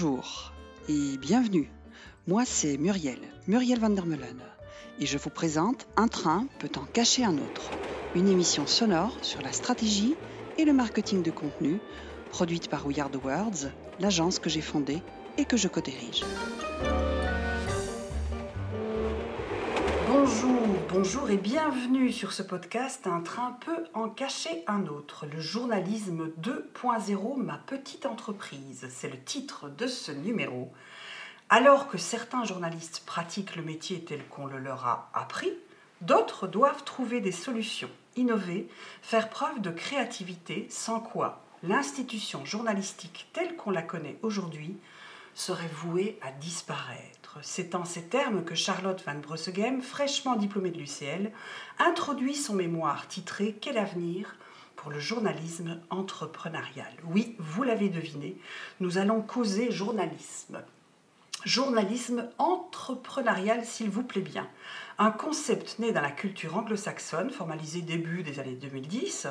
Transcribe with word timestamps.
Bonjour 0.00 0.52
et 0.88 1.16
bienvenue. 1.16 1.68
Moi, 2.28 2.44
c'est 2.44 2.76
Muriel, 2.76 3.18
Muriel 3.48 3.80
van 3.80 3.90
der 3.90 4.04
et 5.00 5.06
je 5.06 5.18
vous 5.18 5.30
présente 5.30 5.88
Un 5.96 6.06
train 6.06 6.46
peut 6.60 6.70
en 6.76 6.84
cacher 6.84 7.24
un 7.24 7.34
autre, 7.34 7.72
une 8.14 8.28
émission 8.28 8.68
sonore 8.68 9.16
sur 9.22 9.42
la 9.42 9.50
stratégie 9.50 10.14
et 10.56 10.64
le 10.64 10.72
marketing 10.72 11.24
de 11.24 11.32
contenu, 11.32 11.80
produite 12.30 12.68
par 12.68 12.86
We 12.86 13.00
Are 13.00 13.10
Words, 13.24 13.72
l'agence 13.98 14.38
que 14.38 14.48
j'ai 14.48 14.60
fondée 14.60 15.02
et 15.36 15.44
que 15.44 15.56
je 15.56 15.66
co-dirige. 15.66 16.22
Bonjour, 20.06 20.67
bonjour 20.88 21.28
et 21.30 21.36
bienvenue 21.36 22.12
sur 22.12 22.32
ce 22.32 22.42
podcast 22.42 23.06
Un 23.06 23.20
train 23.20 23.58
peut 23.60 23.84
en 23.92 24.08
cacher 24.08 24.64
un 24.66 24.86
autre, 24.86 25.26
le 25.26 25.40
journalisme 25.40 26.30
2.0, 26.40 27.36
ma 27.36 27.58
petite 27.58 28.06
entreprise. 28.06 28.86
C'est 28.90 29.10
le 29.10 29.18
titre 29.18 29.68
de 29.68 29.86
ce 29.86 30.12
numéro. 30.12 30.72
Alors 31.50 31.88
que 31.88 31.98
certains 31.98 32.44
journalistes 32.44 33.02
pratiquent 33.04 33.56
le 33.56 33.62
métier 33.62 34.02
tel 34.02 34.24
qu'on 34.28 34.46
le 34.46 34.58
leur 34.58 34.86
a 34.86 35.10
appris, 35.12 35.52
d'autres 36.00 36.46
doivent 36.46 36.84
trouver 36.84 37.20
des 37.20 37.32
solutions, 37.32 37.90
innover, 38.16 38.68
faire 39.02 39.28
preuve 39.28 39.60
de 39.60 39.70
créativité, 39.70 40.66
sans 40.70 41.00
quoi 41.00 41.44
l'institution 41.62 42.44
journalistique 42.46 43.28
telle 43.34 43.56
qu'on 43.56 43.70
la 43.70 43.82
connaît 43.82 44.18
aujourd'hui 44.22 44.78
serait 45.34 45.68
vouée 45.68 46.18
à 46.22 46.30
disparaître. 46.30 47.17
C'est 47.42 47.74
en 47.74 47.84
ces 47.84 48.04
termes 48.04 48.44
que 48.44 48.54
Charlotte 48.54 49.02
Van 49.06 49.18
Brussegem, 49.18 49.82
fraîchement 49.82 50.36
diplômée 50.36 50.70
de 50.70 50.78
l'UCL, 50.78 51.30
introduit 51.78 52.34
son 52.34 52.54
mémoire 52.54 53.06
titré 53.08 53.56
Quel 53.60 53.78
avenir? 53.78 54.36
pour 54.78 54.90
le 54.92 55.00
journalisme 55.00 55.80
entrepreneurial. 55.90 56.92
Oui, 57.04 57.34
vous 57.40 57.64
l'avez 57.64 57.88
deviné, 57.88 58.36
nous 58.78 58.96
allons 58.96 59.20
causer 59.20 59.72
journalisme. 59.72 60.62
Journalisme 61.44 62.28
entrepreneurial, 62.38 63.64
s'il 63.64 63.90
vous 63.90 64.04
plaît 64.04 64.22
bien. 64.22 64.48
Un 64.98 65.10
concept 65.10 65.78
né 65.78 65.92
dans 65.92 66.00
la 66.00 66.10
culture 66.10 66.56
anglo-saxonne, 66.56 67.30
formalisé 67.30 67.80
début 67.80 68.22
des 68.22 68.38
années 68.38 68.54
2010, 68.60 69.26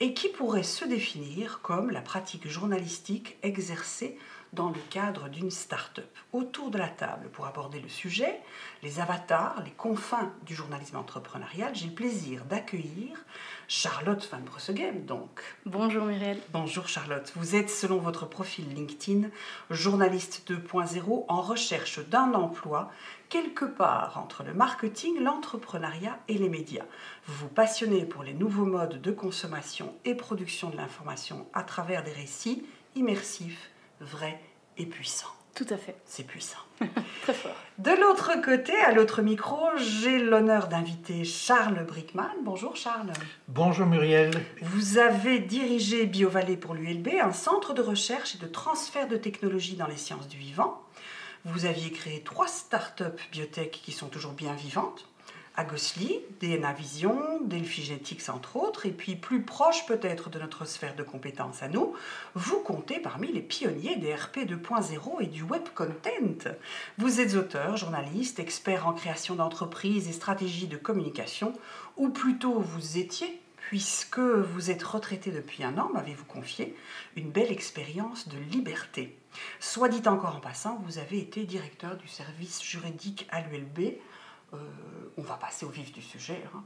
et 0.00 0.14
qui 0.14 0.28
pourrait 0.28 0.62
se 0.62 0.84
définir 0.84 1.60
comme 1.62 1.90
la 1.90 2.00
pratique 2.00 2.48
journalistique 2.48 3.36
exercée 3.42 4.18
dans 4.52 4.68
le 4.68 4.80
cadre 4.90 5.28
d'une 5.28 5.50
start-up. 5.50 6.08
Autour 6.32 6.70
de 6.70 6.78
la 6.78 6.88
table, 6.88 7.28
pour 7.30 7.46
aborder 7.46 7.80
le 7.80 7.88
sujet, 7.88 8.40
les 8.82 9.00
avatars, 9.00 9.62
les 9.64 9.70
confins 9.70 10.32
du 10.44 10.54
journalisme 10.54 10.96
entrepreneurial, 10.96 11.74
j'ai 11.74 11.86
le 11.86 11.94
plaisir 11.94 12.44
d'accueillir 12.44 13.24
Charlotte 13.66 14.28
Van 14.30 14.40
Brussegem, 14.40 15.06
donc. 15.06 15.42
Bonjour 15.64 16.04
Muriel. 16.04 16.38
Bonjour 16.52 16.88
Charlotte. 16.88 17.32
Vous 17.36 17.54
êtes, 17.54 17.70
selon 17.70 17.98
votre 17.98 18.26
profil 18.26 18.68
LinkedIn, 18.74 19.28
journaliste 19.70 20.42
2.0 20.46 21.24
en 21.28 21.40
recherche 21.40 22.00
d'un 22.08 22.34
emploi 22.34 22.90
quelque 23.30 23.64
part 23.64 24.18
entre 24.18 24.42
le 24.42 24.52
marketing, 24.52 25.18
l'entrepreneuriat 25.20 26.18
et 26.28 26.36
les 26.36 26.50
médias. 26.50 26.84
Vous 27.26 27.34
vous 27.34 27.48
passionnez 27.48 28.04
pour 28.04 28.22
les 28.22 28.34
nouveaux 28.34 28.66
modes 28.66 29.00
de 29.00 29.10
consommation 29.10 29.94
et 30.04 30.14
production 30.14 30.68
de 30.68 30.76
l'information 30.76 31.46
à 31.54 31.62
travers 31.62 32.04
des 32.04 32.12
récits 32.12 32.66
immersifs 32.94 33.71
vrai 34.02 34.40
et 34.78 34.86
puissant. 34.86 35.28
Tout 35.54 35.66
à 35.68 35.76
fait. 35.76 35.96
C'est 36.06 36.24
puissant. 36.24 36.58
Très 37.22 37.34
fort. 37.34 37.54
De 37.78 37.90
l'autre 37.90 38.40
côté, 38.42 38.74
à 38.74 38.92
l'autre 38.92 39.20
micro, 39.20 39.58
j'ai 39.76 40.18
l'honneur 40.18 40.68
d'inviter 40.68 41.24
Charles 41.24 41.84
Brickman. 41.84 42.32
Bonjour 42.42 42.74
Charles. 42.74 43.12
Bonjour 43.48 43.86
Muriel. 43.86 44.30
Vous 44.62 44.96
avez 44.96 45.40
dirigé 45.40 46.06
BioValley 46.06 46.56
pour 46.56 46.74
l'ULB, 46.74 47.08
un 47.22 47.32
centre 47.32 47.74
de 47.74 47.82
recherche 47.82 48.34
et 48.34 48.38
de 48.38 48.46
transfert 48.46 49.08
de 49.08 49.16
technologies 49.18 49.76
dans 49.76 49.86
les 49.86 49.98
sciences 49.98 50.26
du 50.26 50.38
vivant. 50.38 50.80
Vous 51.44 51.66
aviez 51.66 51.90
créé 51.90 52.22
trois 52.22 52.48
start-up 52.48 53.20
biotech 53.30 53.72
qui 53.72 53.92
sont 53.92 54.08
toujours 54.08 54.32
bien 54.32 54.54
vivantes. 54.54 55.06
Agosli, 55.54 56.20
DNA 56.40 56.72
Vision, 56.72 57.40
Delphi 57.42 57.82
Genetics 57.82 58.28
entre 58.30 58.56
autres, 58.56 58.86
et 58.86 58.90
puis 58.90 59.16
plus 59.16 59.42
proche 59.42 59.84
peut-être 59.86 60.30
de 60.30 60.38
notre 60.38 60.64
sphère 60.64 60.96
de 60.96 61.02
compétences 61.02 61.62
à 61.62 61.68
nous, 61.68 61.94
vous 62.34 62.60
comptez 62.60 62.98
parmi 62.98 63.30
les 63.30 63.42
pionniers 63.42 63.96
des 63.96 64.14
RP 64.14 64.38
2.0 64.38 65.22
et 65.22 65.26
du 65.26 65.42
web 65.42 65.64
content. 65.74 66.50
Vous 66.96 67.20
êtes 67.20 67.34
auteur, 67.34 67.76
journaliste, 67.76 68.38
expert 68.38 68.86
en 68.86 68.94
création 68.94 69.34
d'entreprises 69.34 70.08
et 70.08 70.12
stratégie 70.12 70.68
de 70.68 70.78
communication, 70.78 71.52
ou 71.96 72.08
plutôt 72.08 72.58
vous 72.58 72.96
étiez 72.96 73.38
puisque 73.56 74.18
vous 74.18 74.70
êtes 74.70 74.82
retraité 74.82 75.30
depuis 75.30 75.62
un 75.64 75.78
an, 75.78 75.88
m'avez-vous 75.94 76.24
confié, 76.24 76.76
une 77.16 77.30
belle 77.30 77.52
expérience 77.52 78.28
de 78.28 78.36
liberté. 78.36 79.16
Soit 79.60 79.88
dit 79.88 80.06
encore 80.08 80.36
en 80.36 80.40
passant, 80.40 80.82
vous 80.84 80.98
avez 80.98 81.18
été 81.18 81.44
directeur 81.44 81.96
du 81.96 82.08
service 82.08 82.62
juridique 82.62 83.26
à 83.30 83.40
l'ULB, 83.40 83.94
euh, 84.52 84.56
on 85.16 85.22
va 85.22 85.34
passer 85.34 85.66
au 85.66 85.70
vif 85.70 85.92
du 85.92 86.02
sujet. 86.02 86.42
Hein. 86.54 86.62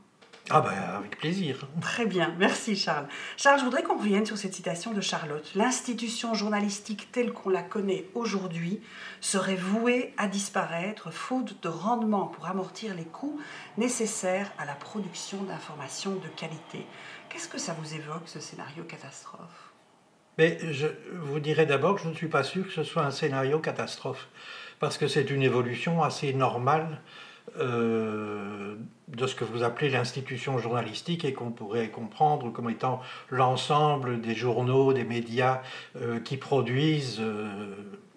Ah 0.49 0.61
ben 0.61 0.71
avec 0.71 1.19
plaisir. 1.19 1.67
Très 1.81 2.07
bien, 2.07 2.33
merci 2.39 2.77
Charles. 2.77 3.09
Charles, 3.37 3.59
je 3.59 3.65
voudrais 3.65 3.83
qu'on 3.83 3.99
revienne 3.99 4.25
sur 4.25 4.39
cette 4.39 4.55
citation 4.55 4.93
de 4.93 5.01
Charlotte. 5.01 5.51
L'institution 5.57 6.35
journalistique 6.35 7.11
telle 7.11 7.33
qu'on 7.33 7.51
la 7.51 7.63
connaît 7.63 8.05
aujourd'hui 8.15 8.81
serait 9.21 9.57
vouée 9.57 10.15
à 10.19 10.29
disparaître 10.29 11.11
faute 11.11 11.61
de 11.63 11.69
rendement 11.69 12.27
pour 12.27 12.47
amortir 12.47 12.95
les 12.95 13.05
coûts 13.05 13.41
nécessaires 13.77 14.53
à 14.59 14.67
la 14.67 14.75
production 14.75 15.43
d'informations 15.43 16.15
de 16.15 16.29
qualité. 16.29 16.87
Qu'est-ce 17.29 17.49
que 17.49 17.59
ça 17.59 17.75
vous 17.81 17.95
évoque 17.95 18.27
ce 18.27 18.39
scénario 18.39 18.85
catastrophe? 18.85 19.73
Mais 20.39 20.59
je 20.73 20.87
vous 21.13 21.41
dirais 21.41 21.67
d'abord 21.67 21.97
que 21.97 22.03
je 22.03 22.09
ne 22.09 22.15
suis 22.15 22.29
pas 22.29 22.45
sûr 22.45 22.67
que 22.67 22.73
ce 22.73 22.85
soit 22.85 23.05
un 23.05 23.11
scénario 23.11 23.59
catastrophe 23.59 24.29
parce 24.79 24.97
que 24.97 25.09
c'est 25.09 25.31
une 25.31 25.43
évolution 25.43 26.05
assez 26.05 26.35
normale 26.35 27.01
euh, 27.61 28.77
de 29.09 29.27
ce 29.27 29.35
que 29.35 29.45
vous 29.45 29.63
appelez 29.63 29.89
l'institution 29.89 30.59
journalistique 30.59 31.25
et 31.25 31.33
qu'on 31.33 31.51
pourrait 31.51 31.89
comprendre 31.89 32.53
comme 32.53 32.69
étant 32.69 33.01
l'ensemble 33.31 34.21
des 34.21 34.35
journaux, 34.35 34.93
des 34.93 35.05
médias 35.05 35.63
euh, 35.97 36.21
qui 36.21 36.37
produisent 36.37 37.19
euh, 37.21 37.75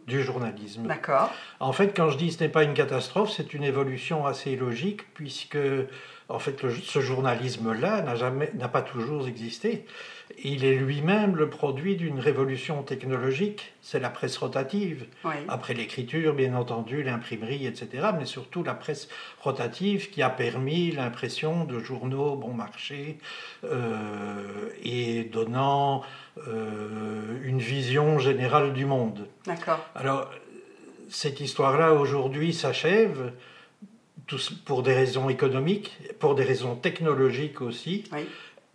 du 0.08 0.24
journalisme. 0.24 0.88
D'accord. 0.88 1.32
En 1.60 1.72
fait, 1.72 1.96
quand 1.96 2.10
je 2.10 2.18
dis 2.18 2.32
ce 2.32 2.44
n'est 2.44 2.50
pas 2.50 2.64
une 2.64 2.74
catastrophe, 2.74 3.32
c'est 3.32 3.54
une 3.54 3.64
évolution 3.64 4.26
assez 4.26 4.56
logique 4.56 5.14
puisque 5.14 5.60
en 6.28 6.40
fait 6.40 6.60
ce 6.84 7.00
journalisme-là 7.00 8.02
n'a 8.02 8.16
jamais, 8.16 8.52
n'a 8.56 8.68
pas 8.68 8.82
toujours 8.82 9.28
existé. 9.28 9.86
Il 10.44 10.64
est 10.64 10.76
lui-même 10.76 11.36
le 11.36 11.50
produit 11.50 11.96
d'une 11.96 12.20
révolution 12.20 12.84
technologique, 12.84 13.74
c'est 13.82 14.00
la 14.00 14.10
presse 14.10 14.38
rotative. 14.38 15.06
Après 15.48 15.74
l'écriture, 15.74 16.34
bien 16.34 16.56
entendu, 16.56 17.04
l'imprimerie, 17.04 17.68
etc., 17.68 18.10
mais 18.18 18.26
surtout 18.26 18.64
la 18.64 18.74
presse 18.74 19.10
rotative 19.42 20.10
qui 20.10 20.22
a 20.22 20.30
permis 20.30 20.92
l'impression 20.92 21.66
de 21.66 21.80
journaux 21.80 22.36
bon 22.36 22.54
marché 22.54 23.18
euh, 23.66 24.70
et 24.84 25.24
donnant 25.26 26.04
euh, 26.48 27.40
une 27.44 27.60
vision 27.60 28.18
générale 28.20 28.72
du 28.72 28.86
monde. 28.86 29.28
D'accord. 29.46 29.86
Alors, 29.96 30.30
cette 31.10 31.42
histoire-là, 31.42 31.94
aujourd'hui, 31.94 32.54
s'achève 32.54 33.34
pour 34.64 34.84
des 34.84 34.94
raisons 34.94 35.28
économiques, 35.28 35.98
pour 36.20 36.36
des 36.36 36.44
raisons 36.44 36.76
technologiques 36.76 37.62
aussi. 37.62 38.04
Oui 38.14 38.28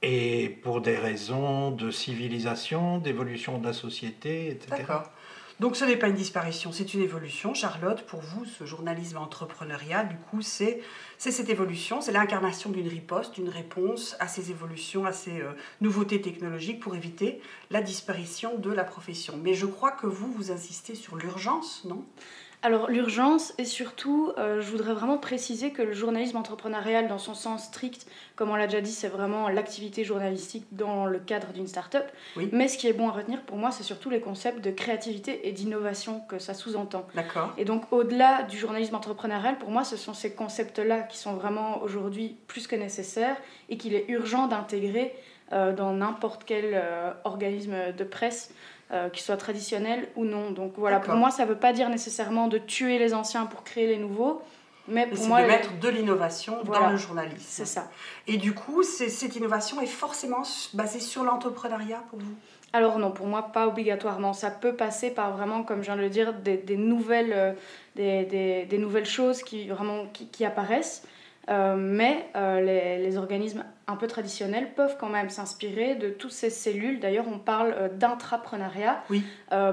et 0.02 0.48
pour 0.62 0.80
des 0.80 0.96
raisons 0.96 1.70
de 1.70 1.90
civilisation, 1.90 2.98
d'évolution 2.98 3.58
de 3.58 3.66
la 3.66 3.72
société, 3.72 4.50
etc. 4.50 4.76
D'accord. 4.78 5.10
Donc 5.60 5.76
ce 5.76 5.84
n'est 5.84 5.96
pas 5.96 6.08
une 6.08 6.16
disparition, 6.16 6.72
c'est 6.72 6.94
une 6.94 7.02
évolution. 7.02 7.54
Charlotte, 7.54 8.04
pour 8.06 8.20
vous, 8.20 8.44
ce 8.44 8.64
journalisme 8.64 9.18
entrepreneurial, 9.18 10.08
du 10.08 10.16
coup, 10.16 10.42
c'est 10.42 10.80
cette 11.16 11.48
évolution, 11.48 12.00
c'est 12.00 12.10
l'incarnation 12.10 12.70
d'une 12.70 12.88
riposte, 12.88 13.34
d'une 13.34 13.48
réponse 13.48 14.16
à 14.18 14.26
ces 14.26 14.50
évolutions, 14.50 15.06
à 15.06 15.12
ces 15.12 15.40
euh, 15.40 15.52
nouveautés 15.80 16.20
technologiques 16.20 16.80
pour 16.80 16.96
éviter 16.96 17.40
la 17.70 17.82
disparition 17.82 18.58
de 18.58 18.70
la 18.70 18.82
profession. 18.82 19.38
Mais 19.40 19.54
je 19.54 19.66
crois 19.66 19.92
que 19.92 20.08
vous, 20.08 20.30
vous 20.32 20.50
insistez 20.50 20.96
sur 20.96 21.16
l'urgence, 21.16 21.84
non? 21.84 22.04
Alors 22.64 22.88
l'urgence 22.88 23.52
et 23.58 23.66
surtout, 23.66 24.32
euh, 24.38 24.62
je 24.62 24.70
voudrais 24.70 24.94
vraiment 24.94 25.18
préciser 25.18 25.70
que 25.70 25.82
le 25.82 25.92
journalisme 25.92 26.38
entrepreneurial 26.38 27.08
dans 27.08 27.18
son 27.18 27.34
sens 27.34 27.64
strict, 27.64 28.06
comme 28.36 28.48
on 28.48 28.56
l'a 28.56 28.66
déjà 28.66 28.80
dit, 28.80 28.90
c'est 28.90 29.08
vraiment 29.08 29.50
l'activité 29.50 30.02
journalistique 30.02 30.64
dans 30.72 31.04
le 31.04 31.18
cadre 31.18 31.52
d'une 31.52 31.66
start-up. 31.66 32.06
Mais 32.52 32.68
ce 32.68 32.78
qui 32.78 32.88
est 32.88 32.94
bon 32.94 33.10
à 33.10 33.12
retenir 33.12 33.42
pour 33.42 33.58
moi, 33.58 33.70
c'est 33.70 33.82
surtout 33.82 34.08
les 34.08 34.20
concepts 34.20 34.64
de 34.64 34.70
créativité 34.70 35.46
et 35.46 35.52
d'innovation 35.52 36.20
que 36.20 36.38
ça 36.38 36.54
sous-entend. 36.54 37.06
D'accord. 37.14 37.52
Et 37.58 37.66
donc 37.66 37.92
au-delà 37.92 38.44
du 38.44 38.56
journalisme 38.56 38.94
entrepreneurial, 38.94 39.58
pour 39.58 39.68
moi, 39.68 39.84
ce 39.84 39.98
sont 39.98 40.14
ces 40.14 40.32
concepts-là 40.32 41.02
qui 41.02 41.18
sont 41.18 41.34
vraiment 41.34 41.82
aujourd'hui 41.82 42.38
plus 42.46 42.66
que 42.66 42.76
nécessaires 42.76 43.36
et 43.68 43.76
qu'il 43.76 43.94
est 43.94 44.06
urgent 44.08 44.46
d'intégrer 44.46 45.14
euh, 45.52 45.74
dans 45.74 45.92
n'importe 45.92 46.44
quel 46.46 46.70
euh, 46.72 47.12
organisme 47.24 47.92
de 47.92 48.04
presse 48.04 48.54
euh, 48.92 49.08
qu'ils 49.08 49.22
soient 49.22 49.36
traditionnels 49.36 50.08
ou 50.16 50.24
non. 50.24 50.50
Donc 50.50 50.74
voilà, 50.76 51.00
pour 51.00 51.14
moi, 51.14 51.30
ça 51.30 51.44
ne 51.44 51.48
veut 51.48 51.58
pas 51.58 51.72
dire 51.72 51.88
nécessairement 51.88 52.48
de 52.48 52.58
tuer 52.58 52.98
les 52.98 53.14
anciens 53.14 53.46
pour 53.46 53.64
créer 53.64 53.86
les 53.86 53.98
nouveaux. 53.98 54.42
Mais 54.86 55.06
pour 55.06 55.26
moi, 55.26 55.40
de 55.40 55.46
mettre 55.46 55.78
de 55.80 55.88
l'innovation 55.88 56.62
dans 56.62 56.90
le 56.90 56.98
journalisme. 56.98 57.38
C'est 57.40 57.64
ça. 57.64 57.88
Et 58.26 58.36
du 58.36 58.52
coup, 58.52 58.82
cette 58.82 59.34
innovation 59.34 59.80
est 59.80 59.86
forcément 59.86 60.42
basée 60.74 61.00
sur 61.00 61.24
l'entrepreneuriat 61.24 62.02
pour 62.10 62.18
vous? 62.18 62.34
Alors 62.74 62.98
non, 62.98 63.10
pour 63.10 63.26
moi, 63.26 63.50
pas 63.52 63.66
obligatoirement. 63.66 64.34
Ça 64.34 64.50
peut 64.50 64.74
passer 64.74 65.10
par 65.10 65.34
vraiment, 65.34 65.62
comme 65.62 65.78
je 65.78 65.86
viens 65.86 65.96
de 65.96 66.02
le 66.02 66.10
dire, 66.10 66.34
des, 66.34 66.76
nouvelles, 66.76 67.56
des, 67.96 68.66
nouvelles 68.78 69.06
choses 69.06 69.42
qui, 69.42 69.68
vraiment, 69.68 70.06
qui 70.12 70.44
apparaissent. 70.44 71.04
Euh, 71.50 71.76
mais 71.76 72.26
euh, 72.36 72.60
les, 72.60 73.16
organismes 73.18 73.64
un 73.86 73.96
peu 73.96 74.06
traditionnels 74.06 74.72
peuvent 74.74 74.96
quand 74.98 75.08
même 75.08 75.30
s'inspirer 75.30 75.94
de 75.94 76.08
toutes 76.08 76.32
ces 76.32 76.50
cellules. 76.50 77.00
D'ailleurs, 77.00 77.26
on 77.28 77.38
parle 77.38 77.74
euh, 77.76 77.88
d'intrapreneuriat 77.88 79.02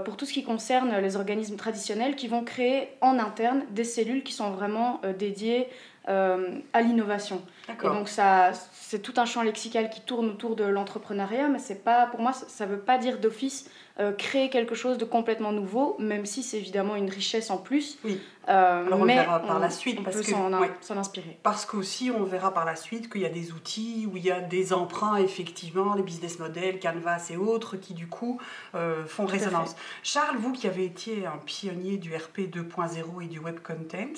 pour 0.05 0.17
tout 0.17 0.25
ce 0.25 0.33
qui 0.33 0.43
concerne 0.43 0.95
les 0.97 1.15
organismes 1.15 1.55
traditionnels 1.55 2.15
qui 2.15 2.27
vont 2.27 2.43
créer 2.43 2.89
en 3.01 3.17
interne 3.19 3.63
des 3.71 3.83
cellules 3.83 4.23
qui 4.23 4.33
sont 4.33 4.51
vraiment 4.51 5.01
dédiées 5.17 5.67
à 6.07 6.81
l'innovation. 6.81 7.41
Et 7.69 7.87
donc, 7.87 8.09
ça, 8.09 8.51
c'est 8.73 9.01
tout 9.01 9.13
un 9.17 9.25
champ 9.25 9.41
lexical 9.41 9.89
qui 9.89 10.01
tourne 10.01 10.29
autour 10.29 10.55
de 10.55 10.63
l'entrepreneuriat, 10.63 11.47
mais 11.47 11.59
c'est 11.59 11.83
pas, 11.83 12.07
pour 12.07 12.19
moi, 12.19 12.33
ça 12.33 12.65
ne 12.65 12.71
veut 12.71 12.79
pas 12.79 12.97
dire 12.97 13.19
d'office 13.19 13.69
euh, 13.99 14.13
créer 14.13 14.49
quelque 14.49 14.73
chose 14.73 14.97
de 14.97 15.03
complètement 15.03 15.51
nouveau, 15.51 15.97
même 15.99 16.25
si 16.25 16.43
c'est 16.43 16.57
évidemment 16.57 16.95
une 16.95 17.09
richesse 17.09 17.49
en 17.49 17.57
plus. 17.57 17.99
Oui. 18.05 18.19
Euh, 18.49 18.87
Alors 18.87 19.01
on 19.01 19.05
mais 19.05 19.15
verra 19.15 19.39
par 19.41 19.59
la 19.59 19.69
suite. 19.69 19.97
On 19.99 20.03
parce 20.03 20.15
peut 20.15 20.23
s'en 20.23 20.97
inspirer. 20.97 21.37
Parce 21.43 21.65
qu'aussi, 21.65 22.09
on 22.09 22.23
verra 22.23 22.53
par 22.53 22.65
la 22.65 22.75
suite 22.75 23.11
qu'il 23.11 23.21
y 23.21 23.25
a 23.25 23.29
des 23.29 23.51
outils, 23.51 24.07
où 24.11 24.15
il 24.17 24.23
y 24.23 24.31
a 24.31 24.39
des 24.39 24.71
emprunts, 24.71 25.17
effectivement, 25.17 25.93
des 25.95 26.01
business 26.03 26.39
models, 26.39 26.79
Canvas 26.79 27.27
et 27.31 27.37
autres, 27.37 27.75
qui 27.75 27.93
du 27.93 28.07
coup 28.07 28.39
euh, 28.75 29.05
font 29.05 29.25
résonance. 29.25 29.75
Charles, 30.03 30.37
vous 30.37 30.53
qui 30.53 30.67
avez 30.67 30.85
été 30.85 31.27
un 31.27 31.37
pionnier 31.37 31.97
du 31.97 32.15
RP 32.15 32.49
2.0 32.49 33.23
et 33.23 33.27
du 33.27 33.39
web 33.39 33.59
content, 33.59 34.13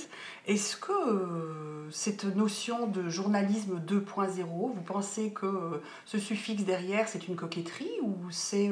est-ce 0.47 0.77
que 0.77 1.89
cette 1.89 2.23
notion 2.23 2.87
de 2.87 3.09
journalisme 3.09 3.32
2.0, 3.41 4.45
vous 4.45 4.81
pensez 4.85 5.31
que 5.31 5.81
ce 6.05 6.19
suffixe 6.19 6.63
derrière, 6.63 7.07
c'est 7.07 7.27
une 7.27 7.35
coquetterie 7.35 7.91
ou 8.01 8.15
c'est 8.29 8.69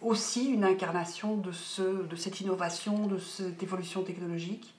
aussi 0.00 0.50
une 0.50 0.64
incarnation 0.64 1.36
de, 1.36 1.52
ce, 1.52 1.82
de 1.82 2.16
cette 2.16 2.40
innovation, 2.40 3.06
de 3.06 3.18
cette 3.18 3.62
évolution 3.62 4.02
technologique? 4.02 4.74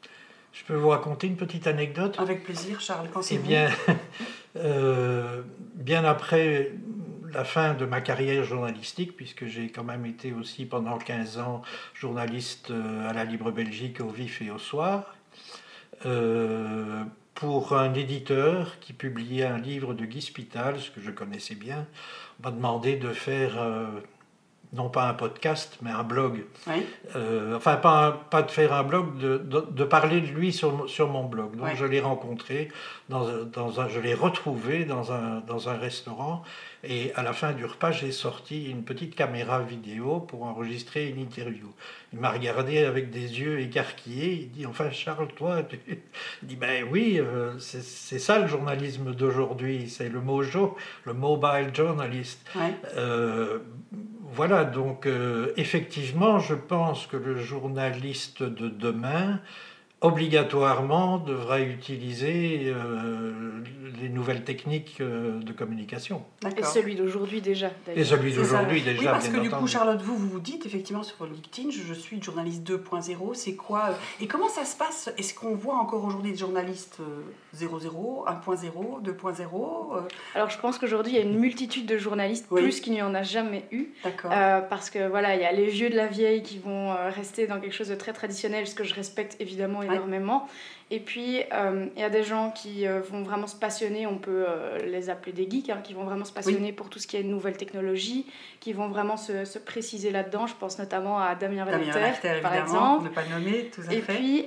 Je 0.53 0.63
peux 0.65 0.75
vous 0.75 0.89
raconter 0.89 1.27
une 1.27 1.35
petite 1.35 1.65
anecdote 1.65 2.15
Avec 2.19 2.43
plaisir, 2.43 2.79
Charles. 2.79 3.09
Quand 3.11 3.23
c'est 3.23 3.35
eh 3.35 3.39
bien, 3.39 3.69
euh, 4.55 5.41
bien 5.73 6.05
après 6.05 6.73
la 7.33 7.43
fin 7.43 7.73
de 7.73 7.85
ma 7.85 8.01
carrière 8.01 8.43
journalistique, 8.43 9.17
puisque 9.17 9.47
j'ai 9.47 9.69
quand 9.69 9.83
même 9.83 10.05
été 10.05 10.31
aussi 10.31 10.65
pendant 10.65 10.99
15 10.99 11.39
ans 11.39 11.63
journaliste 11.95 12.69
euh, 12.69 13.09
à 13.09 13.13
la 13.13 13.23
Libre 13.23 13.51
Belgique 13.51 13.99
au 13.99 14.09
vif 14.09 14.43
et 14.43 14.51
au 14.51 14.59
soir, 14.59 15.15
euh, 16.05 17.03
pour 17.43 17.73
un 17.73 17.93
éditeur 17.93 18.79
qui 18.79 18.93
publiait 18.93 19.43
un 19.43 19.57
livre 19.57 19.93
de 19.93 20.05
Guy 20.05 20.21
Spital, 20.21 20.79
ce 20.79 20.89
que 20.89 21.01
je 21.01 21.11
connaissais 21.11 21.55
bien, 21.55 21.85
m'a 22.41 22.51
demandé 22.51 22.95
de 22.95 23.09
faire 23.09 23.57
non 24.73 24.89
pas 24.89 25.07
un 25.07 25.13
podcast, 25.13 25.77
mais 25.81 25.91
un 25.91 26.03
blog. 26.03 26.43
Euh, 27.15 27.55
enfin, 27.55 27.75
pas, 27.75 28.25
pas 28.29 28.41
de 28.41 28.49
faire 28.49 28.73
un 28.73 28.83
blog, 28.83 29.17
de, 29.17 29.37
de, 29.37 29.83
parler 29.83 30.19
de 30.21 30.27
lui 30.27 30.51
sur, 30.51 30.89
sur 30.89 31.09
mon 31.09 31.25
blog. 31.25 31.55
Donc, 31.55 31.75
je 31.75 31.85
l'ai 31.85 31.99
rencontré, 31.99 32.69
dans, 33.09 33.43
dans 33.45 33.81
un, 33.81 33.87
je 33.87 33.99
l'ai 33.99 34.15
retrouvé 34.15 34.85
dans 34.85 35.11
un, 35.11 35.41
dans 35.41 35.69
un 35.69 35.77
restaurant. 35.77 36.43
Et 36.85 37.13
à 37.15 37.23
la 37.23 37.31
fin 37.31 37.53
du 37.53 37.63
repas, 37.63 37.91
j'ai 37.91 38.11
sorti 38.11 38.69
une 38.69 38.83
petite 38.83 39.15
caméra 39.15 39.61
vidéo 39.61 40.19
pour 40.19 40.43
enregistrer 40.43 41.07
une 41.07 41.19
interview. 41.19 41.71
Il 42.11 42.19
m'a 42.19 42.31
regardé 42.31 42.79
avec 42.83 43.09
des 43.09 43.39
yeux 43.39 43.61
écarquillés. 43.61 44.33
Il 44.33 44.51
dit 44.51 44.65
Enfin, 44.65 44.91
Charles, 44.91 45.29
toi, 45.35 45.63
tu... 45.63 45.79
Il 46.41 46.47
dit 46.47 46.55
Ben 46.57 46.85
oui, 46.91 47.19
euh, 47.19 47.57
c'est 47.59 48.19
ça 48.19 48.39
le 48.39 48.47
journalisme 48.47 49.13
d'aujourd'hui. 49.13 49.89
C'est 49.89 50.09
le 50.09 50.19
mojo, 50.19 50.75
le 51.05 51.13
mobile 51.13 51.71
journalist. 51.73 52.45
Euh, 52.97 53.59
voilà, 54.35 54.65
donc 54.65 55.05
euh, 55.05 55.53
effectivement, 55.57 56.39
je 56.39 56.55
pense 56.55 57.05
que 57.05 57.17
le 57.17 57.37
journaliste 57.37 58.41
de 58.41 58.67
demain 58.67 59.39
obligatoirement 60.03 61.17
devra 61.17 61.61
utiliser 61.61 62.63
euh, 62.65 63.31
les 64.01 64.09
nouvelles 64.09 64.43
techniques 64.43 64.97
euh, 64.99 65.39
de 65.39 65.53
communication. 65.53 66.23
Et 66.57 66.63
celui 66.63 66.95
d'aujourd'hui 66.95 67.39
déjà. 67.39 67.71
Et 67.95 68.03
celui 68.03 68.33
d'aujourd'hui 68.33 68.81
déjà. 68.81 68.99
Oui, 68.99 69.05
parce 69.05 69.29
que 69.29 69.39
du 69.39 69.49
coup, 69.49 69.65
Charlotte, 69.65 70.01
vous, 70.01 70.17
vous 70.17 70.27
vous 70.27 70.39
dites 70.41 70.65
effectivement 70.65 71.03
sur 71.03 71.25
LinkedIn, 71.25 71.69
je, 71.71 71.93
suis 71.93 72.21
journaliste 72.21 72.69
2.0, 72.69 73.33
c'est 73.33 73.55
quoi 73.55 73.91
euh, 73.91 73.93
Et 74.19 74.27
comment 74.27 74.49
ça 74.49 74.65
se 74.65 74.75
passe? 74.75 75.09
Est-ce 75.17 75.33
qu'on 75.33 75.55
voit 75.55 75.77
encore 75.77 76.03
aujourd'hui 76.03 76.31
des 76.31 76.37
journalistes 76.37 76.99
0.0, 77.55 77.87
1.0, 77.87 79.01
2.0 79.01 79.47
Alors 80.35 80.49
je 80.49 80.59
pense 80.59 80.77
qu'aujourd'hui, 80.77 81.13
il 81.13 81.15
y 81.15 81.21
a 81.21 81.23
une 81.23 81.39
multitude 81.39 81.85
de 81.85 81.97
journalistes, 81.97 82.47
plus 82.49 82.81
qu'il 82.81 82.91
n'y 82.91 83.01
en 83.01 83.15
a 83.15 83.23
jamais 83.23 83.63
eu. 83.71 83.87
D'accord. 84.03 84.31
parce 84.69 84.89
que 84.89 85.07
voilà, 85.07 85.35
il 85.35 85.41
y 85.41 85.45
a 85.45 85.53
les 85.53 85.67
vieux 85.67 85.89
de 85.89 85.95
la 85.95 86.07
vieille 86.07 86.43
qui 86.43 86.59
vont 86.59 86.93
rester 87.15 87.47
dans 87.47 87.61
quelque 87.61 87.73
chose 87.73 87.87
de 87.87 87.95
très 87.95 88.11
traditionnel, 88.11 88.67
ce 88.67 88.75
que 88.75 88.83
je 88.83 88.93
respecte 88.93 89.37
évidemment 89.39 89.81
énormément. 89.93 90.47
Et 90.93 90.99
puis, 90.99 91.41
euh, 91.51 91.87
il 91.95 92.01
y 92.03 92.05
a 92.05 92.11
des 92.11 92.21
gens 92.21 92.51
qui 92.51 92.85
euh, 92.85 92.99
vont 93.01 93.23
vraiment 93.23 93.47
se 93.47 93.55
passionner, 93.55 94.05
on 94.05 94.19
peut 94.19 94.45
euh, 94.47 94.77
les 94.85 95.09
appeler 95.09 95.31
des 95.31 95.49
geeks, 95.49 95.71
hein, 95.71 95.79
qui 95.83 95.95
vont 95.95 96.03
vraiment 96.03 96.23
se 96.23 96.31
passionner 96.31 96.71
pour 96.71 96.87
tout 96.91 96.99
ce 96.99 97.07
qui 97.07 97.17
est 97.17 97.23
nouvelles 97.23 97.57
technologies, 97.57 98.27
qui 98.59 98.73
vont 98.73 98.89
vraiment 98.89 99.17
se, 99.17 99.43
se 99.43 99.57
préciser 99.57 100.11
là-dedans. 100.11 100.45
Je 100.45 100.53
pense 100.53 100.77
notamment 100.77 101.17
à 101.17 101.33
Damien 101.33 101.65
Valter, 101.65 102.41
par 102.43 102.53
exemple. 102.53 103.05
Ne 103.05 103.09
pas 103.09 103.25
nommer, 103.25 103.71
tout 103.73 103.81
à 103.89 103.91
Et 103.91 104.01
puis, 104.01 104.45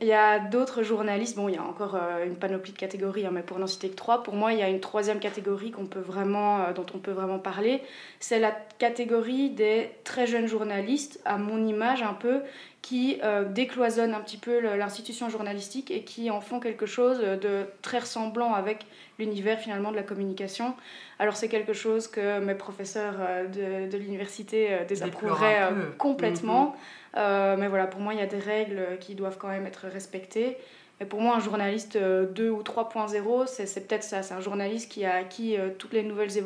il 0.00 0.06
y 0.06 0.12
a 0.12 0.38
d'autres 0.38 0.84
journalistes, 0.84 1.34
bon, 1.34 1.48
il 1.48 1.56
y 1.56 1.58
a 1.58 1.64
encore 1.64 1.98
une 2.24 2.36
panoplie 2.36 2.70
de 2.70 2.78
catégories, 2.78 3.26
hein, 3.26 3.32
mais 3.32 3.42
pour 3.42 3.58
n'en 3.58 3.66
citer 3.66 3.88
que 3.88 3.96
trois, 3.96 4.22
pour 4.22 4.34
moi, 4.34 4.52
il 4.52 4.60
y 4.60 4.62
a 4.62 4.68
une 4.68 4.78
troisième 4.78 5.18
catégorie 5.18 5.72
qu'on 5.72 5.86
peut 5.86 5.98
vraiment, 5.98 6.70
dont 6.72 6.86
on 6.94 6.98
peut 6.98 7.10
vraiment 7.10 7.40
parler. 7.40 7.82
C'est 8.20 8.38
la 8.38 8.52
catégorie 8.78 9.50
des 9.50 9.90
très 10.04 10.28
jeunes 10.28 10.46
journalistes, 10.46 11.20
à 11.24 11.36
mon 11.36 11.66
image 11.66 12.04
un 12.04 12.14
peu, 12.14 12.42
qui 12.80 13.18
décloisonnent 13.50 14.14
un 14.14 14.20
petit 14.20 14.38
peu 14.38 14.60
l'institution 14.76 15.28
journalistique 15.28 15.79
et 15.88 16.02
qui 16.02 16.30
en 16.30 16.40
font 16.40 16.60
quelque 16.60 16.86
chose 16.86 17.20
de 17.20 17.64
très 17.82 18.00
ressemblant 18.00 18.54
avec 18.54 18.86
l'univers 19.18 19.58
finalement 19.58 19.90
de 19.90 19.96
la 19.96 20.02
communication. 20.02 20.74
Alors 21.18 21.36
c'est 21.36 21.48
quelque 21.48 21.72
chose 21.72 22.08
que 22.08 22.40
mes 22.40 22.54
professeurs 22.54 23.14
euh, 23.20 23.46
de, 23.46 23.90
de 23.90 23.98
l'université 23.98 24.72
euh, 24.72 24.84
désapprouveraient 24.84 25.70
complètement. 25.98 26.74
Mm-hmm. 27.14 27.56
mais 27.56 27.68
voilà, 27.68 27.86
pour 27.86 28.00
moi, 28.00 28.14
il 28.14 28.20
y 28.20 28.22
a 28.22 28.26
des 28.26 28.38
règles 28.38 28.98
qui 29.00 29.14
doivent 29.14 29.38
quand 29.38 29.48
même 29.48 29.66
être 29.66 29.86
respectées. 29.86 30.56
Et 31.00 31.06
pour 31.06 31.20
moi, 31.20 31.36
un 31.36 31.40
journaliste 31.40 31.96
2 31.96 32.50
ou 32.50 32.62
3.0, 32.62 33.46
c'est 33.46 33.88
peut-être 33.88 34.04
ça. 34.04 34.22
C'est 34.22 34.34
un 34.34 34.40
journaliste 34.40 34.92
qui 34.92 35.04
a 35.04 35.14
acquis 35.14 35.56
toutes 35.78 35.94
les 35.94 36.02
nouvelles 36.02 36.36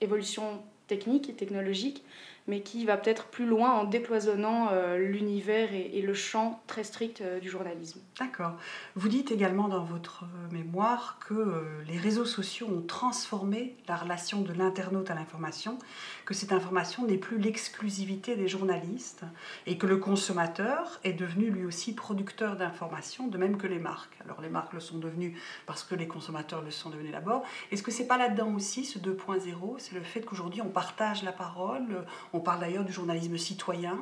évolutions 0.00 0.60
techniques 0.90 1.30
et 1.30 1.34
technologiques 1.34 2.02
mais 2.50 2.62
qui 2.62 2.84
va 2.84 2.96
peut-être 2.96 3.26
plus 3.26 3.46
loin 3.46 3.70
en 3.72 3.84
décloisonnant 3.84 4.68
euh, 4.72 4.98
l'univers 4.98 5.72
et, 5.72 6.00
le 6.00 6.14
champ 6.14 6.60
très 6.66 6.82
strict 6.82 7.20
euh, 7.20 7.38
du 7.38 7.48
journalisme. 7.48 8.00
D'accord. 8.18 8.54
Vous 8.96 9.08
dites 9.08 9.30
également 9.30 9.68
dans 9.68 9.84
votre 9.84 10.24
euh, 10.24 10.52
mémoire 10.52 11.18
que 11.26 11.64
les 11.86 11.98
réseaux 11.98 12.24
sociaux 12.24 12.66
ont 12.68 12.80
transformé 12.80 13.76
la 13.86 13.96
relation 13.96 14.40
de 14.40 14.52
l'internaute 14.52 15.10
à 15.10 15.14
l'information, 15.14 15.78
que 16.24 16.34
cette 16.34 16.52
information 16.52 17.06
n'est 17.06 17.18
plus 17.18 17.38
l'exclusivité 17.38 18.34
des 18.34 18.48
journalistes 18.48 19.24
et 19.66 19.76
que 19.76 19.86
le 19.86 19.98
consommateur 19.98 20.98
est 21.04 21.12
devenu 21.12 21.50
lui 21.50 21.66
aussi 21.66 21.94
producteur 21.94 22.56
d'informations, 22.56 23.28
de 23.28 23.38
même 23.38 23.58
que 23.58 23.66
les 23.66 23.78
marques. 23.78 24.16
Alors 24.24 24.40
les 24.40 24.48
marques 24.48 24.72
le 24.72 24.80
sont 24.80 24.98
devenues 24.98 25.38
parce 25.66 25.84
que 25.84 25.94
les 25.94 26.08
consommateurs 26.08 26.62
le 26.62 26.70
sont 26.70 26.90
devenus 26.90 27.12
d'abord. 27.12 27.44
Est-ce 27.70 27.82
que 27.82 27.90
c'est 27.90 28.06
pas 28.06 28.18
là-dedans 28.18 28.54
aussi 28.54 28.84
ce 28.84 28.98
2.0 28.98 29.74
C'est 29.78 29.94
le 29.94 30.02
fait 30.02 30.22
qu'aujourd'hui 30.22 30.62
on 30.62 30.70
partage 30.80 31.22
la 31.24 31.32
parole, 31.32 32.06
on 32.32 32.40
parle 32.40 32.60
d'ailleurs 32.60 32.84
du 32.84 32.92
journalisme 32.92 33.36
citoyen. 33.36 33.98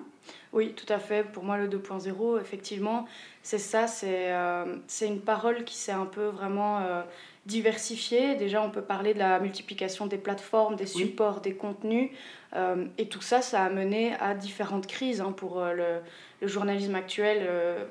Oui, 0.52 0.75
tout 0.76 0.90
à 0.92 1.00
fait. 1.00 1.25
Pour 1.25 1.42
moi, 1.42 1.58
le 1.58 1.66
2.0, 1.66 2.40
effectivement, 2.40 3.06
c'est 3.42 3.58
ça. 3.58 3.88
C'est 3.88 4.30
euh, 4.32 4.76
une 5.00 5.20
parole 5.20 5.64
qui 5.64 5.75
s'est 5.75 5.90
un 5.90 6.06
peu 6.06 6.26
vraiment 6.26 6.78
euh, 6.78 7.02
diversifiée. 7.47 8.37
Déjà, 8.37 8.62
on 8.62 8.70
peut 8.70 8.82
parler 8.82 9.12
de 9.12 9.18
la 9.18 9.40
multiplication 9.40 10.06
des 10.06 10.18
plateformes, 10.18 10.76
des 10.76 10.87
supports, 10.87 11.40
des 11.40 11.54
contenus. 11.54 12.11
Euh, 12.54 12.85
et 12.97 13.08
tout 13.08 13.23
ça, 13.23 13.42
ça 13.42 13.64
a 13.64 13.70
mené 13.70 14.14
à 14.20 14.35
différentes 14.35 14.87
crises 14.87 15.20
hein, 15.20 15.32
pour 15.37 15.61
le, 15.61 15.99
le, 16.40 16.47
journalisme 16.47 16.94
actuel. 16.94 17.38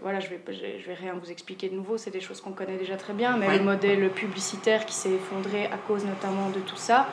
voilà, 0.01 0.21
je 0.21 0.29
vais, 0.29 0.39
je 0.47 0.87
vais 0.87 0.93
rien 0.93 1.13
vous 1.21 1.29
expliquer 1.29 1.67
de 1.67 1.75
nouveau. 1.75 1.97
C'est 1.97 2.11
des 2.11 2.21
choses 2.21 2.39
qu'on 2.39 2.53
connaît 2.53 2.77
déjà 2.77 2.95
très 2.95 3.13
bien. 3.13 3.35
Mais 3.35 3.57
le 3.57 3.65
modèle 3.65 4.09
publicitaire 4.11 4.85
qui 4.85 4.93
s'est 4.93 5.11
effondré 5.11 5.65
à 5.65 5.77
cause 5.77 6.05
notamment 6.05 6.49
de 6.51 6.61
tout 6.61 6.77
ça. 6.77 7.09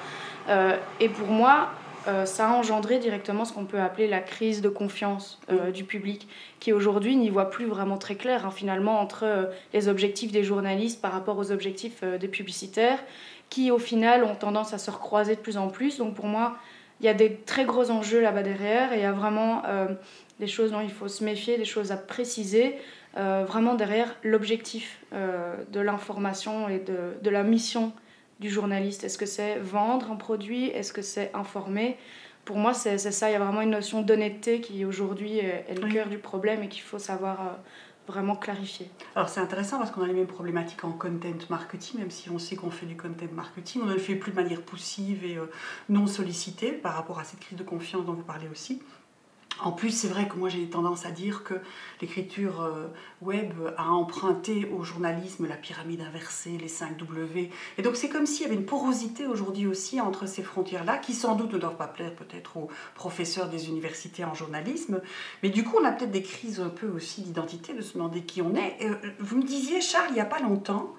Et 0.48 1.08
pour 1.08 1.28
moi, 1.28 1.70
euh, 2.06 2.26
ça 2.26 2.50
a 2.50 2.52
engendré 2.52 2.98
directement 2.98 3.44
ce 3.44 3.52
qu'on 3.52 3.64
peut 3.64 3.80
appeler 3.80 4.06
la 4.06 4.20
crise 4.20 4.60
de 4.60 4.68
confiance 4.68 5.40
euh, 5.50 5.70
du 5.70 5.84
public, 5.84 6.28
qui 6.60 6.72
aujourd'hui 6.72 7.16
n'y 7.16 7.30
voit 7.30 7.48
plus 7.48 7.64
vraiment 7.64 7.96
très 7.96 8.14
clair 8.14 8.44
hein, 8.44 8.50
finalement 8.50 9.00
entre 9.00 9.24
euh, 9.24 9.46
les 9.72 9.88
objectifs 9.88 10.30
des 10.30 10.44
journalistes 10.44 11.00
par 11.00 11.12
rapport 11.12 11.38
aux 11.38 11.50
objectifs 11.50 12.04
des 12.04 12.28
publicitaires, 12.28 12.98
qui 13.48 13.70
au 13.70 13.78
final 13.78 14.24
ont 14.24 14.34
tendance 14.34 14.74
à 14.74 14.78
se 14.78 14.90
recroiser 14.90 15.34
de 15.34 15.40
plus 15.40 15.56
en 15.56 15.68
plus. 15.68 15.98
Donc 15.98 16.14
pour 16.14 16.26
moi, 16.26 16.56
il 17.00 17.06
y 17.06 17.08
a 17.08 17.14
des 17.14 17.36
très 17.36 17.64
gros 17.64 17.90
enjeux 17.90 18.20
là-bas 18.20 18.42
derrière, 18.42 18.92
et 18.92 18.96
il 18.96 19.02
y 19.02 19.06
a 19.06 19.12
vraiment 19.12 19.62
des 20.40 20.46
choses 20.46 20.70
dont 20.70 20.80
il 20.80 20.90
faut 20.90 21.08
se 21.08 21.24
méfier, 21.24 21.58
des 21.58 21.64
choses 21.64 21.92
à 21.92 21.96
préciser. 21.96 22.76
vraiment 23.14 23.74
derrière 23.74 24.14
l'objectif 24.22 25.00
de 25.12 25.80
l'information 25.80 26.68
et 26.68 26.78
de, 26.78 27.14
de 27.20 27.30
la 27.30 27.42
mission 27.42 27.92
du 28.40 28.50
journaliste 28.50 29.04
Est-ce 29.04 29.18
que 29.18 29.26
c'est 29.26 29.58
vendre 29.58 30.10
un 30.10 30.16
produit? 30.16 30.66
Est-ce 30.66 30.92
que 30.92 31.02
c'est 31.02 31.30
informer? 31.34 31.96
Pour 32.44 32.56
moi, 32.56 32.74
c'est 32.74 32.98
ça. 32.98 33.30
Il 33.30 33.32
y 33.32 33.36
a 33.36 33.38
vraiment 33.38 33.62
une 33.62 33.70
notion 33.70 34.02
d'honnêteté 34.02 34.60
qui 34.60 34.84
aujourd'hui 34.84 35.38
est, 35.38 35.80
le 35.80 35.88
cœur 35.88 36.08
du 36.08 36.18
problème 36.18 36.62
et 36.62 36.68
qu'il 36.68 36.82
faut 36.82 36.98
savoir 36.98 37.40
euh, 37.40 37.52
vraiment 38.06 38.36
clarifier. 38.36 38.90
Alors 39.14 39.28
c'est 39.28 39.40
intéressant 39.40 39.78
parce 39.78 39.90
qu'on 39.90 40.02
a 40.02 40.06
les 40.06 40.12
mêmes 40.12 40.26
problématiques 40.26 40.84
en 40.84 40.92
content 40.92 41.28
marketing, 41.48 42.00
même 42.00 42.10
si 42.10 42.28
on 42.30 42.38
sait 42.38 42.56
qu'on 42.56 42.70
fait 42.70 42.86
du 42.86 42.96
content 42.96 43.26
marketing, 43.32 43.82
on 43.84 43.86
ne 43.86 43.94
le 43.94 43.98
fait 43.98 44.14
plus 44.14 44.32
de 44.32 44.36
manière 44.36 44.60
poussive 44.60 45.24
et 45.24 45.36
euh, 45.38 45.50
non 45.88 46.06
sollicitée 46.06 46.72
par 46.72 46.94
rapport 46.94 47.18
à 47.18 47.24
cette 47.24 47.40
crise 47.40 47.56
de 47.56 47.64
confiance 47.64 48.04
dont 48.04 48.12
vous 48.12 48.22
parlez 48.22 48.48
aussi. 48.48 48.82
En 49.60 49.70
plus, 49.70 49.90
c'est 49.90 50.08
vrai 50.08 50.26
que 50.26 50.36
moi 50.36 50.48
j'ai 50.48 50.66
tendance 50.68 51.06
à 51.06 51.10
dire 51.10 51.44
que 51.44 51.54
l'écriture 52.00 52.60
euh, 52.62 52.86
web 53.22 53.52
a 53.76 53.90
emprunté 53.90 54.68
au 54.76 54.82
journalisme 54.82 55.46
la 55.46 55.56
pyramide 55.56 56.00
inversée, 56.00 56.58
les 56.58 56.68
5 56.68 56.96
W. 56.98 57.50
Et 57.78 57.82
donc 57.82 57.96
c'est 57.96 58.08
comme 58.08 58.26
s'il 58.26 58.42
y 58.42 58.44
avait 58.46 58.56
une 58.56 58.66
porosité 58.66 59.26
aujourd'hui 59.26 59.66
aussi 59.66 60.00
entre 60.00 60.26
ces 60.26 60.42
frontières-là, 60.42 60.98
qui 60.98 61.14
sans 61.14 61.36
doute 61.36 61.52
ne 61.52 61.58
doivent 61.58 61.76
pas 61.76 61.86
plaire 61.86 62.14
peut-être 62.14 62.56
aux 62.56 62.68
professeurs 62.94 63.48
des 63.48 63.68
universités 63.68 64.24
en 64.24 64.34
journalisme. 64.34 65.00
Mais 65.42 65.50
du 65.50 65.62
coup, 65.62 65.76
on 65.80 65.84
a 65.84 65.92
peut-être 65.92 66.10
des 66.10 66.22
crises 66.22 66.60
un 66.60 66.68
peu 66.68 66.88
aussi 66.88 67.22
d'identité, 67.22 67.74
de 67.74 67.82
se 67.82 67.94
demander 67.94 68.22
qui 68.22 68.42
on 68.42 68.54
est. 68.54 68.78
Euh, 68.82 68.94
vous 69.20 69.36
me 69.36 69.44
disiez, 69.44 69.80
Charles, 69.80 70.08
il 70.10 70.14
n'y 70.14 70.20
a 70.20 70.26
pas 70.26 70.40
longtemps, 70.40 70.94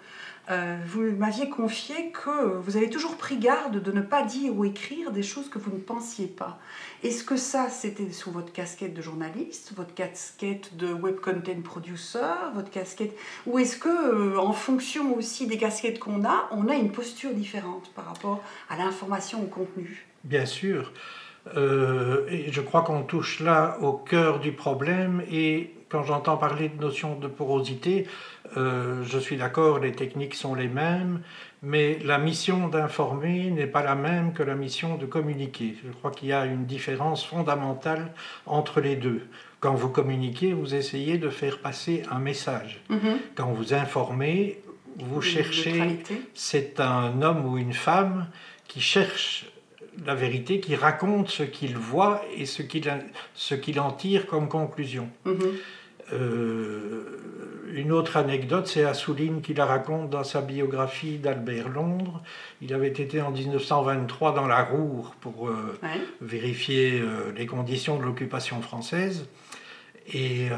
euh, 0.51 0.77
vous 0.85 1.01
m'aviez 1.01 1.49
confié 1.49 2.11
que 2.11 2.57
vous 2.57 2.77
avez 2.77 2.89
toujours 2.89 3.17
pris 3.17 3.37
garde 3.37 3.81
de 3.81 3.91
ne 3.91 4.01
pas 4.01 4.23
dire 4.23 4.55
ou 4.55 4.63
écrire 4.63 5.11
des 5.11 5.23
choses 5.23 5.49
que 5.49 5.57
vous 5.57 5.71
ne 5.71 5.79
pensiez 5.79 6.27
pas. 6.27 6.59
Est-ce 7.03 7.23
que 7.23 7.35
ça, 7.35 7.69
c'était 7.69 8.11
sous 8.11 8.31
votre 8.31 8.51
casquette 8.51 8.93
de 8.93 9.01
journaliste, 9.01 9.73
votre 9.75 9.93
casquette 9.93 10.77
de 10.77 10.93
web 10.93 11.19
content 11.19 11.61
producer, 11.63 12.19
votre 12.53 12.69
casquette, 12.69 13.17
ou 13.45 13.59
est-ce 13.59 13.77
que, 13.77 13.89
euh, 13.89 14.39
en 14.39 14.53
fonction 14.53 15.15
aussi 15.15 15.47
des 15.47 15.57
casquettes 15.57 15.99
qu'on 15.99 16.23
a, 16.25 16.47
on 16.51 16.67
a 16.67 16.75
une 16.75 16.91
posture 16.91 17.33
différente 17.33 17.91
par 17.95 18.05
rapport 18.05 18.43
à 18.69 18.77
l'information, 18.77 19.41
au 19.41 19.47
contenu? 19.47 20.05
Bien 20.23 20.45
sûr. 20.45 20.91
Euh, 21.55 22.25
et 22.27 22.51
je 22.51 22.61
crois 22.61 22.81
qu'on 22.81 23.03
touche 23.03 23.39
là 23.39 23.77
au 23.81 23.93
cœur 23.93 24.39
du 24.39 24.51
problème 24.51 25.21
et 25.29 25.74
quand 25.89 26.03
j'entends 26.03 26.37
parler 26.37 26.69
de 26.69 26.81
notion 26.81 27.17
de 27.17 27.27
porosité, 27.27 28.07
euh, 28.57 29.03
je 29.03 29.19
suis 29.19 29.37
d'accord, 29.37 29.79
les 29.79 29.91
techniques 29.91 30.35
sont 30.35 30.55
les 30.55 30.67
mêmes, 30.67 31.21
mais 31.61 31.99
la 32.03 32.17
mission 32.17 32.67
d'informer 32.67 33.49
n'est 33.51 33.67
pas 33.67 33.83
la 33.83 33.95
même 33.95 34.33
que 34.33 34.43
la 34.43 34.55
mission 34.55 34.97
de 34.97 35.05
communiquer. 35.05 35.75
Je 35.85 35.91
crois 35.91 36.11
qu'il 36.11 36.29
y 36.29 36.33
a 36.33 36.45
une 36.45 36.65
différence 36.65 37.25
fondamentale 37.25 38.13
entre 38.45 38.81
les 38.81 38.95
deux. 38.95 39.27
Quand 39.59 39.73
vous 39.73 39.89
communiquez, 39.89 40.53
vous 40.53 40.75
essayez 40.75 41.17
de 41.17 41.29
faire 41.29 41.59
passer 41.59 42.03
un 42.11 42.19
message. 42.19 42.81
Mm-hmm. 42.89 43.17
Quand 43.35 43.51
vous 43.51 43.73
informez, 43.73 44.61
vous 44.97 45.21
cherchez, 45.21 45.99
c'est 46.33 46.79
un 46.79 47.21
homme 47.21 47.45
ou 47.45 47.57
une 47.57 47.73
femme 47.73 48.27
qui 48.67 48.81
cherche 48.81 49.45
la 50.05 50.15
vérité, 50.15 50.59
qui 50.59 50.75
raconte 50.75 51.29
ce 51.29 51.43
qu'il 51.43 51.77
voit 51.77 52.23
et 52.35 52.45
ce 52.45 52.61
qu'il 52.61 53.79
en 53.79 53.91
tire 53.91 54.25
comme 54.27 54.49
conclusion. 54.49 55.09
Mm-hmm. 55.25 55.53
Euh, 56.13 57.25
une 57.73 57.91
autre 57.91 58.17
anecdote, 58.17 58.67
c'est 58.67 58.83
Assouline 58.83 59.41
qui 59.41 59.53
la 59.53 59.65
raconte 59.65 60.09
dans 60.09 60.23
sa 60.23 60.41
biographie 60.41 61.17
d'Albert 61.17 61.69
Londres. 61.69 62.21
Il 62.61 62.73
avait 62.73 62.87
été 62.87 63.21
en 63.21 63.31
1923 63.31 64.33
dans 64.33 64.47
la 64.47 64.63
Roure 64.63 65.15
pour 65.19 65.49
euh, 65.49 65.77
vérifier 66.21 67.01
euh, 67.01 67.33
les 67.35 67.45
conditions 67.45 67.97
de 67.97 68.03
l'occupation 68.03 68.61
française. 68.61 69.27
Et 70.13 70.49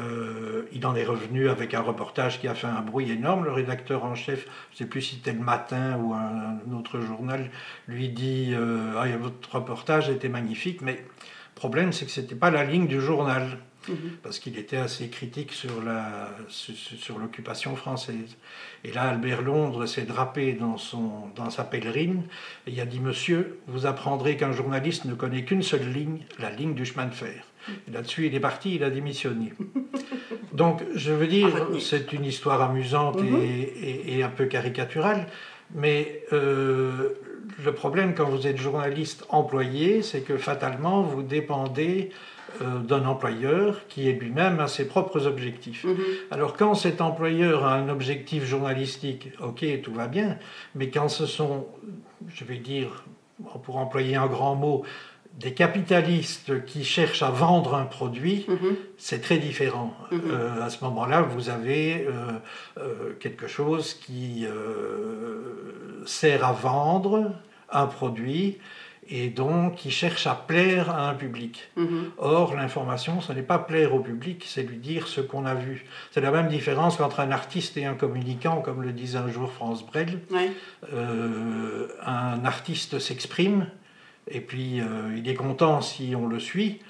il 0.72 0.86
en 0.86 0.94
est 0.94 1.04
revenu 1.04 1.48
avec 1.48 1.72
un 1.72 1.80
reportage 1.80 2.38
qui 2.38 2.48
a 2.48 2.54
fait 2.54 2.66
un 2.66 2.82
bruit 2.82 3.10
énorme. 3.10 3.44
Le 3.44 3.52
rédacteur 3.52 4.04
en 4.04 4.14
chef, 4.14 4.44
je 4.44 4.74
ne 4.74 4.78
sais 4.78 4.86
plus 4.86 5.00
si 5.00 5.14
c'était 5.16 5.32
le 5.32 5.40
matin 5.40 5.96
ou 5.96 6.12
un, 6.12 6.58
autre 6.76 7.00
journal, 7.00 7.50
lui 7.86 8.10
dit 8.10 8.54
ah, 8.54 9.06
Votre 9.18 9.54
reportage 9.54 10.10
était 10.10 10.28
magnifique, 10.28 10.82
mais 10.82 10.92
le 10.92 11.54
problème, 11.54 11.94
c'est 11.94 12.04
que 12.04 12.10
ce 12.10 12.20
n'était 12.20 12.34
pas 12.34 12.50
la 12.50 12.64
ligne 12.64 12.86
du 12.86 13.00
journal. 13.00 13.58
Mhm. 13.88 14.18
parce 14.22 14.38
qu'il 14.38 14.58
était 14.58 14.76
assez 14.76 15.08
critique 15.08 15.52
sur, 15.52 15.82
la, 15.82 16.30
sur, 16.48 17.18
l'occupation 17.18 17.76
française. 17.76 18.36
Et 18.84 18.92
là, 18.92 19.04
Albert 19.04 19.42
Londres 19.42 19.86
s'est 19.86 20.02
drapé 20.02 20.52
dans, 20.52 20.76
son, 20.76 21.28
dans 21.36 21.50
sa 21.50 21.64
pèlerine 21.64 22.24
et 22.66 22.72
il 22.72 22.80
a 22.80 22.86
dit 22.86 23.00
Monsieur, 23.00 23.60
vous 23.66 23.86
apprendrez 23.86 24.36
qu'un 24.36 24.52
journaliste 24.52 25.04
ne 25.04 25.14
connaît 25.14 25.44
qu'une 25.44 25.62
seule 25.62 25.90
ligne, 25.90 26.24
la 26.38 26.50
ligne 26.50 26.74
du 26.74 26.84
chemin 26.84 27.06
de 27.06 27.14
fer. 27.14 27.44
Là-dessus, 27.92 28.26
il 28.26 28.34
est 28.34 28.40
parti, 28.40 28.74
il 28.76 28.84
a 28.84 28.90
démissionné. 28.90 29.52
Donc, 30.52 30.82
je 30.94 31.12
veux 31.12 31.26
dire, 31.26 31.68
c'est 31.80 32.12
une 32.12 32.24
histoire 32.24 32.62
amusante 32.62 33.20
mhm. 33.20 33.40
et, 33.42 34.18
et, 34.18 34.22
un 34.22 34.28
peu 34.28 34.46
caricaturale, 34.46 35.26
mais 35.74 36.22
euh, 36.32 37.10
le 37.64 37.72
problème 37.72 38.14
quand 38.14 38.28
vous 38.28 38.46
êtes 38.46 38.58
journaliste 38.58 39.24
employé, 39.28 40.02
c'est 40.02 40.22
que 40.22 40.36
fatalement, 40.36 41.02
vous 41.02 41.22
dépendez 41.22 42.10
euh, 42.62 42.78
d'un 42.78 43.04
employeur 43.04 43.86
qui 43.88 44.08
est 44.08 44.12
lui-même 44.12 44.58
à 44.58 44.68
ses 44.68 44.88
propres 44.88 45.26
objectifs. 45.26 45.84
Mhm. 45.84 45.96
Alors 46.30 46.56
quand 46.56 46.74
cet 46.74 47.00
employeur 47.00 47.64
a 47.64 47.74
un 47.74 47.88
objectif 47.88 48.44
journalistique, 48.44 49.28
ok, 49.40 49.64
tout 49.82 49.92
va 49.92 50.08
bien, 50.08 50.38
mais 50.74 50.88
quand 50.90 51.08
ce 51.08 51.26
sont, 51.26 51.66
je 52.28 52.44
vais 52.44 52.56
dire, 52.56 53.04
pour 53.62 53.76
employer 53.76 54.16
un 54.16 54.26
grand 54.26 54.54
mot, 54.54 54.82
des 55.38 55.54
capitalistes 55.54 56.64
qui 56.66 56.84
cherchent 56.84 57.22
à 57.22 57.30
vendre 57.30 57.74
un 57.74 57.84
produit, 57.84 58.44
mhm. 58.48 58.76
c'est 58.96 59.20
très 59.20 59.38
différent. 59.38 59.94
Mhm. 60.10 60.20
Euh, 60.30 60.62
à 60.62 60.68
ce 60.68 60.82
moment-là, 60.84 61.22
vous 61.22 61.48
avez 61.48 62.06
euh, 62.06 63.14
quelque 63.20 63.46
chose 63.46 63.94
qui 63.94 64.46
sert 66.06 66.44
à 66.44 66.52
vendre 66.52 67.32
un 67.70 67.86
produit 67.86 68.58
et 69.10 69.28
donc 69.30 69.76
qui 69.76 69.90
cherche 69.90 70.26
à 70.26 70.34
plaire 70.34 70.90
à 70.90 71.08
un 71.08 71.14
public. 71.14 71.70
Mhm. 71.76 72.10
Or, 72.18 72.54
l'information, 72.54 73.20
ce 73.20 73.32
n'est 73.32 73.42
pas 73.42 73.58
plaire 73.58 73.94
au 73.94 74.00
public, 74.00 74.44
c'est 74.46 74.62
lui 74.62 74.76
dire 74.76 75.08
ce 75.08 75.20
qu'on 75.20 75.46
a 75.46 75.54
vu. 75.54 75.86
C'est 76.10 76.20
la 76.20 76.30
même 76.30 76.48
différence 76.48 76.96
qu'entre 76.96 77.20
un 77.20 77.30
artiste 77.30 77.76
et 77.76 77.86
un 77.86 77.94
communicant, 77.94 78.60
comme 78.60 78.82
le 78.82 78.92
disait 78.92 79.18
un 79.18 79.28
jour 79.28 79.50
France 79.50 79.84
Brel. 79.84 80.20
Euh, 80.92 81.88
un 82.04 82.44
artiste 82.44 82.98
s'exprime, 82.98 83.68
et 84.30 84.40
puis 84.40 84.80
euh, 84.80 85.14
il 85.16 85.28
est 85.28 85.34
content 85.34 85.80
si 85.80 86.14
on 86.16 86.26
le 86.26 86.38
suit, 86.38 86.80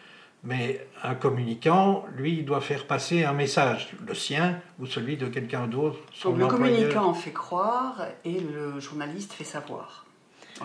mais 0.45 0.87
un 1.03 1.15
communicant, 1.15 2.05
lui, 2.17 2.39
il 2.39 2.45
doit 2.45 2.61
faire 2.61 2.87
passer 2.87 3.25
un 3.25 3.33
message, 3.33 3.93
le 4.07 4.15
sien 4.15 4.61
ou 4.79 4.87
celui 4.87 5.17
de 5.17 5.27
quelqu'un 5.27 5.67
d'autre. 5.67 5.99
Donc 6.25 6.39
le 6.39 6.47
communicant 6.47 7.13
fait 7.15 7.33
croire 7.33 8.07
et 8.25 8.41
le 8.41 8.79
journaliste 8.81 9.33
fait 9.33 9.45
savoir 9.45 10.07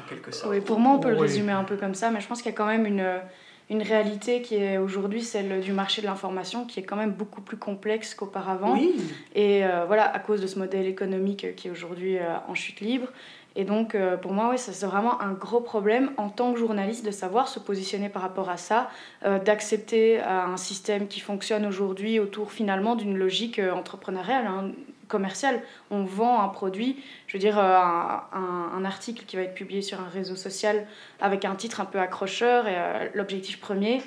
quelque 0.02 0.32
sorte. 0.32 0.52
Oui, 0.52 0.62
pour 0.62 0.80
moi, 0.80 0.94
on 0.94 1.00
peut 1.00 1.12
le 1.12 1.20
résumer 1.20 1.52
un 1.52 1.64
peu 1.64 1.76
comme 1.76 1.96
ça, 1.96 2.12
mais 2.12 2.22
je 2.22 2.28
pense 2.28 2.42
qu'il 2.42 2.52
y 2.52 2.54
a 2.54 2.58
quand 2.58 2.68
même 2.68 2.86
une, 2.86 3.20
une 3.70 3.82
réalité 3.82 4.42
qui 4.42 4.56
est 4.56 4.78
aujourd'hui 4.78 5.22
celle 5.22 5.62
du 5.62 5.72
marché 5.72 6.02
de 6.02 6.08
l'information, 6.08 6.66
qui 6.66 6.80
est 6.80 6.84
quand 6.84 6.96
même 6.96 7.12
beaucoup 7.12 7.42
plus 7.42 7.58
complexe 7.58 8.14
qu'auparavant. 8.16 8.74
Oui. 8.74 8.96
Et 9.36 9.66
euh, 9.66 9.86
voilà, 9.86 10.14
à 10.14 10.20
cause 10.20 10.42
de 10.42 10.48
ce 10.48 10.60
modèle 10.60 10.86
économique 10.86 11.56
qui 11.56 11.68
est 11.68 11.72
aujourd'hui 11.72 12.18
euh, 12.18 12.36
en 12.48 12.56
chute 12.56 12.80
libre. 12.82 13.08
Et 13.56 13.66
donc, 13.66 13.94
euh, 13.94 14.18
pour 14.18 14.34
moi, 14.34 14.50
oui, 14.50 14.58
c'est 14.58 14.86
vraiment 14.86 15.22
un 15.22 15.32
gros 15.32 15.62
problème 15.62 16.12
en 16.18 16.30
tant 16.30 16.54
que 16.54 16.60
journaliste 16.60 17.06
de 17.06 17.12
savoir 17.12 17.48
se 17.48 17.60
positionner 17.60 18.10
par 18.10 18.22
rapport 18.22 18.50
à 18.50 18.58
ça, 18.58 18.90
d'accepter 19.46 20.20
un 20.22 20.58
système 20.58 21.08
qui 21.08 21.20
fonctionne 21.20 21.66
aujourd'hui 21.66 22.20
autour 22.20 22.52
finalement 22.52 22.96
d'une 22.96 23.18
logique 23.18 23.60
entrepreneuriale. 23.60 24.48
Hein 24.48 24.72
commercial. 25.14 25.62
On 25.92 26.04
vend 26.04 26.42
un 26.42 26.48
produit, 26.48 26.98
je 27.28 27.34
veux 27.34 27.40
dire, 27.40 27.60
euh, 27.60 27.78
un, 28.34 28.86
article 28.86 29.26
qui 29.26 29.36
va 29.36 29.44
être 29.44 29.54
publié 29.54 29.82
sur 29.82 30.02
un 30.02 30.10
réseau 30.10 30.36
social 30.36 30.86
avec 31.22 31.46
un 31.46 31.56
titre 31.56 31.80
un 31.82 31.86
peu 31.86 32.00
accrocheur. 32.00 32.68
Et 32.68 32.76
euh, 32.76 33.08
l'objectif 33.14 33.60
premier, 33.60 34.02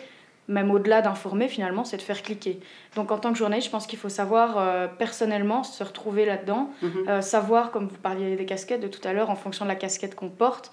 même 0.49 0.71
au-delà 0.71 1.03
d'informer 1.03 1.49
finalement, 1.49 1.85
c'est 1.85 1.97
de 1.97 2.03
faire 2.03 2.23
cliquer. 2.23 2.61
Donc 2.95 3.11
en 3.11 3.19
tant 3.19 3.33
que 3.33 3.39
journaliste, 3.39 3.67
je 3.67 3.73
pense 3.73 3.87
qu'il 3.87 3.99
faut 3.99 4.09
savoir 4.09 4.59
euh, 4.59 4.87
personnellement 4.87 5.63
se 5.63 5.83
retrouver 5.83 6.25
là-dedans, 6.25 6.71
mhm. 6.83 7.23
savoir, 7.23 7.71
comme 7.71 7.89
vous 7.89 7.97
parliez 7.97 8.37
des 8.37 8.47
casquettes 8.47 8.81
de 8.81 8.89
tout 8.89 9.07
à 9.07 9.13
l'heure, 9.13 9.31
en 9.31 9.37
fonction 9.37 9.65
de 9.65 9.71
la 9.71 9.77
casquette 9.77 10.15
qu'on 10.15 10.29
porte, 10.29 10.73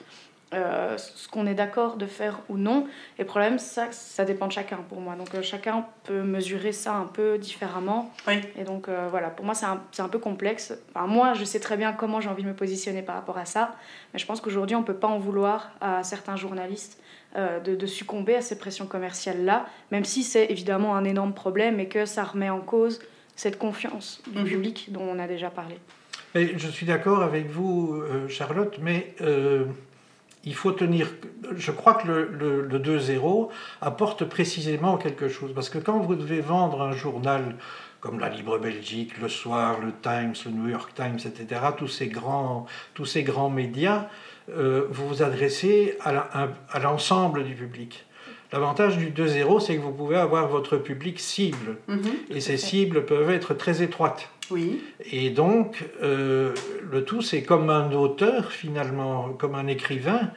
euh, 0.53 0.97
ce 0.97 1.27
qu'on 1.27 1.47
est 1.47 1.55
d'accord 1.55 1.97
de 1.97 2.05
faire 2.05 2.39
ou 2.47 2.57
non. 2.57 2.85
Et 3.17 3.23
le 3.23 3.25
problème, 3.25 3.57
ça, 3.57 3.87
ça 3.91 4.23
dépend 4.23 4.45
de 4.47 4.51
chacun 4.51 4.77
pour 4.87 4.99
moi. 5.01 5.15
Donc 5.15 5.33
euh, 5.33 5.41
chacun 5.41 5.85
peut 6.03 6.21
mesurer 6.21 6.71
ça 6.71 6.93
un 6.93 7.05
peu 7.05 7.37
différemment. 7.39 8.11
Et 8.55 8.63
donc 8.63 8.87
euh, 8.87 9.07
voilà, 9.09 9.29
pour 9.29 9.45
moi, 9.45 9.55
c'est 9.55 9.65
un, 9.65 9.81
un, 9.97 10.09
peu 10.09 10.19
complexe. 10.19 10.73
Enfin, 10.93 11.07
moi, 11.07 11.33
je 11.33 11.43
sais 11.43 11.59
très 11.59 11.75
bien 11.75 11.91
comment 11.93 12.21
j'ai 12.21 12.29
envie 12.29 12.43
de 12.43 12.49
me 12.49 12.53
positionner 12.53 13.01
par 13.01 13.15
rapport 13.15 13.37
à 13.37 13.45
ça. 13.45 13.75
Mais 14.13 14.19
je 14.19 14.25
pense 14.27 14.41
qu'aujourd'hui, 14.41 14.75
on 14.75 14.81
ne 14.81 14.85
peut 14.85 14.93
pas 14.93 15.07
en 15.07 15.17
vouloir 15.17 15.71
à 15.81 16.03
certains 16.03 16.35
journalistes 16.35 17.01
de, 17.35 17.75
de, 17.75 17.85
succomber 17.87 18.35
à 18.35 18.41
ces 18.41 18.57
pressions 18.57 18.85
commerciales-là, 18.85 19.65
même 19.91 20.05
si 20.05 20.23
c'est 20.23 20.45
évidemment 20.51 20.95
un 20.95 21.03
énorme 21.03 21.33
problème 21.33 21.79
et 21.79 21.87
que 21.87 22.05
ça 22.05 22.23
remet 22.23 22.49
en 22.49 22.59
cause 22.59 22.99
cette 23.35 23.57
confiance 23.57 24.21
du 24.31 24.39
mhm. 24.39 24.45
public 24.45 24.87
dont 24.91 25.01
on 25.01 25.17
a 25.17 25.27
déjà 25.27 25.49
parlé. 25.49 25.75
je 26.35 26.67
suis 26.67 26.85
d'accord 26.85 27.23
avec 27.23 27.49
vous, 27.49 28.03
Charlotte, 28.29 28.77
mais 28.81 29.15
il 30.45 30.55
faut 30.55 30.71
tenir. 30.71 31.07
Je 31.55 31.71
crois 31.71 31.95
que 31.95 32.07
le, 32.07 32.67
le, 32.67 32.79
2-0 32.79 33.49
apporte 33.81 34.25
précisément 34.25 34.97
quelque 34.97 35.29
chose. 35.29 35.53
Parce 35.53 35.69
que 35.69 35.77
quand 35.77 35.99
vous 35.99 36.15
devez 36.15 36.41
vendre 36.41 36.81
un 36.81 36.93
journal 36.93 37.55
comme 38.01 38.19
la 38.19 38.27
Libre 38.27 38.57
Belgique, 38.57 39.17
Le 39.19 39.29
Soir, 39.29 39.79
le 39.79 39.93
Times, 40.01 40.33
le 40.45 40.51
New 40.51 40.69
York 40.69 40.93
Times, 40.93 41.19
etc., 41.25 41.61
tous 41.77 41.87
ces 41.87 42.07
grands, 42.07 42.65
tous 42.93 43.05
ces 43.05 43.23
grands 43.23 43.49
médias, 43.49 44.09
euh, 44.49 44.87
vous 44.89 45.07
vous 45.07 45.23
adressez 45.23 45.97
à 46.01 46.79
l'ensemble 46.79 47.43
du 47.43 47.53
public. 47.53 48.05
L'avantage 48.53 48.97
du 48.97 49.09
2.0, 49.09 49.59
c'est 49.61 49.75
que 49.75 49.81
vous 49.81 49.91
pouvez 49.91 50.15
avoir 50.15 50.47
votre 50.47 50.77
public 50.77 51.19
cible. 51.19 51.77
Mhm. 51.87 51.99
Et 52.29 52.39
ces 52.39 52.57
cibles 52.57 53.03
peuvent 53.03 53.31
être 53.31 53.55
très 53.55 53.81
étroites. 53.81 54.29
Oui. 54.51 54.79
Et 55.11 55.31
donc, 55.31 55.83
euh, 56.03 56.53
le 56.91 57.03
tout, 57.03 57.23
c'est 57.23 57.41
comme 57.41 57.71
un 57.71 57.91
auteur, 57.93 58.51
finalement, 58.51 59.29
comme 59.29 59.55
un 59.55 59.65
écrivain. 59.65 60.29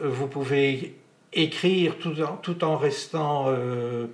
Euh, 0.00 0.08
vous 0.08 0.28
pouvez 0.28 0.94
écrire 1.34 1.96
tout 1.98 2.22
en, 2.22 2.36
tout 2.36 2.64
en 2.64 2.78
restant, 2.78 3.46
euh, 3.48 4.06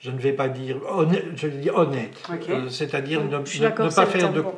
je 0.00 0.10
ne 0.10 0.18
vais 0.18 0.32
pas 0.32 0.48
dire 0.48 0.78
honnête, 0.90 1.26
je 1.36 1.46
dis 1.46 1.70
honnête. 1.70 2.20
C'est-à-dire 2.68 3.22
ne, 3.22 3.38
pas 3.94 4.06
faire 4.06 4.32
de 4.32 4.40
moi. 4.40 4.54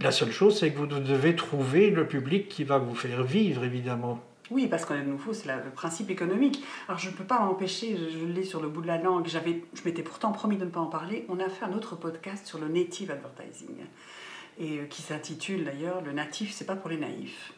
La 0.00 0.12
seule 0.12 0.30
chose, 0.30 0.60
c'est 0.60 0.72
que 0.72 0.78
vous 0.78 0.86
devez 0.86 1.34
trouver 1.34 1.90
le 1.90 2.06
public 2.06 2.48
qui 2.48 2.62
va 2.62 2.78
vous 2.78 2.94
faire 2.94 3.24
vivre, 3.24 3.64
évidemment. 3.64 4.20
Oui, 4.50 4.68
parce 4.68 4.84
qu'à 4.84 4.96
nouveau, 5.02 5.32
c'est 5.32 5.48
le 5.48 5.70
principe 5.74 6.08
économique. 6.08 6.62
Alors, 6.86 7.00
je 7.00 7.10
ne 7.10 7.14
peux 7.14 7.24
pas 7.24 7.40
m'empêcher, 7.40 7.96
je, 7.96 8.18
je 8.18 8.24
l'ai 8.24 8.44
sur 8.44 8.62
le 8.62 8.68
bout 8.68 8.80
de 8.80 8.86
la 8.86 8.98
langue, 8.98 9.26
je 9.28 9.38
m'étais 9.84 10.02
pourtant 10.02 10.30
promis 10.30 10.56
de 10.56 10.64
ne 10.64 10.70
pas 10.70 10.80
en 10.80 10.86
parler. 10.86 11.26
On 11.28 11.40
a 11.40 11.48
fait 11.48 11.64
un 11.64 11.72
autre 11.72 11.96
podcast 11.96 12.46
sur 12.46 12.58
le 12.58 12.68
native 12.68 13.10
advertising, 13.10 13.74
et 14.58 14.78
euh, 14.78 14.84
qui 14.86 15.02
s'intitule 15.02 15.64
d'ailleurs 15.64 16.00
Le 16.00 16.12
natif, 16.12 16.52
c'est 16.52 16.64
pas 16.64 16.76
pour 16.76 16.88
les 16.88 16.96
naïfs. 16.96 17.52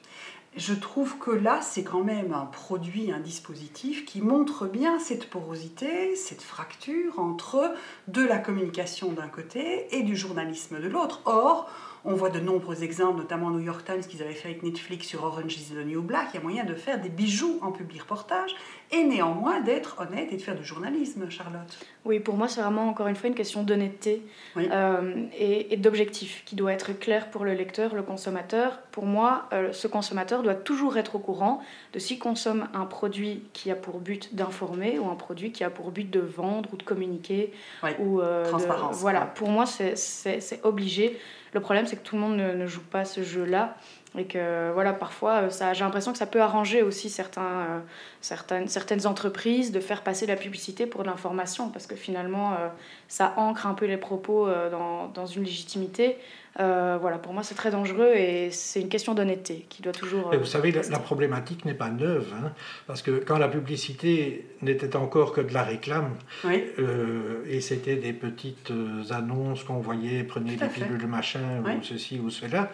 Je 0.56 0.74
trouve 0.74 1.18
que 1.18 1.30
là, 1.30 1.60
c'est 1.62 1.84
quand 1.84 2.02
même 2.02 2.32
un 2.32 2.46
produit, 2.46 3.12
un 3.12 3.20
dispositif 3.20 4.04
qui 4.04 4.20
montre 4.20 4.66
bien 4.66 4.98
cette 4.98 5.30
porosité, 5.30 6.16
cette 6.16 6.42
fracture 6.42 7.20
entre 7.20 7.72
de 8.08 8.22
la 8.22 8.38
communication 8.38 9.12
d'un 9.12 9.28
côté 9.28 9.86
et 9.94 10.02
du 10.02 10.16
journalisme 10.16 10.80
de 10.80 10.88
l'autre. 10.88 11.20
Or, 11.24 11.70
on 12.04 12.14
voit 12.14 12.30
de 12.30 12.40
nombreux 12.40 12.82
exemples, 12.82 13.18
notamment 13.18 13.50
New 13.50 13.60
York 13.60 13.84
Times, 13.84 14.00
qu'ils 14.00 14.22
avaient 14.22 14.34
fait 14.34 14.48
avec 14.48 14.62
Netflix 14.62 15.06
sur 15.06 15.24
Orange 15.24 15.56
is 15.56 15.74
the 15.74 15.86
New 15.86 16.02
Black. 16.02 16.28
Il 16.32 16.36
y 16.36 16.38
a 16.38 16.42
moyen 16.42 16.64
de 16.64 16.74
faire 16.74 17.00
des 17.00 17.08
bijoux 17.08 17.58
en 17.62 17.72
public 17.72 18.02
reportage 18.02 18.54
et 18.92 19.04
néanmoins 19.04 19.60
d'être 19.60 19.96
honnête 20.00 20.32
et 20.32 20.36
de 20.36 20.42
faire 20.42 20.56
du 20.56 20.64
journalisme, 20.64 21.30
Charlotte. 21.30 21.78
Oui, 22.04 22.18
pour 22.18 22.34
moi, 22.36 22.48
c'est 22.48 22.60
vraiment 22.60 22.88
encore 22.88 23.06
une 23.08 23.14
fois 23.14 23.28
une 23.28 23.34
question 23.34 23.62
d'honnêteté 23.62 24.22
Oui. 24.56 24.68
euh, 24.72 25.26
et, 25.38 25.72
et 25.72 25.76
d'objectif 25.76 26.42
qui 26.44 26.56
doit 26.56 26.72
être 26.72 26.98
clair 26.98 27.30
pour 27.30 27.44
le 27.44 27.52
lecteur, 27.54 27.94
le 27.94 28.02
consommateur. 28.02 28.80
Pour 28.90 29.04
moi, 29.04 29.48
euh, 29.52 29.72
ce 29.72 29.86
consommateur 29.86 30.42
doit 30.42 30.54
toujours 30.54 30.96
être 30.96 31.14
au 31.16 31.18
courant 31.18 31.60
de 31.92 31.98
s'il 31.98 32.18
consomme 32.18 32.68
un 32.74 32.84
produit 32.86 33.44
qui 33.52 33.70
a 33.70 33.76
pour 33.76 34.00
but 34.00 34.34
d'informer 34.34 34.98
ou 34.98 35.08
un 35.08 35.14
produit 35.14 35.52
qui 35.52 35.62
a 35.62 35.70
pour 35.70 35.90
but 35.92 36.10
de 36.10 36.20
vendre 36.20 36.68
ou 36.72 36.76
de 36.76 36.82
communiquer. 36.82 37.52
Oui. 37.84 37.90
Ou, 38.00 38.20
euh, 38.20 38.44
de- 38.44 38.48
Transparence, 38.48 38.96
voilà, 38.96 39.20
pour 39.20 39.48
moi, 39.50 39.66
c'est- 39.66 40.60
obligé. 40.64 41.18
Le 41.52 41.60
problème, 41.60 41.86
c'est 41.86 41.96
que 41.96 42.02
tout 42.02 42.14
le 42.16 42.22
monde 42.22 42.36
ne, 42.36 42.52
ne 42.54 42.66
joue 42.66 42.82
pas 42.82 43.04
ce 43.04 43.22
jeu-là. 43.22 43.76
Et 44.18 44.24
que 44.24 44.72
voilà, 44.72 44.92
parfois, 44.92 45.42
euh, 45.42 45.50
ça- 45.50 45.72
j'ai 45.72 45.84
l'impression 45.84 46.10
que 46.10 46.18
ça 46.18 46.26
peut 46.26 46.40
arranger 46.42 46.82
aussi 46.82 47.08
certains, 47.08 47.42
euh, 47.42 47.78
certaines, 48.20 48.66
certaines 48.66 49.06
entreprises 49.06 49.70
de 49.70 49.78
faire 49.78 50.02
passer 50.02 50.26
la 50.26 50.34
publicité 50.34 50.86
pour 50.86 51.02
de 51.02 51.06
l'information, 51.08 51.68
parce 51.68 51.86
que 51.86 51.94
finalement, 51.94 52.52
euh, 52.54 52.68
ça 53.06 53.34
ancre 53.36 53.68
un 53.68 53.74
peu 53.74 53.86
les 53.86 53.96
propos 53.98 54.48
euh, 54.48 54.68
dans, 54.68 55.06
dans 55.06 55.26
une 55.26 55.44
légitimité. 55.44 56.16
Euh, 56.58 56.98
voilà, 57.00 57.18
pour 57.18 57.32
moi, 57.32 57.44
c'est 57.44 57.54
très 57.54 57.70
dangereux 57.70 58.12
et 58.16 58.50
c'est 58.50 58.80
une 58.80 58.88
question 58.88 59.14
d'honnêteté 59.14 59.66
qui 59.68 59.80
doit 59.82 59.92
toujours. 59.92 60.34
Et 60.34 60.36
vous 60.36 60.44
savez, 60.44 60.72
la, 60.72 60.98
problématique 60.98 61.64
n'est 61.64 61.74
pas 61.74 61.90
neuve, 61.90 62.26
hein, 62.34 62.50
parce 62.88 63.02
que 63.02 63.12
quand 63.24 63.38
la 63.38 63.46
publicité 63.46 64.44
n'était 64.60 64.96
encore 64.96 65.32
que 65.32 65.40
de 65.40 65.54
la 65.54 65.62
réclame, 65.62 66.10
Oui, 66.44 66.64
euh, 66.80 67.44
et 67.48 67.60
c'était 67.60 67.94
des 67.94 68.12
petites 68.12 68.72
annonces 69.10 69.62
qu'on 69.62 69.78
voyait, 69.78 70.24
prenez 70.24 70.56
des 70.56 70.68
fait. 70.68 70.84
pilules 70.84 71.06
machin, 71.06 71.62
Oui. 71.64 71.74
ou 71.78 71.82
ceci 71.84 72.18
ou 72.18 72.30
cela, 72.30 72.72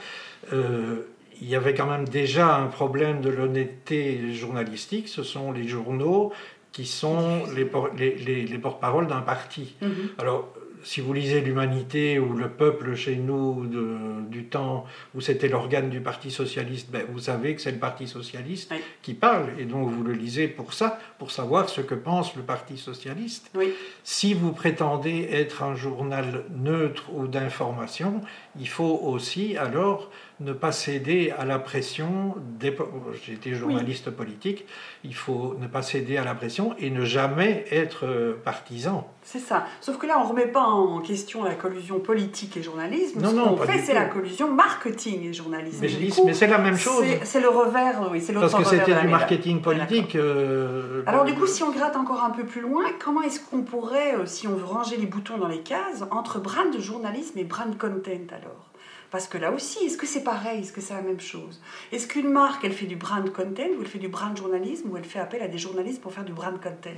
euh, 0.55 1.03
il 1.41 1.49
y 1.49 1.55
avait 1.57 1.75
quand 1.75 1.87
même 1.87 2.07
déjà 2.09 2.57
un 2.57 2.67
problème 2.67 3.21
de 3.21 3.31
l'honnêteté 3.31 4.33
journalistique. 4.35 5.09
Ce 5.09 5.23
sont 5.23 5.53
les 5.53 5.67
journaux 5.69 6.33
qui 6.73 6.87
sont 6.87 7.45
les, 7.55 7.65
por- 7.65 7.91
les, 7.97 8.17
les- 8.17 8.45
les 8.47 8.59
porte-paroles 8.59 9.07
d'un 9.07 9.23
parti. 9.23 9.75
Mhm. 9.83 9.91
Alors, 10.19 10.53
si 10.83 11.01
vous 11.01 11.13
lisez 11.13 11.41
l'Humanité 11.41 12.19
ou 12.21 12.35
le 12.35 12.49
Peuple 12.49 12.95
chez 12.95 13.17
nous 13.17 13.67
de- 13.67 14.29
du 14.29 14.45
temps 14.45 14.85
où 15.17 15.21
c'était 15.21 15.49
l'organe 15.49 15.89
du 15.91 16.01
Parti 16.01 16.31
socialiste, 16.31 16.91
ben, 16.93 17.05
vous 17.11 17.19
savez 17.19 17.55
que 17.57 17.63
c'est 17.63 17.73
le 17.73 17.79
Parti 17.79 18.07
socialiste 18.07 18.71
Oui. 18.73 18.79
qui 19.03 19.15
parle, 19.15 19.47
et 19.59 19.65
donc 19.65 19.89
vous 19.91 20.05
le 20.05 20.13
lisez 20.13 20.47
pour 20.49 20.75
ça, 20.75 21.01
pour 21.19 21.31
savoir 21.33 21.69
ce 21.71 21.81
que 21.81 21.95
pense 21.97 22.37
le 22.37 22.43
Parti 22.43 22.77
socialiste. 22.77 23.51
oui. 23.57 23.73
Si 24.05 24.35
vous 24.35 24.53
prétendez 24.53 25.29
être 25.33 25.63
un 25.65 25.75
journal 25.75 26.45
neutre 26.55 27.11
ou 27.13 27.27
d'information, 27.27 28.21
il 28.59 28.69
faut 28.69 29.01
aussi 29.05 29.57
alors 29.57 30.11
ne 30.41 30.53
pas 30.53 30.71
céder 30.71 31.33
à 31.39 31.45
la 31.47 31.59
pression 31.59 32.35
des... 32.59 32.77
été 33.33 33.55
journaliste 33.55 34.11
politique, 34.11 34.67
il 35.03 35.15
faut 35.15 35.55
ne 35.59 35.67
pas 35.67 35.81
céder 35.81 36.19
à 36.19 36.25
la 36.25 36.35
pression 36.35 36.75
et 36.79 36.91
ne 36.91 37.05
jamais 37.07 37.65
être 37.71 38.05
euh, 38.05 38.35
partisan. 38.45 39.07
C'est 39.23 39.39
ça. 39.39 39.65
Sauf 39.81 39.97
que 39.99 40.07
là, 40.07 40.19
on 40.21 40.25
ne 40.25 40.29
remet 40.29 40.47
pas 40.47 40.63
en 40.65 41.01
question 41.01 41.43
la 41.43 41.55
collusion 41.55 42.01
politique 42.01 42.57
et 42.59 42.63
journalisme. 42.63 43.21
Non, 43.21 43.31
Ce 43.31 43.35
non, 43.35 43.57
qu'on 43.57 43.57
fait, 43.65 43.79
c'est 43.79 43.93
tout. 43.93 43.99
la 43.99 44.05
collusion 44.05 44.53
marketing 44.53 45.25
et 45.27 45.33
journalisme. 45.33 45.79
Mais 45.81 45.89
je 45.89 45.97
dis, 45.97 46.09
coup, 46.11 46.25
mais 46.27 46.35
c'est 46.35 46.47
la 46.47 46.59
même 46.59 46.77
chose. 46.77 47.03
c'est- 47.03 47.25
C'est 47.25 47.41
le 47.41 47.49
revers, 47.49 48.09
oui, 48.13 48.21
c'est 48.21 48.35
Parce 48.35 48.53
que 48.55 48.59
de 48.61 48.65
c'était 48.65 49.01
du 49.01 49.09
marketing 49.09 49.63
politique. 49.63 50.17
euh, 50.17 51.03
Alors 51.07 51.25
du 51.25 51.35
coup, 51.35 51.47
si 51.47 51.63
on 51.63 51.73
gratte 51.73 51.97
encore 51.97 52.23
un 52.23 52.31
peu 52.31 52.45
plus 52.45 52.61
loin, 52.61 52.85
comment 53.03 53.23
est-ce 53.23 53.41
qu'on 53.41 53.63
pourrait, 53.63 54.17
euh, 54.17 54.27
si 54.27 54.47
on 54.47 54.55
veut 54.55 54.65
ranger 54.65 54.97
les 54.99 55.07
boutons 55.07 55.39
dans 55.39 55.49
les 55.49 55.61
cases, 55.61 56.05
entre 56.11 56.41
brand 56.41 56.79
journalisme 56.79 57.39
et 57.39 57.45
brand 57.45 57.77
content 57.79 58.11
alors? 58.31 58.46
Parce 59.11 59.29
que 59.29 59.39
là 59.39 59.53
aussi, 59.53 59.85
est-ce 59.87 59.97
que 59.97 60.07
c'est 60.07 60.25
pareil? 60.25 60.61
Est-ce 60.61 60.73
que 60.73 60.81
c'est 60.81 60.95
la 60.95 61.03
même 61.03 61.21
chose? 61.21 61.61
Est-ce 61.93 62.07
qu'une 62.09 62.29
marque, 62.31 62.65
elle 62.65 62.73
fait 62.73 62.87
du 62.87 62.97
brand 62.97 63.29
content 63.33 63.63
ou 63.79 63.83
elle 63.83 63.87
fait 63.89 63.99
du 63.99 64.09
brand 64.09 64.37
journalisme 64.37 64.91
ou 64.91 64.97
elle 64.97 65.05
fait 65.05 65.21
appel 65.21 65.43
à 65.43 65.49
des 65.49 65.59
journalistes 65.59 66.01
pour 66.03 66.13
faire 66.13 66.25
du 66.25 66.33
brand 66.33 66.61
content? 66.61 66.91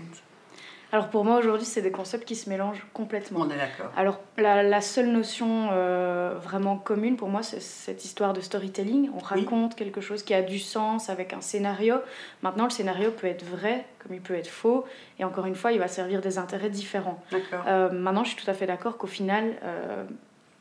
Alors 0.91 1.11
pour 1.11 1.23
moi, 1.23 1.37
aujourd'hui, 1.37 1.67
c'est 1.67 1.83
des 1.83 1.91
concepts 1.91 2.25
qui 2.27 2.35
se 2.35 2.49
mélangent 2.49 2.87
complètement. 2.95 3.41
On 3.43 3.51
est 3.51 3.59
d'accord. 3.59 3.93
Alors, 3.95 4.21
la, 4.39 4.63
la 4.63 4.81
seule 4.81 5.09
notion 5.09 5.69
euh, 5.71 6.35
vraiment 6.43 6.79
commune 6.79 7.19
pour 7.19 7.29
moi, 7.29 7.43
c'est 7.43 7.61
cette 7.61 8.07
histoire 8.07 8.33
de 8.33 8.41
storytelling. 8.41 9.11
On 9.11 9.19
Oui. 9.19 9.23
raconte 9.23 9.75
quelque 9.75 10.01
chose 10.01 10.23
qui 10.23 10.33
a 10.33 10.41
du 10.41 10.59
sens 10.59 11.11
avec 11.11 11.35
un 11.35 11.43
scénario. 11.43 11.97
Maintenant, 12.43 12.65
le 12.65 12.71
scénario 12.71 13.11
peut 13.11 13.27
être 13.27 13.45
vrai, 13.45 13.85
comme 13.99 14.15
il 14.15 14.23
peut 14.23 14.35
être 14.35 14.49
faux. 14.49 14.87
Et 15.19 15.25
encore 15.25 15.45
une 15.45 15.57
fois, 15.57 15.73
il 15.73 15.79
va 15.79 15.89
servir 15.89 16.23
des 16.23 16.39
intérêts 16.39 16.71
différents. 16.71 17.23
D'accord. 17.31 17.65
Euh, 17.69 17.91
maintenant, 17.93 18.25
je 18.25 18.31
suis 18.35 18.43
tout 18.43 18.51
à 18.51 18.55
fait 18.55 18.67
d'accord 18.67 18.97
qu'au 18.97 19.07
final, 19.07 19.57
euh, 19.65 20.05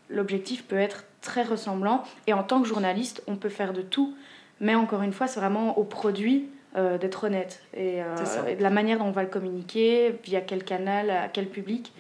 l'objectif 0.10 0.64
peut 0.66 0.78
être 0.78 1.06
très 1.22 1.44
ressemblant. 1.44 2.04
Et 2.28 2.34
en 2.34 2.44
tant 2.44 2.62
que 2.62 2.68
journaliste, 2.68 3.24
on 3.28 3.36
peut 3.36 3.50
faire 3.50 3.74
de 3.74 3.82
tout. 3.82 4.16
Mais 4.60 4.76
encore 4.76 5.02
une 5.04 5.14
fois, 5.14 5.28
c'est 5.28 5.40
vraiment 5.40 5.78
au 5.78 5.84
produit 5.84 6.50
euh, 6.76 6.98
d'être 6.98 7.24
honnête. 7.26 7.62
Et, 7.76 8.02
euh, 8.02 8.16
et 8.48 8.56
de 8.56 8.64
la 8.64 8.70
manière 8.70 9.00
dont 9.00 9.06
on 9.06 9.12
va 9.12 9.24
le 9.24 9.30
communiquer, 9.30 10.16
via 10.24 10.42
quel 10.42 10.64
canal, 10.64 11.10
à 11.10 11.28
quel 11.28 11.48
public. 11.48 11.92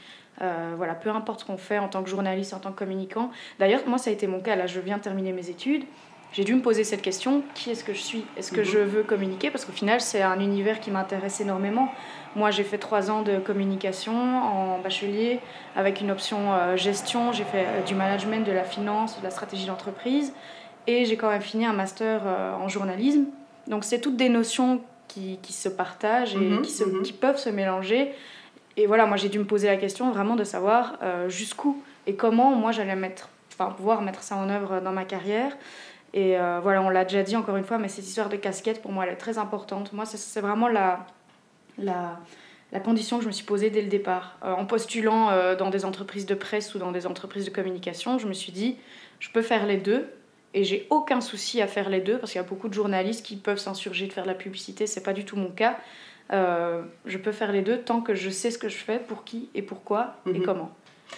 Euh, 0.42 0.74
voilà, 0.78 0.94
peu 0.94 1.10
importe 1.10 1.40
ce 1.42 1.46
qu'on 1.46 1.58
fait 1.58 1.80
en 1.80 1.88
tant 1.88 2.04
que 2.04 2.10
journaliste, 2.10 2.54
en 2.54 2.60
tant 2.60 2.72
que 2.72 2.78
communicant. 2.78 3.32
D'ailleurs, 3.60 3.82
moi, 3.88 3.98
ça 3.98 4.10
a 4.12 4.14
été 4.14 4.28
mon 4.28 4.40
cas. 4.40 4.56
Là, 4.56 4.68
je 4.68 4.80
viens 4.80 4.98
de 4.98 5.02
terminer 5.02 5.34
mes 5.34 5.50
études. 5.50 5.84
J'ai 6.34 6.44
dû 6.44 6.54
me 6.54 6.62
poser 6.62 6.84
cette 6.84 7.02
question 7.02 7.42
qui 7.56 7.72
est-ce 7.72 7.84
que 7.84 7.94
je 7.94 8.00
suis? 8.02 8.26
Est-ce 8.36 8.52
que 8.52 8.60
Mhm. 8.60 8.66
je 8.66 8.78
veux 8.80 9.04
communiquer? 9.04 9.50
Parce 9.50 9.66
qu'au 9.66 9.72
final, 9.72 10.02
c'est 10.02 10.22
un 10.22 10.40
univers 10.40 10.80
qui 10.80 10.92
m'intéresse 10.92 11.40
énormément. 11.42 11.90
Moi, 12.36 12.52
j'ai 12.52 12.64
fait 12.64 12.78
trois 12.78 13.10
ans 13.10 13.22
de 13.24 13.38
communication 13.40 14.14
en 14.14 14.80
bachelier 14.80 15.40
avec 15.76 16.02
une 16.02 16.12
option 16.12 16.54
euh, 16.54 16.76
gestion. 16.78 17.32
J'ai 17.32 17.44
fait 17.46 17.66
euh, 17.66 17.82
du 17.84 17.96
management, 17.96 18.46
de 18.46 18.52
la 18.52 18.64
finance, 18.64 19.18
de 19.20 19.24
la 19.24 19.32
stratégie 19.32 19.66
d'entreprise. 19.66 20.34
Et 20.86 21.06
j'ai 21.06 21.18
quand 21.18 21.30
même 21.30 21.42
fini 21.42 21.66
un 21.66 21.74
master 21.74 22.22
euh, 22.26 22.54
en 22.56 22.68
journalisme. 22.68 23.26
Donc, 23.68 23.84
c'est 23.84 24.00
toutes 24.00 24.18
des 24.18 24.30
notions 24.30 24.82
qui, 25.08 25.40
qui 25.42 25.54
se 25.54 25.70
partagent 25.70 26.36
et 26.36 26.40
Mhm, 26.40 26.62
qui, 26.62 26.72
se- 26.72 26.84
mhm. 26.84 27.02
qui 27.02 27.14
peuvent 27.14 27.38
se 27.38 27.50
mélanger. 27.50 28.14
Et 28.76 28.86
voilà, 28.86 29.06
moi, 29.08 29.18
j'ai 29.18 29.30
dû 29.30 29.40
me 29.40 29.46
poser 29.46 29.68
la 29.68 29.78
question 29.78 30.12
vraiment 30.12 30.36
de 30.36 30.44
savoir 30.44 30.98
jusqu'où 31.30 31.82
et 32.06 32.14
comment 32.14 32.52
moi 32.52 32.72
j'allais 32.72 32.96
mettre, 32.96 33.28
enfin, 33.52 33.72
pouvoir 33.72 34.04
mettre 34.04 34.22
ça 34.22 34.36
en 34.36 34.48
œuvre 34.50 34.82
dans 34.82 34.92
ma 34.92 35.04
carrière. 35.04 35.58
Et 36.14 36.38
euh, 36.38 36.60
voilà, 36.62 36.84
on 36.84 36.90
l'a 36.90 37.04
déjà 37.04 37.24
dit 37.24 37.36
encore 37.36 37.58
une 37.58 37.64
fois, 37.64 37.80
mais 37.80 37.88
cette 37.88 38.06
histoire 38.08 38.30
de 38.30 38.36
casquette, 38.38 38.82
pour 38.84 38.92
moi, 38.92 39.06
elle 39.08 39.14
est 39.14 39.18
très 39.18 39.40
importante. 39.40 39.94
Moi, 39.94 40.06
c'est 40.06 40.42
vraiment 40.42 40.68
la, 40.68 41.00
la, 41.78 42.20
la 42.72 42.80
condition 42.80 43.18
que 43.18 43.24
je 43.24 43.28
me 43.28 43.34
suis 43.34 43.46
posée 43.46 43.70
dès 43.70 43.82
le 43.82 43.88
départ. 43.90 44.38
Euh, 44.44 44.54
en 44.54 44.66
postulant 44.66 45.30
euh, 45.30 45.56
dans 45.56 45.70
des 45.70 45.86
entreprises 45.86 46.26
de 46.26 46.36
presse 46.36 46.76
ou 46.76 46.80
dans 46.80 46.92
des 46.92 47.06
entreprises 47.08 47.46
de 47.46 47.52
communication, 47.52 48.20
je 48.20 48.28
me 48.28 48.34
suis 48.34 48.52
dit, 48.52 48.78
je 49.20 49.30
peux 49.32 49.42
faire 49.42 49.66
les 49.66 49.78
deux. 49.78 50.08
Et 50.54 50.64
j'ai 50.64 50.88
aucun 50.90 51.22
souci 51.22 51.62
à 51.62 51.68
faire 51.68 51.90
les 51.90 52.00
deux, 52.00 52.18
parce 52.18 52.32
qu'il 52.32 52.42
y 52.42 52.44
a 52.44 52.48
beaucoup 52.48 52.70
de 52.70 52.74
journalistes 52.74 53.24
qui 53.24 53.36
peuvent 53.36 53.60
s'insurger 53.60 54.08
de 54.08 54.14
faire 54.14 54.24
de 54.24 54.30
la 54.30 54.34
publicité, 54.34 54.88
c'est 54.88 55.04
pas 55.04 55.14
du 55.14 55.24
tout 55.26 55.36
mon 55.36 55.50
cas. 55.52 55.78
Euh, 56.34 56.82
je 57.06 57.18
peux 57.18 57.32
faire 57.34 57.52
les 57.52 57.62
deux 57.62 57.80
tant 57.80 58.02
que 58.02 58.16
je 58.16 58.30
sais 58.30 58.50
ce 58.50 58.58
que 58.58 58.70
je 58.70 58.78
fais, 58.78 58.98
pour 58.98 59.24
qui 59.24 59.50
et 59.56 59.62
pourquoi 59.62 60.16
et 60.26 60.40
Mhm. 60.40 60.44
comment. 60.46 60.72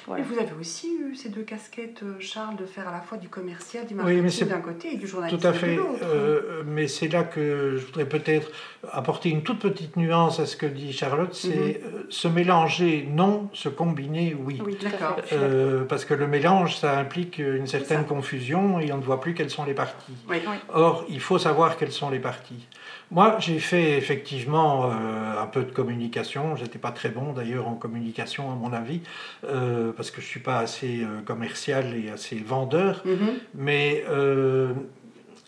Voilà. 0.05 0.23
Et 0.23 0.25
vous 0.25 0.37
avez 0.39 0.51
aussi 0.59 0.87
eu 0.95 1.15
ces 1.15 1.29
deux 1.29 1.41
casquettes, 1.41 2.01
euh, 2.03 2.15
Charles, 2.19 2.55
de 2.55 2.65
faire 2.65 2.87
à 2.87 2.91
la 2.91 3.01
fois 3.01 3.17
du 3.17 3.27
commercial, 3.29 3.85
du 3.87 3.93
Oui, 3.95 3.97
marketing 4.17 4.29
c'est 4.29 4.45
d'un 4.45 4.61
côté 4.61 4.93
et 4.93 4.97
du 4.97 5.07
journalisme 5.07 5.39
Tout 5.39 5.47
à 5.47 5.51
de 5.51 5.57
fait. 5.57 5.77
euh, 6.03 6.63
mais 6.65 6.87
c'est 6.87 7.07
là 7.07 7.23
que 7.23 7.75
je 7.77 7.85
voudrais 7.85 8.05
peut-être 8.07 8.49
apporter 8.91 9.29
une 9.29 9.41
toute 9.43 9.59
petite 9.59 9.95
nuance 9.97 10.39
à 10.39 10.45
ce 10.45 10.55
que 10.57 10.65
dit 10.65 10.93
Charlotte, 10.93 11.33
c'est 11.33 11.49
Mhm. 11.49 11.95
euh, 11.95 12.03
se 12.09 12.27
mélanger, 12.27 13.07
non, 13.11 13.49
se 13.53 13.67
combiner, 13.69 14.35
oui. 14.39 14.61
Oui, 14.65 14.77
D'accord. 14.81 15.17
Euh, 15.33 15.83
parce 15.85 16.05
que 16.05 16.13
le 16.13 16.27
mélange, 16.27 16.77
ça 16.77 16.97
implique 16.97 17.39
une 17.39 17.67
certaine 17.67 18.05
confusion 18.05 18.79
et 18.79 18.91
on 18.91 18.97
ne 18.97 19.03
voit 19.03 19.19
plus 19.21 19.33
quelles 19.33 19.49
sont 19.49 19.65
les 19.65 19.73
parties. 19.73 20.13
Oui. 20.29 20.37
Oui. 20.47 20.55
Or, 20.73 21.05
il 21.09 21.19
faut 21.19 21.37
savoir 21.39 21.77
quelles 21.77 21.91
sont 21.91 22.09
les 22.09 22.19
parties. 22.19 22.67
Moi, 23.11 23.37
j'ai 23.39 23.59
fait 23.59 23.97
effectivement 23.97 24.85
euh, 24.85 25.41
un 25.41 25.47
peu 25.47 25.63
de 25.63 25.71
communication. 25.71 26.55
J'étais 26.55 26.77
pas 26.77 26.91
très 26.91 27.09
bon 27.09 27.33
d'ailleurs 27.33 27.67
en 27.67 27.73
communication, 27.73 28.51
à 28.51 28.55
mon 28.55 28.71
avis, 28.71 29.01
euh, 29.45 29.91
parce 29.93 30.11
que 30.11 30.21
je 30.21 30.27
suis 30.27 30.39
pas 30.39 30.59
assez 30.59 31.01
euh, 31.01 31.21
commercial 31.25 31.95
et 31.95 32.11
assez 32.11 32.35
vendeur. 32.35 33.01
Mhm. 33.05 33.39
Mais 33.55 34.03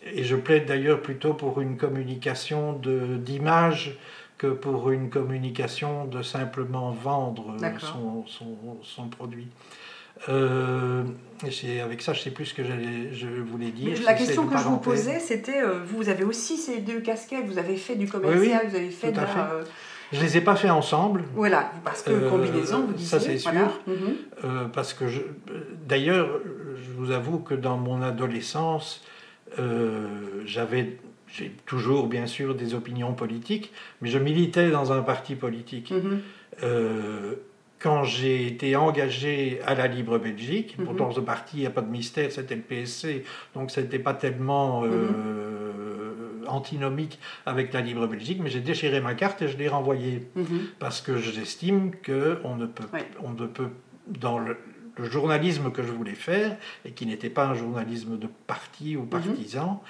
et 0.04 0.24
je 0.24 0.34
plaide 0.34 0.66
d'ailleurs 0.66 1.00
plutôt 1.00 1.32
pour 1.32 1.60
une 1.60 1.76
communication 1.76 2.72
d'image 2.72 3.96
que 4.36 4.48
pour 4.48 4.90
une 4.90 5.10
communication 5.10 6.06
de 6.06 6.22
simplement 6.22 6.90
vendre 6.90 7.56
son, 7.78 8.24
son 8.82 9.08
produit. 9.08 9.46
Euh, 10.28 11.02
avec 11.82 12.02
ça, 12.02 12.12
je 12.12 12.20
sais 12.20 12.30
plus 12.30 12.46
ce 12.46 12.54
que 12.54 12.62
je 12.64 13.26
voulais 13.42 13.70
dire. 13.70 13.90
Mais 13.98 14.04
la 14.04 14.14
question 14.14 14.46
que 14.46 14.56
je 14.56 14.62
vous 14.62 14.76
posais, 14.78 15.18
c'était, 15.18 15.60
euh, 15.60 15.80
vous 15.84 16.08
avez 16.08 16.22
aussi 16.24 16.56
ces 16.56 16.78
deux 16.78 17.00
casquettes, 17.00 17.46
vous 17.46 17.58
avez 17.58 17.76
fait 17.76 17.96
du 17.96 18.06
commercial, 18.06 18.60
oui, 18.64 18.70
vous 18.70 18.76
avez 18.76 18.90
fait 18.90 19.10
de 19.10 19.16
la... 19.16 19.50
euh, 19.52 19.64
Je 20.12 20.20
les 20.20 20.36
ai 20.36 20.40
pas 20.40 20.54
fait 20.54 20.70
ensemble. 20.70 21.24
voilà, 21.34 21.72
parce 21.84 22.02
que 22.02 22.28
combinaison, 22.28 22.86
vous 22.86 22.96
ça, 22.98 23.18
disiez. 23.18 23.38
c'est 23.38 23.50
voilà. 23.50 23.68
sûr. 23.86 23.94
Mhm. 24.44 24.70
Parce 24.72 24.94
que 24.94 25.04
d'ailleurs, 25.88 26.28
je 26.76 26.90
vous 26.96 27.10
avoue 27.10 27.38
que 27.40 27.54
dans 27.54 27.76
mon 27.76 28.02
adolescence, 28.02 29.02
j'avais, 30.46 30.98
j'ai 31.26 31.50
toujours 31.66 32.06
bien 32.06 32.26
sûr 32.28 32.54
des 32.54 32.74
opinions 32.74 33.14
politiques, 33.14 33.72
mais 34.00 34.10
je 34.10 34.18
militais 34.18 34.70
dans 34.70 34.92
un 34.92 35.02
parti 35.02 35.34
politique. 35.34 35.90
Mhm. 35.90 36.20
Quand 37.82 38.04
j'ai 38.04 38.46
été 38.46 38.76
engagé 38.76 39.60
à 39.66 39.74
la 39.74 39.86
Libre 39.88 40.18
Belgique, 40.18 40.76
Mhm. 40.78 40.84
pourtant 40.86 41.10
ce 41.12 41.20
parti, 41.20 41.56
il 41.58 41.60
n'y 41.60 41.66
a 41.66 41.70
pas 41.70 41.80
de 41.82 41.90
mystère, 41.90 42.30
c'était 42.30 42.54
le 42.54 42.62
PSC, 42.62 43.24
donc 43.54 43.70
ce 43.70 43.80
n'était 43.80 43.98
pas 43.98 44.14
tellement 44.14 44.84
euh, 44.84 46.44
antinomique 46.46 47.18
avec 47.46 47.72
la 47.72 47.80
Libre 47.80 48.06
Belgique, 48.06 48.38
mais 48.42 48.50
j'ai 48.50 48.60
déchiré 48.60 49.00
ma 49.00 49.14
carte 49.14 49.42
et 49.42 49.48
je 49.48 49.56
l'ai 49.56 49.68
renvoyée 49.68 50.26
Mhm. 50.36 50.60
parce 50.78 51.00
que 51.00 51.16
j'estime 51.18 51.90
qu'on 52.04 52.56
ne 52.56 52.66
peut, 52.66 52.84
Ouais. 52.92 53.06
on 53.22 53.30
ne 53.30 53.46
peut 53.46 53.68
dans 54.08 54.38
le, 54.38 54.56
le 54.98 55.04
journalisme 55.10 55.70
que 55.70 55.82
je 55.82 55.90
voulais 55.92 56.14
faire, 56.14 56.56
et 56.84 56.90
qui 56.92 57.06
n'était 57.06 57.30
pas 57.30 57.46
un 57.46 57.54
journalisme 57.54 58.18
de 58.18 58.28
parti 58.46 58.96
ou 58.96 59.04
partisan, 59.04 59.82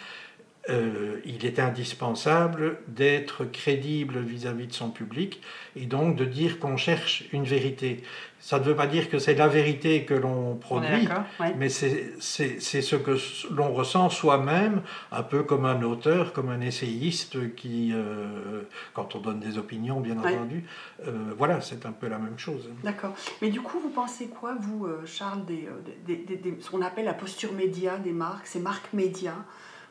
euh, 0.70 1.20
il 1.24 1.44
est 1.44 1.58
indispensable 1.58 2.78
d'être 2.86 3.44
crédible 3.44 4.20
vis-à-vis 4.20 4.68
de 4.68 4.72
son 4.72 4.90
public 4.90 5.40
et 5.74 5.86
donc 5.86 6.14
de 6.16 6.24
dire 6.24 6.58
qu'on 6.60 6.76
cherche 6.76 7.24
une 7.32 7.44
vérité. 7.44 8.02
Ça 8.38 8.58
ne 8.58 8.64
veut 8.64 8.74
pas 8.76 8.86
dire 8.88 9.08
que 9.08 9.18
c'est 9.18 9.34
la 9.34 9.46
vérité 9.48 10.04
que 10.04 10.14
l'on 10.14 10.56
produit, 10.56 11.08
ouais. 11.40 11.54
mais 11.56 11.68
c'est 11.68 12.14
ce 12.20 12.96
que 12.96 13.16
l'on 13.52 13.72
ressent 13.72 14.08
soi-même, 14.10 14.82
un 15.12 15.22
peu 15.22 15.42
comme 15.44 15.64
un 15.64 15.82
auteur, 15.82 16.32
comme 16.32 16.48
un 16.48 16.60
essayiste 16.60 17.54
qui, 17.54 17.92
euh, 17.92 18.62
quand 18.94 19.14
on 19.16 19.20
donne 19.20 19.38
des 19.40 19.58
opinions, 19.58 20.00
bien 20.00 20.16
Ouais. 20.18 20.34
entendu, 20.34 20.64
euh, 21.06 21.32
voilà, 21.38 21.60
c'est 21.60 21.86
un 21.86 21.92
peu 21.92 22.08
la 22.08 22.18
même 22.18 22.38
chose. 22.38 22.68
D'accord. 22.84 23.14
Mais 23.42 23.50
du 23.50 23.60
coup, 23.60 23.78
vous 23.80 23.90
pensez 23.90 24.26
quoi, 24.28 24.56
vous, 24.60 24.88
Charles, 25.06 25.44
des- 25.44 25.68
des- 26.06 26.36
des- 26.36 26.56
ce 26.60 26.70
qu'on 26.70 26.82
appelle 26.82 27.04
la 27.06 27.14
posture 27.14 27.52
média 27.52 27.96
des 27.98 28.12
marques, 28.12 28.46
ces 28.46 28.60
marques 28.60 28.92
médias? 28.92 29.44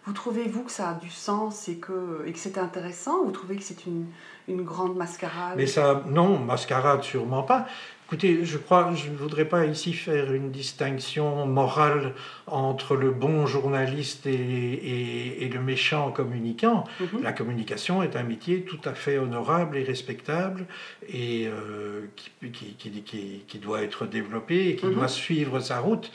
Vous 0.05 0.13
trouvez-vous 0.13 0.63
que 0.63 0.71
ça 0.71 0.89
a 0.89 0.93
du 0.95 1.11
sens 1.11 1.67
et 1.69 1.77
que, 1.77 2.23
et 2.25 2.31
que 2.33 2.39
c'est 2.39 2.57
intéressant 2.57 3.19
ou 3.21 3.25
Vous 3.25 3.31
trouvez 3.31 3.55
que 3.57 3.63
c'est 3.63 3.85
une, 3.85 4.07
une 4.47 4.63
grande 4.63 4.95
mascarade? 4.97 5.53
Mais 5.57 5.67
ça, 5.67 6.03
non, 6.07 6.39
mascarade, 6.39 7.03
sûrement 7.03 7.43
pas. 7.43 7.67
Écoutez, 8.07 8.43
je 8.43 8.57
crois, 8.57 8.91
je 8.93 9.09
ne 9.09 9.15
voudrais 9.15 9.45
pas 9.45 9.65
ici 9.65 9.93
faire 9.93 10.33
une 10.33 10.51
distinction 10.51 11.45
morale 11.45 12.13
entre 12.45 12.95
le 12.97 13.11
bon 13.11 13.45
journaliste 13.45 14.25
et, 14.25 14.33
et- 14.33 15.45
et 15.45 15.49
le 15.49 15.61
méchant 15.61 16.11
communicant. 16.11 16.83
Mhm. 16.99 17.21
La 17.21 17.31
communication 17.31 18.03
est 18.03 18.15
un 18.17 18.23
métier 18.23 18.63
tout 18.63 18.81
à 18.83 18.93
fait 18.95 19.17
honorable 19.17 19.77
et 19.77 19.83
respectable 19.83 20.65
et 21.07 21.47
euh, 21.47 22.07
qui, 22.17 22.51
qui- 22.51 23.01
qui- 23.03 23.43
qui- 23.47 23.59
doit 23.59 23.81
être 23.81 24.05
développé 24.07 24.69
et 24.69 24.75
qui 24.75 24.87
Mhm. 24.87 24.95
doit 24.95 25.07
suivre 25.07 25.59
sa 25.61 25.79
route. 25.79 26.11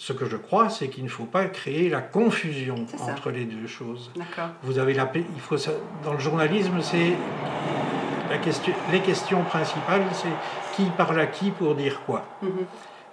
Ce 0.00 0.14
que 0.14 0.24
je 0.24 0.38
crois, 0.38 0.70
c'est 0.70 0.88
qu'il 0.88 1.04
ne 1.04 1.10
faut 1.10 1.26
pas 1.26 1.44
créer 1.44 1.90
la 1.90 2.00
confusion 2.00 2.86
entre 3.02 3.30
les 3.30 3.44
deux 3.44 3.66
choses. 3.66 4.10
Vous 4.62 4.78
avez 4.78 4.94
la, 4.94 5.12
il 5.14 5.40
faut 5.42 5.56
dans 6.02 6.14
le 6.14 6.18
journalisme, 6.18 6.80
c'est 6.80 7.12
la 8.30 8.38
question, 8.38 8.72
les 8.92 9.00
questions 9.00 9.44
principales, 9.44 10.04
c'est 10.14 10.32
qui 10.74 10.88
parle 10.96 11.20
à 11.20 11.26
qui 11.26 11.50
pour 11.50 11.74
dire 11.74 12.00
quoi. 12.06 12.24
Mhm. 12.40 12.50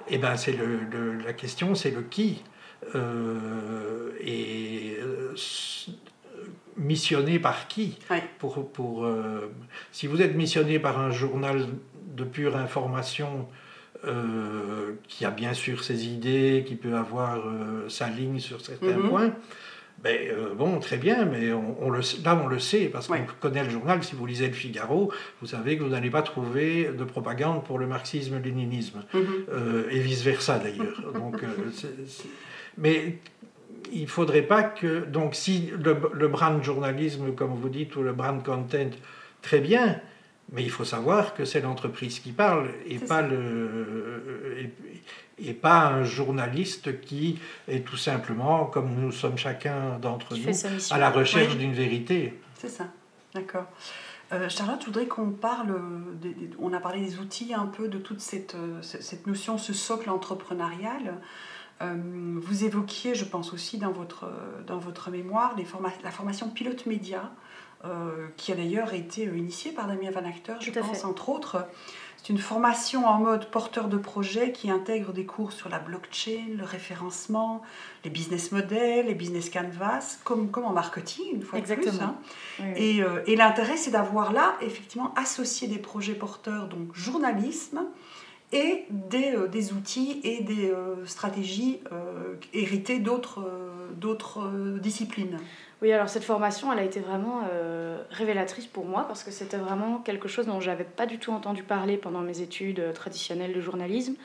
Et 0.07 0.17
ben 0.17 0.37
c'est 0.37 0.53
le, 0.53 0.79
le- 0.89 1.17
la 1.17 1.33
question, 1.33 1.75
c'est 1.75 1.91
le 1.91 2.03
qui. 2.03 2.41
Euh, 2.95 4.11
et 4.21 4.95
euh, 5.01 5.35
missionné 6.77 7.37
par 7.37 7.67
qui 7.67 7.97
pour, 8.39 8.71
pour, 8.71 9.03
euh, 9.03 9.51
Si 9.91 10.07
vous 10.07 10.21
êtes 10.21 10.35
missionné 10.35 10.79
par 10.79 10.99
un 11.01 11.11
journal 11.11 11.65
de 12.15 12.23
pure 12.23 12.55
information 12.55 13.49
euh, 14.05 14.93
qui 15.07 15.25
a 15.25 15.31
bien 15.31 15.53
sûr 15.53 15.83
ses 15.83 16.05
idées, 16.07 16.63
qui 16.67 16.75
peut 16.75 16.95
avoir 16.95 17.37
euh, 17.37 17.87
sa 17.89 18.09
ligne 18.09 18.39
sur 18.39 18.61
certains 18.61 18.97
Mhm. 18.97 19.09
points, 19.09 19.33
ben, 20.03 20.15
euh, 20.31 20.53
bon, 20.53 20.79
très 20.79 20.97
bien, 20.97 21.25
mais 21.25 21.51
on, 21.51 21.75
on 21.81 21.89
le, 21.89 22.01
là 22.23 22.39
on 22.43 22.47
le 22.47 22.59
sait, 22.59 22.85
parce 22.85 23.07
qu'on 23.07 23.15
connaît 23.39 23.63
le 23.63 23.69
journal. 23.71 24.03
Si 24.03 24.13
vous 24.15 24.25
lisez 24.27 24.47
le 24.47 24.53
Figaro, 24.53 25.11
vous 25.41 25.47
savez 25.47 25.75
que 25.77 25.83
vous 25.83 25.89
n'allez 25.89 26.11
pas 26.11 26.21
trouver 26.21 26.91
de 26.95 27.03
propagande 27.03 27.63
pour 27.63 27.79
le 27.79 27.87
marxisme-léninisme 27.87 29.01
Mhm. 29.13 29.21
euh, 29.51 29.83
et 29.89 29.99
vice-versa 29.99 30.59
d'ailleurs. 30.59 31.01
Donc, 31.13 31.41
euh, 31.43 31.47
Mais 32.77 33.17
il 33.91 34.03
ne 34.03 34.07
faudrait 34.07 34.43
pas 34.43 34.63
que... 34.63 35.05
Donc 35.05 35.33
si 35.33 35.71
le, 35.83 35.97
le 36.13 36.27
brand 36.27 36.61
journalisme, 36.63 37.33
comme 37.33 37.55
vous 37.55 37.69
dites, 37.69 37.95
ou 37.95 38.03
le 38.03 38.13
brand 38.13 38.43
content, 38.43 38.91
très 39.41 39.59
bien, 39.59 39.99
mais 40.51 40.63
il 40.63 40.71
faut 40.71 40.85
savoir 40.85 41.33
que 41.33 41.45
c'est 41.45 41.61
l'entreprise 41.61 42.19
qui 42.19 42.31
parle 42.31 42.69
et 42.85 42.99
pas, 42.99 43.21
ça. 43.21 43.27
le, 43.27 44.69
et, 45.39 45.49
et 45.49 45.53
pas 45.53 45.87
un 45.87 46.03
journaliste 46.03 47.01
qui 47.01 47.39
est 47.67 47.85
tout 47.85 47.97
simplement, 47.97 48.65
comme 48.65 48.93
nous 48.95 49.11
sommes 49.11 49.37
chacun 49.37 49.99
d'entre 49.99 50.35
nous, 50.37 50.51
à 50.91 50.97
la 50.97 51.09
recherche 51.09 51.51
Oui. 51.53 51.57
d'une 51.59 51.73
vérité. 51.73 52.39
C'est 52.55 52.69
ça. 52.69 52.87
D'accord. 53.33 53.65
Euh, 54.33 54.49
Charlotte, 54.49 54.79
je 54.81 54.85
voudrais 54.87 55.05
qu'on 55.07 55.29
parle, 55.31 55.79
des- 56.21 56.33
des- 56.33 56.49
on 56.59 56.73
a 56.73 56.79
parlé 56.79 56.99
des 57.01 57.19
outils 57.19 57.53
un 57.53 57.65
peu 57.65 57.87
de 57.87 57.97
toute 57.97 58.19
cette, 58.19 58.55
euh, 58.55 58.81
ce- 58.81 59.01
cette 59.01 59.25
notion, 59.27 59.57
ce 59.57 59.73
socle 59.73 60.09
entrepreneurial. 60.09 61.15
Euh, 61.81 61.95
vous 62.35 62.63
évoquiez, 62.65 63.13
je 63.15 63.23
pense 63.23 63.53
aussi 63.53 63.77
dans 63.77 63.91
votre, 63.91 64.25
dans 64.65 64.79
votre 64.79 65.11
mémoire, 65.11 65.53
les 65.55 65.63
forma- 65.63 65.93
la 66.03 66.11
formation 66.11 66.49
pilote 66.49 66.87
média, 66.87 67.31
euh, 67.85 68.27
qui 68.37 68.51
a 68.51 68.55
d'ailleurs 68.55 68.93
été 68.93 69.27
euh, 69.27 69.37
initiée 69.37 69.71
par 69.71 69.87
Damien 69.87 70.11
Van 70.11 70.27
Acter, 70.27 70.55
je 70.59 70.71
pense, 70.71 70.99
fait. 70.99 71.05
entre 71.05 71.29
autres. 71.29 71.65
C'est 72.17 72.33
une 72.33 72.39
formation 72.39 73.05
en 73.05 73.19
mode 73.19 73.49
porteur 73.51 73.87
de 73.87 73.95
projet 73.95 74.51
qui 74.51 74.69
intègre 74.69 75.13
des 75.13 75.25
cours 75.25 75.53
sur 75.53 75.69
la 75.69 75.79
blockchain, 75.79 76.57
le 76.57 76.63
référencement, 76.65 77.61
les 78.03 78.09
business 78.09 78.51
models, 78.51 79.05
les 79.05 79.13
business 79.13 79.49
canvas, 79.49 80.17
comme, 80.23 80.49
comme 80.49 80.65
en 80.65 80.73
marketing, 80.73 81.35
une 81.35 81.43
fois 81.43 81.59
de 81.59 81.65
plus. 81.65 81.73
Exactement. 81.73 82.15
hein. 82.15 82.15
Oui. 82.59 82.65
Et, 82.75 83.03
euh, 83.03 83.21
et 83.27 83.35
l'intérêt, 83.35 83.77
c'est 83.77 83.91
d'avoir 83.91 84.33
là, 84.33 84.55
effectivement, 84.61 85.13
associé 85.15 85.67
des 85.67 85.77
projets 85.77 86.15
porteurs, 86.15 86.67
donc 86.67 86.93
journalisme, 86.93 87.85
et 88.51 88.85
des, 88.89 89.33
euh, 89.35 89.47
des 89.47 89.71
outils 89.73 90.19
et 90.23 90.41
des 90.41 90.71
euh, 90.71 91.05
stratégies 91.05 91.79
héritées 92.53 92.99
d'autres 92.99 94.51
disciplines. 94.81 95.39
Oui, 95.81 95.91
alors 95.91 96.09
cette 96.09 96.23
formation, 96.23 96.73
elle 96.73 96.79
a 96.79 96.83
été 96.83 96.99
vraiment 96.99 97.41
euh, 97.51 98.01
révélatrice 98.09 98.65
pour 98.65 98.85
moi 98.85 99.03
parce 99.07 99.23
que 99.23 99.29
c'était 99.29 99.57
vraiment 99.57 99.99
quelque 99.99 100.27
chose 100.27 100.47
dont 100.47 100.59
j'avais 100.59 100.83
pas 100.83 101.05
du 101.05 101.19
tout 101.19 101.31
entendu 101.31 101.61
parler 101.61 101.97
pendant 101.97 102.21
mes 102.21 102.41
études 102.41 102.79
euh, 102.79 102.93
traditionnelles 102.93 103.53
de 103.53 103.61
journalisme. 103.61 104.15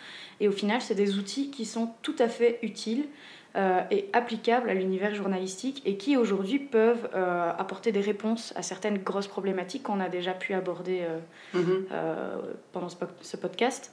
Et 0.41 0.49
au 0.49 0.53
final, 0.53 0.81
c'est 0.81 0.95
des 0.95 1.19
outils 1.19 1.51
qui 1.51 1.67
sont 1.67 1.91
tout 2.01 2.17
à 2.19 2.29
fait 2.29 2.59
utiles 2.63 3.07
euh, 3.55 3.83
et 3.91 4.09
applicables 4.15 4.71
à 4.71 4.75
l'univers 4.75 5.15
journalistique 5.15 5.83
et 5.85 5.99
qui 5.99 6.17
aujourd'hui 6.17 6.59
peuvent 6.59 7.11
euh, 7.15 7.53
apporter 7.59 7.93
des 7.93 8.01
réponses 8.01 8.55
à 8.57 8.63
certaines 8.63 8.97
grosses 8.97 9.27
problématiques 9.27 9.83
qu'on 9.83 10.01
a 10.01 10.09
déjà 10.09 10.33
pu 10.33 10.55
aborder 10.55 11.05
euh, 11.53 12.39
pendant 12.73 12.89
ce 12.89 13.37
podcast. 13.37 13.93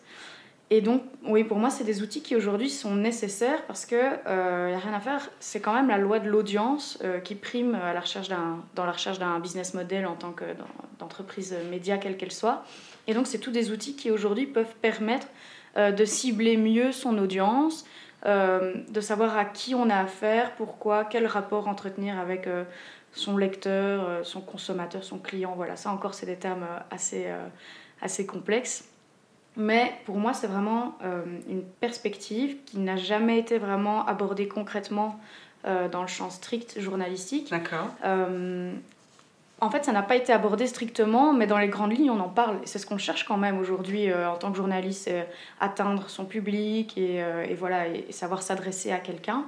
Et 0.71 0.81
donc, 0.81 1.01
oui, 1.23 1.43
pour 1.43 1.57
moi, 1.57 1.71
c'est 1.71 1.83
des 1.83 2.03
outils 2.03 2.21
qui 2.21 2.35
aujourd'hui 2.35 2.69
sont 2.69 2.93
nécessaires 2.93 3.65
parce 3.65 3.87
que 3.87 3.95
il 3.95 4.69
n'y 4.69 4.75
a 4.75 4.79
rien 4.79 4.93
à 4.93 4.99
faire. 4.99 5.27
C'est 5.39 5.59
quand 5.59 5.73
même 5.73 5.87
la 5.87 5.97
loi 5.97 6.19
de 6.19 6.29
l'audience 6.29 6.99
euh, 7.03 7.19
qui 7.19 7.33
prime 7.33 7.73
à 7.73 7.91
la 7.93 8.01
recherche 8.01 8.29
dans 8.29 8.85
la 8.85 8.91
recherche 8.91 9.17
d'un 9.17 9.39
business 9.39 9.73
model 9.73 10.05
en 10.05 10.13
tant 10.15 10.31
que 10.31 10.45
dans- 10.45 10.65
d'entreprise 10.99 11.55
média, 11.71 11.97
quelle 11.97 12.17
qu'elle 12.17 12.31
soit. 12.31 12.63
Et 13.07 13.15
donc, 13.15 13.25
c'est 13.25 13.39
tous 13.39 13.49
des 13.49 13.71
outils 13.71 13.95
qui 13.95 14.11
aujourd'hui 14.11 14.45
peuvent 14.45 14.75
permettre 14.79 15.25
euh, 15.77 15.91
de 15.91 16.05
cibler 16.05 16.55
mieux 16.55 16.91
son 16.91 17.17
audience, 17.17 17.85
de 18.25 18.99
savoir 18.99 19.37
à 19.37 19.45
qui 19.45 19.73
on 19.75 19.89
a 19.89 19.95
affaire, 19.95 20.53
pourquoi, 20.57 21.05
quel 21.05 21.25
rapport 21.25 21.69
entretenir 21.69 22.19
avec 22.19 22.49
son 23.13 23.37
lecteur, 23.37 24.25
son 24.25 24.41
consommateur, 24.41 25.05
son 25.05 25.19
client. 25.19 25.53
Voilà, 25.55 25.77
ça 25.77 25.89
encore, 25.89 26.13
c'est 26.13 26.25
des 26.25 26.35
termes 26.35 26.65
assez, 26.91 27.27
assez 28.01 28.25
complexes. 28.25 28.89
Mais 29.59 29.93
pour 30.05 30.17
moi, 30.17 30.33
c'est 30.33 30.47
vraiment 30.47 30.97
une 31.49 31.63
perspective 31.81 32.57
qui 32.65 32.79
n'a 32.79 32.95
jamais 32.95 33.37
été 33.37 33.57
vraiment 33.57 34.05
abordée 34.05 34.47
concrètement 34.47 35.19
dans 35.65 36.01
le 36.01 36.07
champ 36.07 36.29
strict 36.29 36.79
journalistique. 36.79 37.51
D'accord 37.51 37.89
en 39.61 39.69
fait, 39.69 39.85
ça 39.85 39.91
n'a 39.91 40.03
pas 40.03 40.15
été 40.15 40.31
abordé 40.31 40.67
strictement, 40.67 41.33
mais 41.33 41.47
dans 41.47 41.57
les 41.57 41.67
grandes 41.67 41.91
lignes, 41.91 42.11
on 42.11 42.19
en 42.19 42.29
parle. 42.29 42.59
C'est 42.65 42.79
ce 42.79 42.85
qu'on 42.85 42.97
cherche 42.97 43.25
quand 43.25 43.37
même 43.37 43.59
aujourd'hui 43.59 44.09
euh, 44.09 44.29
en 44.29 44.37
tant 44.37 44.51
que 44.51 44.57
journaliste, 44.57 45.09
euh, 45.09 45.23
atteindre 45.59 46.09
son 46.09 46.25
public 46.25 46.97
et, 46.97 47.21
euh, 47.23 47.45
voilà, 47.57 47.87
et 47.87 48.11
savoir 48.11 48.41
s'adresser 48.41 48.91
à 48.91 48.99
quelqu'un. 48.99 49.45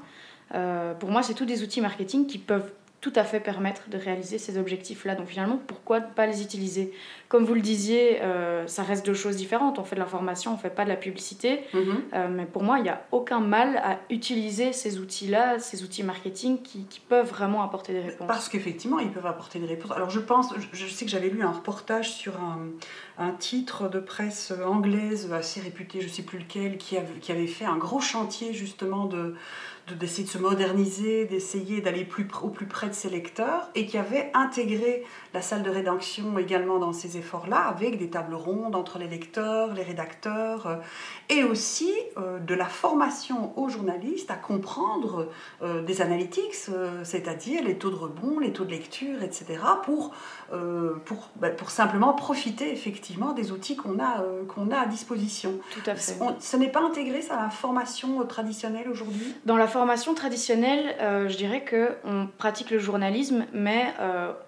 pour 1.00 1.10
moi, 1.10 1.24
c'est 1.24 1.34
tous 1.34 1.46
des 1.46 1.64
outils 1.64 1.82
marketing 1.82 2.28
qui 2.28 2.38
peuvent 2.38 2.72
tout 3.02 3.12
à 3.16 3.24
fait 3.24 3.40
permettre 3.40 3.90
de 3.90 3.98
réaliser 3.98 4.38
ces 4.38 4.60
objectifs-là. 4.60 5.16
Donc 5.16 5.28
finalement, 5.28 5.60
pourquoi 5.66 6.00
ne 6.00 6.06
pas 6.06 6.28
les 6.28 6.44
utiliser? 6.44 6.94
Comme 7.30 7.46
vous 7.46 7.56
le 7.56 7.62
disiez, 7.62 8.22
euh, 8.22 8.68
ça 8.68 8.84
reste 8.84 9.04
deux 9.04 9.16
choses 9.16 9.38
différentes. 9.38 9.80
On 9.80 9.84
fait 9.84 9.96
de 9.96 10.02
l'information, 10.02 10.52
on 10.52 10.56
ne 10.56 10.60
fait 10.60 10.70
pas 10.70 10.84
de 10.84 10.90
la 10.90 10.96
publicité. 10.96 11.62
Mhm. 11.74 12.02
Euh, 12.14 12.28
mais 12.30 12.46
pour 12.46 12.62
moi, 12.62 12.78
il 12.78 12.84
n'y 12.84 12.90
a 12.90 13.04
aucun 13.12 13.40
mal 13.40 13.78
à 13.78 13.98
utiliser 14.12 14.72
ces 14.72 15.00
outils-là, 15.00 15.58
ces 15.58 15.84
outils 15.84 16.04
marketing 16.04 16.62
qui, 16.62 16.86
qui, 16.86 17.00
peuvent 17.00 17.28
vraiment 17.28 17.64
apporter 17.64 17.94
des 17.94 18.02
réponses. 18.02 18.28
Parce 18.28 18.50
qu'effectivement, 18.50 19.00
ils 19.00 19.12
peuvent 19.12 19.26
apporter 19.26 19.58
des 19.58 19.66
réponses. 19.66 19.92
Alors 19.92 20.12
je 20.12 20.20
pense, 20.20 20.54
je 20.72 20.86
sais 20.86 21.06
que 21.06 21.12
j'avais 21.12 21.30
lu 21.30 21.42
un 21.42 21.52
reportage 21.52 22.12
sur 22.12 22.40
un, 22.40 22.60
un, 23.18 23.32
titre 23.32 23.90
de 23.90 24.00
presse 24.00 24.54
anglaise 24.64 25.34
assez 25.34 25.60
réputé, 25.60 26.02
je 26.02 26.08
ne 26.08 26.12
sais 26.12 26.22
plus 26.22 26.38
lequel, 26.38 26.78
qui 26.78 26.98
avait, 26.98 27.20
qui 27.20 27.32
avait 27.32 27.48
fait 27.48 27.66
un 27.66 27.78
gros 27.78 28.00
chantier 28.00 28.54
justement 28.54 29.06
de 29.06 29.36
d'essayer 30.00 30.26
de, 30.26 30.30
se 30.30 30.38
moderniser, 30.38 31.26
d'essayer 31.26 31.82
d'aller 31.82 32.04
plus, 32.04 32.28
au 32.42 32.50
plus 32.50 32.66
près 32.66 32.88
de 32.88 32.94
ses 32.94 33.10
lecteurs, 33.10 33.70
et 33.76 33.86
qui 33.86 33.98
avait 33.98 34.32
intégré 34.34 35.04
la 35.34 35.42
salle 35.42 35.64
de 35.64 35.70
rédaction 35.70 36.38
également 36.38 36.80
dans 36.80 36.94
ces 36.94 37.18
efforts-là, 37.18 37.60
avec 37.60 37.98
des 37.98 38.10
tables 38.10 38.36
rondes 38.36 38.76
entre 38.76 39.00
les 39.00 39.08
lecteurs, 39.08 39.74
les 39.74 39.84
rédacteurs, 39.84 40.68
euh, 40.68 40.76
et 41.30 41.44
aussi 41.44 41.92
euh, 42.18 42.40
de 42.40 42.54
la 42.54 42.66
formation 42.66 43.58
aux 43.58 43.70
journalistes 43.70 44.32
à 44.32 44.36
comprendre 44.36 45.30
euh, 45.62 45.82
des 45.82 46.02
analytics, 46.02 46.54
c'est-à-dire 47.04 47.64
les 47.64 47.78
taux 47.78 47.90
de 47.90 47.96
rebond, 47.96 48.40
les 48.40 48.52
taux 48.52 48.66
de 48.66 48.72
lecture, 48.72 49.24
etc., 49.24 49.46
pour, 49.84 50.12
pour, 51.06 51.30
ben, 51.38 51.56
pour 51.56 51.70
simplement 51.70 52.14
profiter 52.14 52.72
effectivement 52.72 53.34
des 53.34 53.52
outils 53.52 53.76
qu'on 53.76 54.00
a, 54.00 54.24
qu'on 54.48 54.72
a 54.72 54.80
à 54.80 54.86
disposition. 54.86 55.60
Tout 55.72 55.90
à 55.90 55.96
fait. 55.96 56.18
ce 56.40 56.58
n'est 56.58 56.70
pas 56.70 56.82
intégré 56.82 57.22
ça 57.22 57.38
à 57.38 57.44
la 57.44 57.50
formation 57.50 58.24
traditionnelle 58.26 58.90
aujourd'hui? 58.90 59.36
Dans 59.46 59.58
la 59.58 59.68
formation 59.68 59.81
traditionnelle, 60.16 60.96
je 61.28 61.36
dirais 61.36 61.64
qu'on 61.64 62.28
pratique 62.38 62.72
le 62.72 62.80
journalisme, 62.80 63.46
mais 63.54 63.94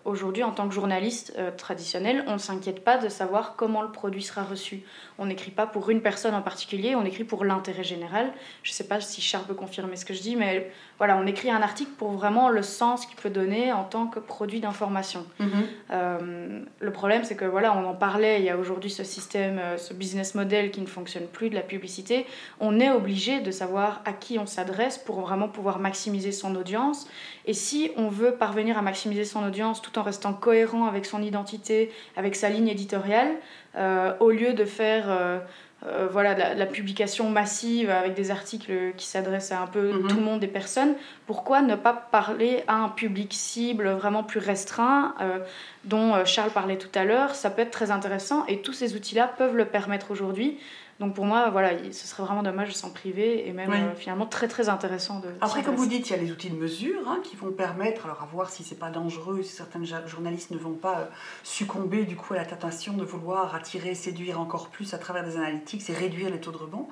aujourd'hui 0.05 0.43
en 0.43 0.51
tant 0.51 0.67
que 0.67 0.73
journaliste 0.73 1.33
euh, 1.37 1.51
traditionnel, 1.51 2.23
on 2.27 2.33
ne 2.33 2.37
s'inquiète 2.37 2.83
pas 2.83 2.97
de 2.97 3.09
savoir 3.09 3.55
comment 3.55 3.81
le 3.81 3.91
produit 3.91 4.23
sera 4.23 4.43
reçu. 4.43 4.81
On 5.17 5.25
n'écrit 5.25 5.51
pas 5.51 5.67
pour 5.67 5.89
une 5.89 6.01
personne 6.01 6.33
en 6.33 6.41
particulier, 6.41 6.95
on 6.95 7.05
écrit 7.05 7.23
pour 7.23 7.45
l'intérêt 7.45 7.83
général. 7.83 8.31
Je 8.63 8.71
ne 8.71 8.73
sais 8.73 8.85
pas 8.85 8.99
si 8.99 9.21
Charles 9.21 9.45
peut 9.45 9.53
confirmer 9.53 9.95
ce 9.95 10.05
que 10.05 10.13
je 10.13 10.21
dis, 10.21 10.35
mais 10.35 10.71
voilà, 10.97 11.17
on 11.17 11.25
écrit 11.27 11.51
un 11.51 11.61
article 11.61 11.91
pour 11.97 12.11
vraiment 12.11 12.49
le 12.49 12.63
sens 12.63 13.05
qu'il 13.05 13.15
peut 13.15 13.29
donner 13.29 13.71
en 13.71 13.83
tant 13.83 14.07
que 14.07 14.19
produit 14.19 14.59
d'information. 14.59 15.25
Mhm. 15.39 15.49
Euh, 15.91 16.61
le 16.79 16.91
problème, 16.91 17.23
c'est 17.23 17.35
que 17.35 17.45
voilà, 17.45 17.75
on 17.77 17.85
en 17.85 17.93
parlait, 17.93 18.39
il 18.39 18.45
y 18.45 18.49
a 18.49 18.57
aujourd'hui 18.57 18.89
ce 18.89 19.03
système, 19.03 19.59
euh, 19.59 19.77
ce 19.77 19.93
business 19.93 20.35
model 20.35 20.71
qui 20.71 20.81
ne 20.81 20.87
fonctionne 20.87 21.27
plus 21.27 21.49
de 21.49 21.55
la 21.55 21.61
publicité. 21.61 22.25
On 22.59 22.79
est 22.79 22.89
obligé 22.89 23.41
de 23.41 23.51
savoir 23.51 24.01
à 24.05 24.13
qui 24.13 24.39
on 24.39 24.45
s'adresse 24.45 24.97
pour 24.97 25.17
vraiment 25.23 25.47
pouvoir 25.47 25.79
maximiser 25.79 26.31
son 26.31 26.55
audience. 26.55 27.07
Et 27.45 27.53
si 27.53 27.91
on 27.97 28.09
veut 28.09 28.33
parvenir 28.33 28.77
à 28.77 28.81
maximiser 28.81 29.25
son 29.25 29.43
audience 29.45 29.81
tout 29.81 29.97
en 29.97 30.03
restant 30.03 30.33
cohérent 30.33 30.85
avec 30.85 31.05
son 31.05 31.21
identité, 31.21 31.91
avec 32.15 32.35
sa 32.35 32.49
ligne 32.49 32.67
éditoriale, 32.67 33.31
euh, 33.75 34.13
au 34.19 34.29
lieu 34.29 34.53
de 34.53 34.65
faire 34.65 35.05
euh, 35.07 35.39
euh, 35.85 36.07
voilà, 36.09 36.53
la, 36.53 36.65
publication 36.65 37.29
massive 37.29 37.89
avec 37.89 38.13
des 38.13 38.29
articles 38.29 38.93
qui 38.95 39.07
s'adressent 39.07 39.51
à 39.51 39.61
un 39.61 39.67
peu 39.67 39.91
mhm. 39.91 40.07
tout 40.07 40.15
le 40.15 40.21
monde, 40.21 40.39
des 40.39 40.47
personnes, 40.47 40.93
pourquoi 41.25 41.61
ne 41.61 41.75
pas 41.75 41.93
parler 41.93 42.63
à 42.67 42.75
un 42.75 42.89
public 42.89 43.33
cible 43.33 43.89
vraiment 43.89 44.23
plus 44.23 44.39
restreint, 44.39 45.15
dont 45.83 46.23
Charles 46.23 46.51
parlait 46.51 46.77
tout 46.77 46.97
à 46.97 47.03
l'heure 47.03 47.35
Ça 47.35 47.49
peut 47.49 47.63
être 47.63 47.71
très 47.71 47.91
intéressant 47.91 48.45
et 48.47 48.61
tous 48.61 48.73
ces 48.73 48.95
outils-là 48.95 49.27
peuvent 49.27 49.55
le 49.55 49.65
permettre 49.65 50.11
aujourd'hui. 50.11 50.59
Donc 50.99 51.15
pour 51.15 51.25
moi, 51.25 51.49
voilà, 51.49 51.71
ce 51.91 52.07
serait 52.07 52.23
vraiment 52.23 52.43
dommage 52.43 52.69
de 52.69 52.73
s'en 52.73 52.91
priver 52.91 53.47
et 53.47 53.51
même 53.51 53.71
euh, 53.71 53.95
finalement 53.95 54.25
très 54.25 54.47
très 54.47 54.69
intéressant 54.69 55.19
de. 55.19 55.29
Après, 55.41 55.63
comme 55.63 55.75
vous 55.75 55.87
dites, 55.87 56.09
il 56.09 56.11
y 56.11 56.19
a 56.19 56.21
les 56.21 56.31
outils 56.31 56.49
de 56.49 56.55
mesure 56.55 57.07
hein, 57.07 57.19
qui 57.23 57.35
vont 57.35 57.51
permettre, 57.51 58.05
alors 58.05 58.21
à 58.21 58.25
voir 58.25 58.49
si 58.49 58.63
c'est 58.63 58.79
pas 58.79 58.89
dangereux, 58.89 59.41
si 59.41 59.53
certains 59.53 59.83
journalistes 60.05 60.51
ne 60.51 60.57
vont 60.57 60.73
pas 60.73 60.99
euh, 60.99 61.05
succomber 61.43 62.05
du 62.05 62.15
coup 62.15 62.33
à 62.33 62.37
la 62.37 62.45
tentation 62.45 62.93
de 62.93 63.03
vouloir 63.03 63.55
attirer, 63.55 63.95
séduire 63.95 64.39
encore 64.39 64.69
plus 64.69 64.93
à 64.93 64.97
travers 64.97 65.23
des 65.23 65.35
analytiques 65.37 65.89
et 65.89 65.93
réduire 65.93 66.29
les 66.29 66.39
taux 66.39 66.51
de 66.51 66.57
rebond. 66.57 66.87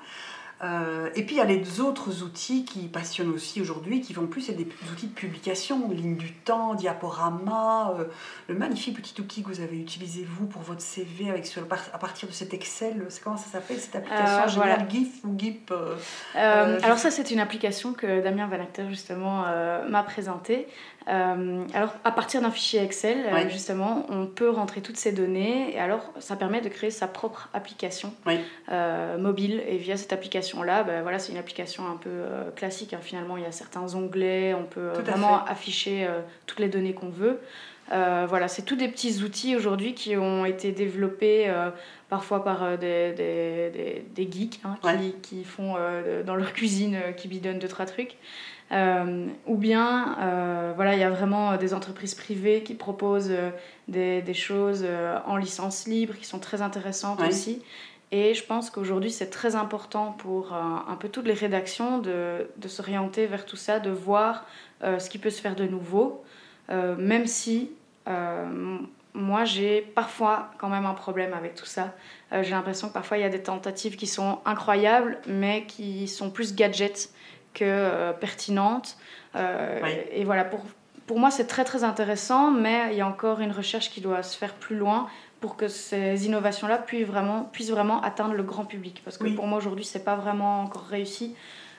Euh, 0.63 1.09
et 1.15 1.23
puis 1.23 1.35
il 1.35 1.37
y 1.39 1.41
a 1.41 1.45
les 1.45 1.79
autres 1.79 2.21
outils 2.23 2.65
qui 2.65 2.87
passionnent 2.87 3.33
aussi 3.33 3.61
aujourd'hui, 3.61 4.01
qui 4.01 4.13
vont 4.13 4.27
plus 4.27 4.49
être 4.49 4.57
des 4.57 4.67
outils 4.91 5.07
de 5.07 5.13
publication, 5.13 5.89
ligne 5.89 6.17
du 6.17 6.33
temps, 6.33 6.75
diaporama, 6.75 7.95
euh, 7.97 8.03
le 8.47 8.55
magnifique 8.55 9.01
petit 9.01 9.19
outil 9.19 9.41
que 9.41 9.47
vous 9.47 9.61
avez 9.61 9.79
utilisé 9.79 10.23
vous 10.23 10.45
pour 10.45 10.61
votre 10.61 10.81
CV 10.81 11.29
avec 11.29 11.47
sur, 11.47 11.63
à 11.63 11.97
partir 11.97 12.27
de 12.27 12.33
cet 12.33 12.53
Excel, 12.53 13.05
c'est 13.09 13.23
comment 13.23 13.37
ça 13.37 13.49
s'appelle 13.49 13.79
cette 13.79 13.95
application 13.95 14.43
euh, 14.43 14.47
géniale 14.47 14.87
GIF 14.89 15.23
ou 15.23 15.35
GIP 15.37 15.73
Alors 16.35 16.99
ça 16.99 17.09
c'est 17.09 17.31
une 17.31 17.39
application 17.39 17.93
que 17.93 18.21
Damien 18.21 18.47
Van 18.47 18.61
Acter 18.61 18.85
justement 18.89 19.43
m'a 19.89 20.03
présentée. 20.03 20.67
Euh, 21.07 21.65
alors, 21.73 21.95
à 22.03 22.11
partir 22.11 22.41
d'un 22.41 22.51
fichier 22.51 22.81
Excel, 22.81 23.25
euh, 23.25 23.49
justement, 23.49 24.05
on 24.09 24.27
peut 24.27 24.49
rentrer 24.49 24.81
toutes 24.81 24.97
ces 24.97 25.11
données 25.11 25.73
et 25.73 25.79
alors 25.79 26.13
ça 26.19 26.35
permet 26.35 26.61
de 26.61 26.69
créer 26.69 26.91
sa 26.91 27.07
propre 27.07 27.49
application 27.53 28.13
euh, 28.71 29.17
mobile. 29.17 29.63
Et 29.67 29.77
via 29.77 29.97
cette 29.97 30.13
application-là, 30.13 30.83
ben, 30.83 31.01
voilà, 31.01 31.19
c'est 31.19 31.31
une 31.31 31.39
application 31.39 31.87
un 31.87 31.97
peu 31.97 32.21
classique. 32.55 32.93
Hein. 32.93 32.99
Finalement, 33.01 33.37
il 33.37 33.43
y 33.43 33.47
a 33.47 33.51
certains 33.51 33.95
onglets, 33.95 34.53
on 34.53 34.65
peut 34.65 34.89
vraiment 34.89 35.43
afficher 35.45 36.07
toutes 36.45 36.59
les 36.59 36.69
données 36.69 36.93
qu'on 36.93 37.09
veut. 37.09 37.39
voilà, 37.89 38.47
c'est 38.47 38.63
tous 38.63 38.75
des 38.75 38.87
petits 38.87 39.23
outils 39.23 39.55
aujourd'hui 39.55 39.95
qui 39.95 40.15
ont 40.17 40.45
été 40.45 40.71
développés 40.71 41.51
parfois 42.09 42.43
par 42.43 42.77
des, 42.77 43.13
des, 43.13 44.05
des, 44.13 44.31
geeks 44.31 44.59
hein, 44.63 44.77
qui, 44.81 45.13
qui, 45.21 45.43
font 45.43 45.75
dans 46.25 46.35
leur 46.35 46.53
cuisine, 46.53 46.99
qui 47.17 47.27
bidonnent 47.27 47.59
deux, 47.59 47.67
trois 47.67 47.85
trucs. 47.85 48.17
Euh, 48.71 49.27
ou 49.47 49.57
bien, 49.57 50.17
euh, 50.19 50.71
voilà, 50.75 50.93
il 50.93 50.99
y 50.99 51.03
a 51.03 51.09
vraiment 51.09 51.57
des 51.57 51.73
entreprises 51.73 52.15
privées 52.15 52.63
qui 52.63 52.73
proposent 52.73 53.31
euh, 53.31 53.49
des, 53.89 54.21
des, 54.21 54.33
choses 54.33 54.85
en 55.25 55.35
licence 55.35 55.87
libre 55.87 56.15
qui 56.15 56.25
sont 56.25 56.39
très 56.39 56.61
intéressantes 56.61 57.21
aussi. 57.21 57.61
Et 58.13 58.33
je 58.33 58.43
pense 58.43 58.69
qu'aujourd'hui, 58.69 59.11
c'est 59.11 59.29
très 59.29 59.55
important 59.55 60.13
pour 60.17 60.53
un 60.53 60.97
peu 60.99 61.07
toutes 61.07 61.25
les 61.25 61.33
rédactions 61.33 61.97
de, 61.97 62.49
de 62.57 62.67
s'orienter 62.67 63.25
vers 63.25 63.45
tout 63.45 63.55
ça, 63.55 63.79
de 63.79 63.89
voir 63.89 64.45
ce 64.81 65.09
qui 65.09 65.17
peut 65.17 65.29
se 65.29 65.39
faire 65.39 65.55
de 65.55 65.65
nouveau, 65.65 66.21
même 66.69 67.25
si 67.25 67.71
moi, 69.13 69.45
j'ai 69.45 69.81
parfois 69.81 70.51
quand 70.57 70.67
même 70.67 70.85
un 70.85 70.93
problème 70.93 71.33
avec 71.33 71.55
tout 71.55 71.65
ça. 71.65 71.93
j'ai 72.33 72.51
l'impression 72.51 72.89
que 72.89 72.93
parfois, 72.93 73.17
il 73.17 73.21
y 73.21 73.25
a 73.25 73.29
des 73.29 73.43
tentatives 73.43 73.95
qui 73.95 74.07
sont 74.07 74.39
incroyables, 74.43 75.19
mais 75.25 75.65
qui 75.65 76.09
sont 76.09 76.29
plus 76.29 76.53
gadgets 76.53 77.13
que 77.53 77.63
euh, 77.65 78.13
pertinente. 78.13 78.97
Euh, 79.35 79.79
et 80.11 80.23
voilà, 80.23 80.43
pour, 80.45 80.61
pour 81.07 81.19
moi, 81.19 81.31
c'est 81.31 81.47
très 81.47 81.63
très 81.63 81.83
intéressant, 81.83 82.51
mais 82.51 82.89
il 82.91 82.97
y 82.97 83.01
a 83.01 83.07
encore 83.07 83.39
une 83.39 83.51
recherche 83.51 83.89
qui 83.89 84.01
doit 84.01 84.23
se 84.23 84.37
faire 84.37 84.53
plus 84.53 84.75
loin 84.75 85.07
pour 85.39 85.57
que 85.57 85.67
ces 85.67 86.25
innovations-là 86.27 86.77
puissent 86.77 87.07
vraiment, 87.07 87.43
puissent 87.51 87.71
vraiment 87.71 88.01
atteindre 88.01 88.33
le 88.33 88.43
grand 88.43 88.65
public. 88.65 89.01
Parce 89.03 89.17
que 89.17 89.27
pour 89.29 89.47
moi, 89.47 89.57
aujourd'hui, 89.57 89.85
c'est 89.85 90.03
pas 90.03 90.15
vraiment 90.15 90.61
encore 90.61 90.85
réussi. 90.85 91.35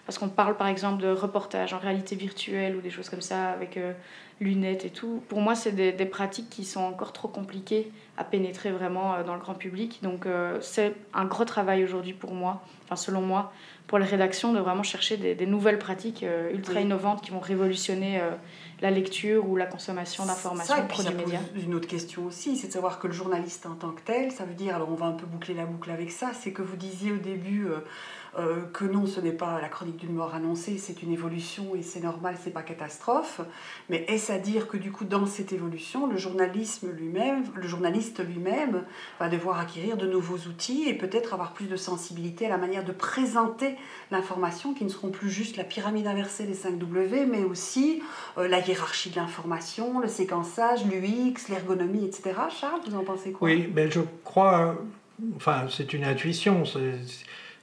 Parce 0.06 0.18
qu'on 0.18 0.28
parle 0.28 0.56
par 0.56 0.66
exemple 0.66 1.02
de 1.02 1.08
reportage 1.08 1.72
en 1.72 1.78
réalité 1.78 2.16
virtuelle 2.16 2.76
ou 2.76 2.80
des 2.80 2.90
choses 2.90 3.08
comme 3.08 3.20
ça 3.20 3.50
avec 3.50 3.76
euh, 3.76 3.92
lunettes 4.40 4.84
et 4.84 4.90
tout. 4.90 5.22
Pour 5.28 5.40
moi, 5.40 5.54
c'est 5.54 5.72
des, 5.72 5.92
des, 5.92 6.06
pratiques 6.06 6.50
qui 6.50 6.64
sont 6.64 6.82
encore 6.82 7.12
trop 7.12 7.28
compliquées 7.28 7.90
à 8.16 8.24
pénétrer 8.24 8.72
vraiment 8.72 9.22
dans 9.22 9.34
le 9.34 9.40
grand 9.40 9.54
public. 9.54 10.00
Donc, 10.02 10.26
c'est 10.60 10.94
un 11.14 11.24
gros 11.24 11.44
travail 11.44 11.84
aujourd'hui 11.84 12.12
pour 12.12 12.34
moi, 12.34 12.62
enfin 12.84 12.96
selon 12.96 13.22
moi, 13.22 13.52
pour 13.86 13.98
les 13.98 14.06
rédactions 14.06 14.52
de 14.52 14.58
vraiment 14.58 14.82
chercher 14.82 15.16
des, 15.16 15.46
nouvelles 15.46 15.78
pratiques 15.78 16.22
euh, 16.22 16.50
ultra 16.54 16.80
innovantes 16.80 17.22
qui 17.22 17.30
vont 17.30 17.40
révolutionner 17.40 18.20
euh, 18.20 18.30
la 18.80 18.90
lecture 18.90 19.46
ou 19.48 19.56
la 19.56 19.66
consommation 19.66 20.24
d'informations, 20.24 20.82
de 20.82 20.88
produits 20.88 21.14
médias. 21.14 21.40
Une 21.62 21.74
autre 21.74 21.88
question 21.88 22.24
aussi, 22.24 22.56
c'est 22.56 22.68
de 22.68 22.72
savoir 22.72 22.98
que 22.98 23.06
le 23.06 23.12
journaliste 23.12 23.66
en 23.66 23.74
tant 23.74 23.90
que 23.90 24.00
tel, 24.00 24.32
ça 24.32 24.44
veut 24.44 24.54
dire, 24.54 24.74
alors 24.76 24.88
on 24.90 24.94
va 24.94 25.06
un 25.06 25.12
peu 25.12 25.26
boucler 25.26 25.54
la 25.54 25.66
boucle 25.66 25.90
avec 25.90 26.10
ça, 26.10 26.30
c'est 26.32 26.52
que 26.52 26.62
vous 26.62 26.76
disiez 26.76 27.12
au 27.12 27.18
début 27.18 27.66
euh, 28.38 28.62
que 28.72 28.86
non, 28.86 29.04
ce 29.06 29.20
n'est 29.20 29.32
pas 29.32 29.60
la 29.60 29.68
chronique 29.68 29.98
d'une 29.98 30.14
mort 30.14 30.34
annoncée, 30.34 30.78
c'est 30.78 31.02
une 31.02 31.12
évolution 31.12 31.74
et 31.74 31.82
c'est 31.82 32.00
normal, 32.00 32.36
c'est 32.42 32.50
pas 32.50 32.62
catastrophe. 32.62 33.42
Mais 33.90 34.06
est-ce 34.08 34.32
à 34.32 34.38
dire 34.38 34.68
que 34.68 34.78
du 34.78 34.90
coup, 34.90 35.04
dans 35.04 35.26
cette 35.26 35.52
évolution, 35.52 36.06
le 36.06 36.16
journalisme 36.16 36.90
lui-même, 36.90 37.44
le 37.54 37.66
journaliste 37.68 38.24
lui-même, 38.26 38.84
va 39.20 39.28
devoir 39.28 39.60
acquérir 39.60 39.98
de 39.98 40.06
nouveaux 40.06 40.38
outils 40.48 40.88
et 40.88 40.94
peut-être 40.94 41.34
avoir 41.34 41.52
plus 41.52 41.66
de 41.66 41.76
sensibilité 41.76 42.46
à 42.46 42.48
la 42.48 42.56
manière 42.56 42.84
de 42.84 42.92
présenter 42.92 43.76
l'information, 44.10 44.72
qui 44.72 44.84
ne 44.84 44.88
seront 44.88 45.10
plus 45.10 45.28
juste 45.28 45.58
la 45.58 45.64
pyramide 45.64 46.06
inversée 46.06 46.44
des 46.44 46.54
5 46.54 46.78
W, 46.78 47.26
mais 47.26 47.44
aussi 47.44 48.02
euh, 48.38 48.48
la 48.48 48.60
hiérarchie 48.60 49.10
de 49.10 49.16
l'information, 49.16 50.00
le 50.00 50.08
séquençage, 50.08 50.86
l'UX, 50.86 51.50
l'ergonomie, 51.50 52.06
etc. 52.06 52.30
Charles, 52.48 52.80
vous 52.88 52.96
en 52.96 53.04
pensez 53.04 53.32
quoi? 53.32 53.48
Oui, 53.48 53.70
mais 53.74 53.90
je 53.90 54.00
crois, 54.24 54.76
enfin, 55.36 55.66
c'est 55.68 55.92
une 55.92 56.04
intuition. 56.04 56.64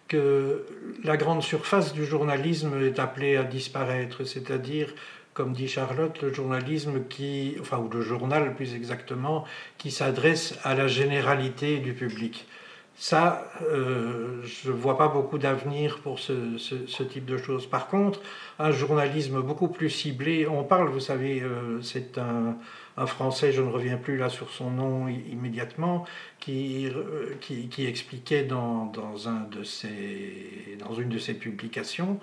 Que 0.10 0.66
la 1.04 1.16
grande 1.16 1.42
surface 1.42 1.94
du 1.94 2.06
journalisme 2.06 2.82
est 2.82 3.00
appelée 3.00 3.38
à 3.38 3.44
disparaître, 3.44 4.26
c'est-à-dire, 4.26 4.94
comme 5.34 5.54
dit 5.54 5.70
Charlotte, 5.70 6.22
le 6.22 6.34
journalisme 6.34 7.04
qui, 7.08 7.56
enfin, 7.62 7.78
ou 7.78 7.88
le 7.90 8.02
journal 8.02 8.56
plus 8.56 8.76
exactement, 8.76 9.46
qui 9.78 9.92
s'adresse 9.92 10.60
à 10.64 10.76
la 10.76 10.88
généralité 10.88 11.78
du 11.78 11.94
public. 11.94 12.46
Ça, 13.02 13.50
euh, 13.62 14.42
je 14.44 14.70
ne 14.70 14.76
vois 14.76 14.98
pas 14.98 15.08
beaucoup 15.08 15.38
d'avenir 15.38 16.00
pour 16.00 16.20
ce, 16.20 16.58
ce, 16.58 17.04
type 17.04 17.24
de 17.24 17.38
choses. 17.38 17.66
Par 17.66 17.88
contre, 17.88 18.20
un 18.60 18.72
journalisme 18.72 19.42
beaucoup 19.42 19.70
plus 19.70 19.90
ciblé, 19.90 20.46
on 20.48 20.66
parle, 20.66 20.90
vous 20.90 21.00
savez, 21.00 21.42
euh, 21.42 21.82
c'est 21.82 22.18
un, 22.18 22.58
un 22.98 23.06
Français, 23.06 23.54
je 23.54 23.62
ne 23.62 23.70
reviens 23.70 23.96
plus 23.96 24.18
là 24.18 24.28
sur 24.28 24.50
son 24.50 24.72
nom 24.72 25.08
immédiatement, 25.08 26.04
qui, 26.42 26.88
euh, 26.88 27.36
qui, 27.40 27.70
qui 27.70 27.86
expliquait 27.86 28.44
dans, 28.44 28.88
dans, 28.88 29.30
un 29.30 29.48
de 29.50 29.64
ses, 29.64 30.78
dans 30.86 30.94
une 30.94 31.08
de 31.08 31.20
ses 31.20 31.36
publications 31.36 32.20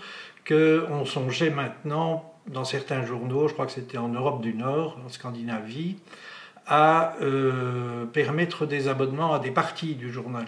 qu'on 0.46 1.06
songeait 1.06 1.50
maintenant, 1.50 2.34
dans 2.48 2.66
certains 2.66 3.02
journaux, 3.02 3.48
je 3.48 3.54
crois 3.54 3.64
que 3.64 3.72
c'était 3.72 3.98
en 3.98 4.08
Europe 4.08 4.42
du 4.42 4.52
Nord, 4.52 4.98
en 5.06 5.08
Scandinavie, 5.08 5.96
à 6.66 7.14
euh, 7.20 8.06
permettre 8.06 8.66
des 8.66 8.88
abonnements 8.88 9.34
à 9.34 9.38
des 9.38 9.50
parties 9.50 9.94
du 9.94 10.12
journal. 10.12 10.46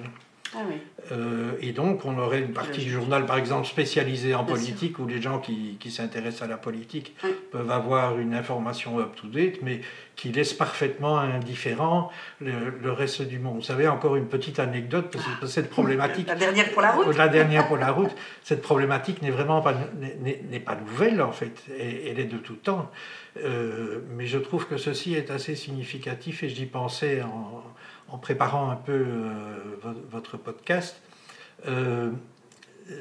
Ah 0.55 0.61
oui. 0.69 0.77
Euh, 1.13 1.53
et 1.61 1.73
donc, 1.73 2.05
on 2.05 2.19
aurait 2.19 2.41
une 2.41 2.53
partie 2.53 2.81
du 2.81 2.91
journal, 2.91 3.27
par 3.27 3.37
exemple, 3.37 3.67
spécialisée 3.67 4.35
en 4.35 4.45
politique, 4.45 4.99
où 4.99 5.07
les 5.07 5.21
gens 5.21 5.39
qui, 5.39 5.77
qui 5.79 5.91
s'intéressent 5.91 6.43
à 6.43 6.47
la 6.47 6.57
politique 6.57 7.15
peuvent 7.51 7.71
avoir 7.71 8.19
une 8.19 8.35
information 8.35 8.99
up-to-date, 8.99 9.61
mais 9.63 9.81
qui 10.17 10.31
laisse 10.31 10.53
parfaitement 10.53 11.19
indifférent 11.19 12.11
le, 12.41 12.91
reste 12.91 13.23
du 13.23 13.39
monde. 13.39 13.57
Vous 13.57 13.63
savez, 13.63 13.87
encore 13.89 14.17
une 14.17 14.27
petite 14.27 14.59
anecdote, 14.59 15.11
parce 15.13 15.25
que 15.41 15.47
cette 15.47 15.71
problématique... 15.71 16.27
La 16.27 16.35
dernière 16.35 16.71
pour 16.73 16.83
la 16.83 16.93
route 16.93 17.17
La 17.17 17.29
dernière 17.29 17.69
pour 17.69 17.77
la 17.77 17.93
route. 17.93 18.11
Cette 18.43 18.63
problématique 18.63 19.23
n'est 19.23 19.31
vraiment 19.31 19.61
pas, 19.61 19.75
n'est, 20.21 20.61
pas 20.61 20.75
nouvelle, 20.75 21.23
en 21.23 21.33
fait. 21.33 21.63
Elle 21.79 22.19
est 22.19 22.25
de 22.25 22.39
tout 22.39 22.57
temps. 22.57 22.91
Euh, 23.45 24.01
mais 24.17 24.27
je 24.27 24.39
trouve 24.39 24.67
que 24.67 24.77
ceci 24.77 25.15
est 25.15 25.31
assez 25.31 25.55
significatif, 25.55 26.43
et 26.43 26.49
j'y 26.49 26.67
pensais 26.67 27.23
en 27.23 27.63
en 28.09 28.19
préparant 28.19 28.71
un 28.71 28.77
peu 28.77 28.93
euh, 28.93 29.93
votre 30.11 30.37
podcast, 30.37 31.01
euh, 31.67 32.11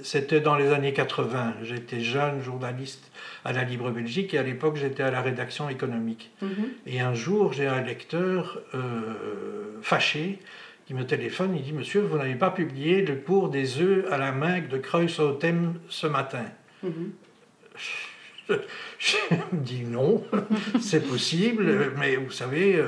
c'était 0.04 0.41
dans 0.41 0.56
les 0.56 0.72
années 0.72 0.93
80. 0.93 1.56
J'étais 1.63 2.02
jeune 2.02 2.41
journaliste 2.41 3.10
à 3.46 3.54
la 3.54 3.63
Libre 3.63 3.89
Belgique 3.91 4.34
et 4.34 4.38
à 4.38 4.43
l'époque 4.43 4.76
j'étais 4.76 5.04
à 5.04 5.12
la 5.12 5.22
rédaction 5.22 5.70
économique. 5.70 6.32
Mhm. 6.41 6.50
Et 6.86 7.00
un 7.00 7.13
jour 7.13 7.54
j'ai 7.54 7.67
un 7.67 7.82
lecteur 7.82 8.60
euh, 8.74 9.78
fâché 9.82 10.39
qui 10.86 10.93
me 10.93 11.06
téléphone, 11.06 11.54
il 11.56 11.63
dit 11.63 11.74
Monsieur, 11.74 12.02
vous 12.02 12.17
n'avez 12.17 12.36
pas 12.36 12.50
publié 12.50 13.02
le 13.02 13.15
cours 13.15 13.50
des 13.50 13.82
œufs 13.82 14.06
à 14.12 14.17
la 14.17 14.32
main 14.32 14.62
de 14.62 14.78
Kreuzautem 14.78 15.76
ce 15.89 16.08
matin. 16.08 16.46
Mhm. 16.84 17.12
je, 19.00 19.15
me 19.54 19.62
dis 19.62 19.84
non, 19.84 20.24
c'est 20.82 21.06
possible, 21.06 21.93
mais 21.98 22.15
vous 22.15 22.32
savez, 22.32 22.82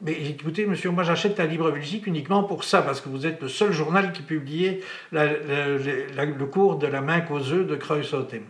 mais 0.00 0.12
écoutez, 0.12 0.66
monsieur, 0.66 0.90
moi 0.90 1.02
j'achète 1.02 1.38
la 1.38 1.46
Libre 1.46 1.70
Belgique 1.70 2.06
uniquement 2.06 2.44
pour 2.44 2.64
ça, 2.64 2.82
parce 2.82 3.00
que 3.00 3.08
vous 3.08 3.26
êtes 3.26 3.40
le 3.40 3.48
seul 3.48 3.72
journal 3.72 4.12
qui 4.12 4.22
publiait 4.22 4.80
le 5.12 6.44
cours 6.44 6.76
de 6.76 6.86
la 6.86 7.00
main 7.00 7.22
œufs 7.30 7.66
de 7.66 7.76
Kreuzautem. 7.76 8.42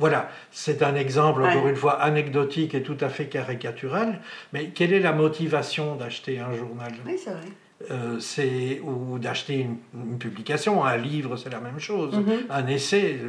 Voilà, 0.00 0.30
c'est 0.52 0.82
un 0.82 0.94
exemple, 0.94 1.42
encore 1.42 1.66
une 1.66 1.74
fois, 1.76 2.00
anecdotique 2.00 2.74
et 2.74 2.82
tout 2.82 2.96
à 3.00 3.08
fait 3.08 3.26
caricatural. 3.26 4.20
Mais 4.52 4.66
quelle 4.68 4.92
est 4.92 5.00
la 5.00 5.12
motivation 5.12 5.96
d'acheter 5.96 6.38
un 6.38 6.52
journal? 6.54 6.92
Oui, 7.04 7.18
c'est 7.18 7.30
vrai. 7.30 7.48
Euh, 7.92 8.18
c'est 8.18 8.80
ou 8.82 9.20
d'acheter 9.20 9.60
une, 9.60 10.18
publication, 10.18 10.84
un 10.84 10.96
livre, 10.96 11.36
c'est 11.36 11.50
la 11.50 11.60
même 11.60 11.78
chose, 11.78 12.12
mhm. 12.12 12.46
un 12.50 12.66
essai. 12.66 13.20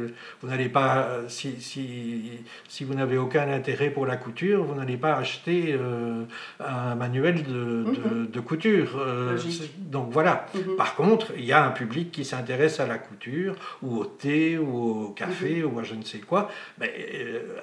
Vous 0.42 0.48
n'allez 0.48 0.68
pas, 0.68 1.08
si, 1.28 1.60
si, 1.60 2.32
si 2.68 2.82
vous 2.82 2.94
n'avez 2.94 3.16
aucun 3.16 3.48
intérêt 3.48 3.90
pour 3.90 4.06
la 4.06 4.16
couture, 4.16 4.64
vous 4.64 4.74
n'allez 4.74 4.96
pas 4.96 5.14
acheter 5.14 5.76
euh, 5.78 6.24
un 6.58 6.96
manuel 6.96 7.44
de, 7.44 7.52
mhm. 7.52 8.26
de, 8.26 8.40
couture. 8.40 8.98
Euh, 8.98 9.38
donc 9.78 10.10
voilà. 10.10 10.46
Mhm. 10.54 10.76
Par 10.76 10.96
contre, 10.96 11.32
il 11.36 11.44
y 11.44 11.52
a 11.52 11.64
un 11.64 11.70
public 11.70 12.10
qui 12.10 12.24
s'intéresse 12.24 12.80
à 12.80 12.86
la 12.86 12.98
couture, 12.98 13.54
ou 13.82 13.98
au 13.98 14.04
thé, 14.04 14.58
ou 14.58 15.04
au 15.04 15.08
café, 15.10 15.62
ou 15.62 15.78
à 15.78 15.84
je 15.84 15.94
ne 15.94 16.02
sais 16.02 16.18
quoi. 16.18 16.50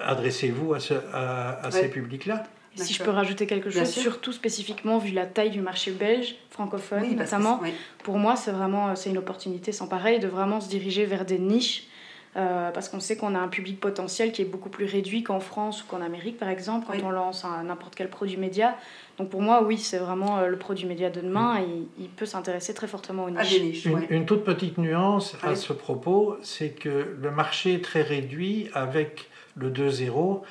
Adressez-vous 0.00 0.72
à, 0.72 0.80
ce, 0.80 0.94
à, 1.12 1.70
ces 1.70 1.88
publics-là. 1.88 2.44
Si 2.74 2.94
je 2.94 3.02
peux 3.02 3.10
rajouter 3.10 3.46
quelque 3.46 3.70
chose, 3.70 3.88
surtout 3.88 4.32
spécifiquement 4.32 4.98
vu 4.98 5.12
la 5.12 5.26
taille 5.26 5.50
du 5.50 5.60
marché 5.60 5.90
belge, 5.90 6.36
francophone 6.50 7.16
notamment, 7.16 7.60
pour 8.04 8.18
moi 8.18 8.36
c'est 8.36 8.52
vraiment 8.52 8.94
c'est 8.94 9.10
une 9.10 9.18
opportunité 9.18 9.72
sans 9.72 9.88
pareil 9.88 10.18
de 10.20 10.28
vraiment 10.28 10.60
se 10.60 10.68
diriger 10.68 11.04
vers 11.04 11.24
des 11.24 11.38
niches. 11.38 11.88
Euh, 12.36 12.70
parce 12.70 12.88
qu'on 12.88 13.00
sait 13.00 13.16
qu'on 13.16 13.34
a 13.34 13.38
un 13.38 13.48
public 13.48 13.80
potentiel 13.80 14.32
qui 14.32 14.42
est 14.42 14.44
beaucoup 14.44 14.68
plus 14.68 14.84
réduit 14.84 15.22
qu'en 15.22 15.40
France 15.40 15.82
ou 15.82 15.86
qu'en 15.86 16.02
Amérique, 16.02 16.38
par 16.38 16.50
exemple, 16.50 16.86
quand 16.86 17.02
on 17.04 17.10
lance 17.10 17.44
n'importe 17.64 17.94
quel 17.96 18.10
produit 18.10 18.36
média. 18.36 18.76
Donc 19.16 19.30
pour 19.30 19.40
moi, 19.40 19.64
oui, 19.64 19.78
c'est 19.78 19.98
vraiment 19.98 20.38
euh, 20.38 20.46
le 20.46 20.56
produit 20.56 20.86
média 20.86 21.10
de 21.10 21.20
demain 21.20 21.58
et 21.60 21.88
il 21.98 22.08
peut 22.08 22.26
s'intéresser 22.26 22.74
très 22.74 22.86
fortement 22.86 23.24
aux 23.24 23.30
niches. 23.30 23.86
une, 24.10 24.26
toute 24.26 24.44
petite 24.44 24.78
nuance 24.78 25.36
à 25.42 25.56
ce 25.56 25.72
propos, 25.72 26.36
c'est 26.42 26.70
que 26.70 27.16
le 27.20 27.30
marché 27.30 27.74
est 27.74 27.84
très 27.84 28.02
réduit 28.02 28.68
avec 28.74 29.28
le 29.56 29.70
2-0 29.70 30.42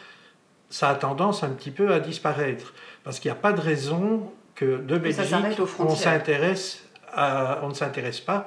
ça 0.70 0.90
a 0.90 0.96
tendance 0.96 1.44
un 1.44 1.50
petit 1.50 1.72
peu 1.72 1.94
à 1.94 2.00
disparaître. 2.00 2.74
Parce 3.04 3.20
qu'il 3.20 3.32
n'y 3.32 3.38
a 3.38 3.40
pas 3.40 3.54
de 3.54 3.62
raison 3.62 4.32
que 4.56 4.78
de 4.78 4.98
Belgique, 4.98 5.34
on, 5.80 5.96
s'intéresse 5.96 6.84
on 7.16 7.70
ne 7.70 7.74
s'intéresse 7.74 8.20
pas 8.20 8.46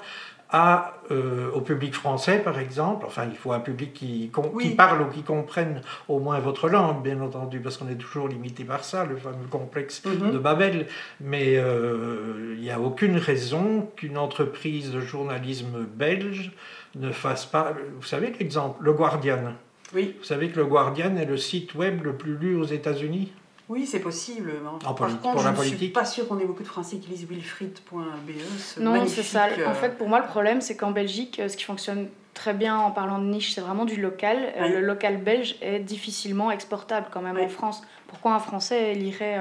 à, 0.53 0.95
euh, 1.11 1.51
au 1.53 1.61
public 1.61 1.95
français, 1.95 2.39
par 2.39 2.59
exemple. 2.59 3.07
Enfin, 3.07 3.25
il 3.31 3.37
faut 3.37 3.53
un 3.53 3.61
public 3.61 3.93
qui, 3.93 4.31
qui 4.61 4.71
parle 4.71 5.03
ou 5.03 5.07
qui 5.07 5.23
comprenne 5.23 5.81
au 6.09 6.19
moins 6.19 6.41
votre 6.41 6.69
langue, 6.69 7.03
bien 7.03 7.21
entendu, 7.21 7.61
parce 7.61 7.77
qu'on 7.77 7.89
est 7.89 7.97
toujours 7.97 8.29
limité 8.29 8.65
par 8.65 8.85
ça, 8.85 9.05
le 9.05 9.17
fameux 9.17 9.47
complexe 9.49 10.03
mhm. 10.05 10.33
de 10.33 10.39
Babel. 10.39 10.87
Mais 11.21 11.57
euh, 11.57 12.55
il 12.57 12.63
n'y 12.63 12.71
a 12.71 12.81
aucune 12.81 13.17
raison 13.17 13.89
qu'une 13.97 14.19
entreprise 14.19 14.91
de 14.91 15.01
journalisme 15.01 15.87
belge 15.95 16.53
ne 16.97 17.13
fasse 17.13 17.47
pas... 17.47 17.73
Vous 17.97 18.07
savez 18.07 18.35
l'exemple, 18.39 18.83
le 18.83 18.93
Guardian. 18.93 19.55
Oui. 19.95 20.15
Vous 20.19 20.25
savez 20.25 20.49
que 20.49 20.57
le 20.57 20.67
Guardian 20.67 21.17
est 21.17 21.25
le 21.25 21.37
site 21.37 21.75
web 21.75 22.05
le 22.05 22.15
plus 22.15 22.37
lu 22.37 22.57
aux 22.57 22.65
États-Unis? 22.65 23.33
Oui, 23.71 23.87
c'est 23.87 24.01
possible. 24.01 24.53
En 24.85 24.95
Par 24.95 25.09
contre, 25.21 25.21
pour 25.21 25.39
je 25.39 25.49
ne 25.49 25.77
suis 25.77 25.89
pas 25.89 26.05
sûr 26.05 26.27
qu'on 26.27 26.41
ait 26.41 26.45
beaucoup 26.45 26.65
de 26.65 26.69
Français 26.69 26.97
qui 26.97 27.09
lisent 27.09 27.29
wilfried.be. 27.29 28.81
Non, 28.81 29.07
c'est 29.07 29.23
ça. 29.23 29.45
En 29.45 29.71
euh, 29.71 29.75
fait, 29.75 29.97
pour 29.97 30.09
moi, 30.09 30.19
le 30.19 30.27
problème, 30.27 30.61
c'est 30.61 30.77
qu'en 30.77 30.91
Belgique, 30.91 31.39
euh, 31.39 31.49
ce 31.49 31.57
qui 31.57 31.63
fonctionne 31.63 32.09
très 32.35 32.53
bien 32.53 32.77
en 32.77 32.91
parlant 32.91 33.21
de 33.21 33.27
niche, 33.27 33.55
c'est 33.55 33.61
vraiment 33.61 33.85
du 33.85 34.01
local. 34.01 34.39
Euh, 34.57 34.69
le 34.69 34.81
local 34.81 35.19
belge 35.19 35.55
est 35.61 35.79
difficilement 35.79 36.51
exportable 36.51 37.07
quand 37.13 37.23
même 37.23 37.39
en 37.39 37.49
France. 37.49 37.83
Pourquoi 38.09 38.35
un 38.35 38.41
Français 38.41 38.93
lirait 38.95 39.39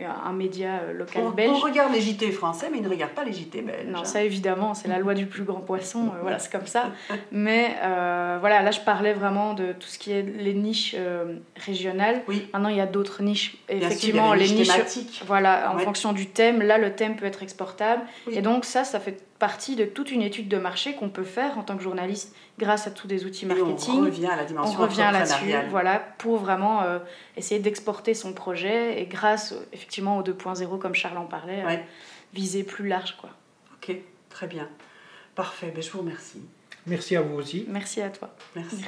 un 0.00 0.32
média 0.32 0.80
euh, 0.82 0.92
local 0.92 1.24
belge. 1.36 1.50
On 1.52 1.58
regarde 1.58 1.92
les 1.92 2.00
JT 2.00 2.30
français, 2.32 2.68
mais 2.70 2.78
il 2.78 2.84
ne 2.84 2.88
regarde 2.88 3.12
pas 3.12 3.24
les 3.24 3.32
JT 3.32 3.62
belges. 3.62 3.88
Non, 3.88 4.04
ça 4.04 4.22
évidemment, 4.22 4.74
c'est 4.74 4.88
la 4.88 4.98
loi 4.98 5.14
du 5.14 5.26
plus 5.26 5.44
grand 5.44 5.60
poisson, 5.60 6.06
euh, 6.06 6.22
voilà, 6.22 6.38
c'est 6.40 6.50
comme 6.50 6.66
ça. 6.66 6.92
Mais 7.30 7.76
euh, 7.82 8.38
voilà, 8.40 8.62
là 8.62 8.70
je 8.70 8.80
parlais 8.80 9.12
vraiment 9.12 9.52
de 9.54 9.72
tout 9.72 9.88
ce 9.88 9.98
qui 9.98 10.12
est 10.12 10.22
les 10.22 10.54
niches 10.54 10.96
régionales. 11.56 12.22
Oui. 12.26 12.48
Maintenant, 12.52 12.70
il 12.70 12.76
y 12.76 12.80
a 12.80 12.86
d'autres 12.86 13.22
niches. 13.22 13.58
Effectivement, 13.68 14.32
les, 14.32 14.48
niches. 14.50 14.70
Voilà, 15.26 15.72
en 15.74 15.78
fonction 15.78 16.12
du 16.12 16.26
thème, 16.26 16.62
là 16.62 16.78
le 16.78 16.94
thème 16.94 17.16
peut 17.16 17.26
être 17.26 17.42
exportable. 17.42 18.02
Et 18.30 18.40
donc 18.40 18.64
ça, 18.64 18.84
ça 18.84 18.98
fait 18.98 19.18
partie 19.42 19.74
de 19.74 19.84
toute 19.84 20.12
une 20.12 20.22
étude 20.22 20.46
de 20.46 20.56
marché 20.56 20.94
qu'on 20.94 21.08
peut 21.08 21.24
faire 21.24 21.58
en 21.58 21.64
tant 21.64 21.76
que 21.76 21.82
journaliste 21.82 22.32
grâce 22.60 22.86
à 22.86 22.92
tous 22.92 23.08
des 23.08 23.24
outils 23.24 23.44
marketing. 23.44 23.94
on 23.94 24.00
revient 24.02 24.26
à 24.26 24.36
la 24.36 24.44
dimension 24.44 24.78
On 24.78 24.82
revient 24.82 25.10
là-dessus, 25.12 25.52
voilà, 25.68 25.98
pour 25.98 26.38
vraiment 26.38 26.82
euh, 26.82 27.00
essayer 27.36 27.60
d'exporter 27.60 28.14
son 28.14 28.34
projet 28.34 29.02
et 29.02 29.06
grâce 29.06 29.52
effectivement 29.72 30.16
au 30.16 30.22
2.0 30.22 30.78
comme 30.78 30.94
Charles 30.94 31.18
en 31.18 31.24
parlait, 31.24 31.64
euh, 31.66 31.76
viser 32.32 32.62
plus 32.62 32.86
large 32.86 33.16
quoi. 33.16 33.30
Ok, 33.74 33.96
très 34.30 34.46
bien, 34.46 34.68
parfait. 35.34 35.72
Ben, 35.74 35.82
je 35.82 35.90
vous 35.90 35.98
remercie. 35.98 36.42
Merci 36.86 37.16
à 37.16 37.22
vous 37.22 37.34
aussi. 37.34 37.66
Merci 37.68 38.00
à 38.00 38.10
toi. 38.10 38.30
Merci. 38.54 38.84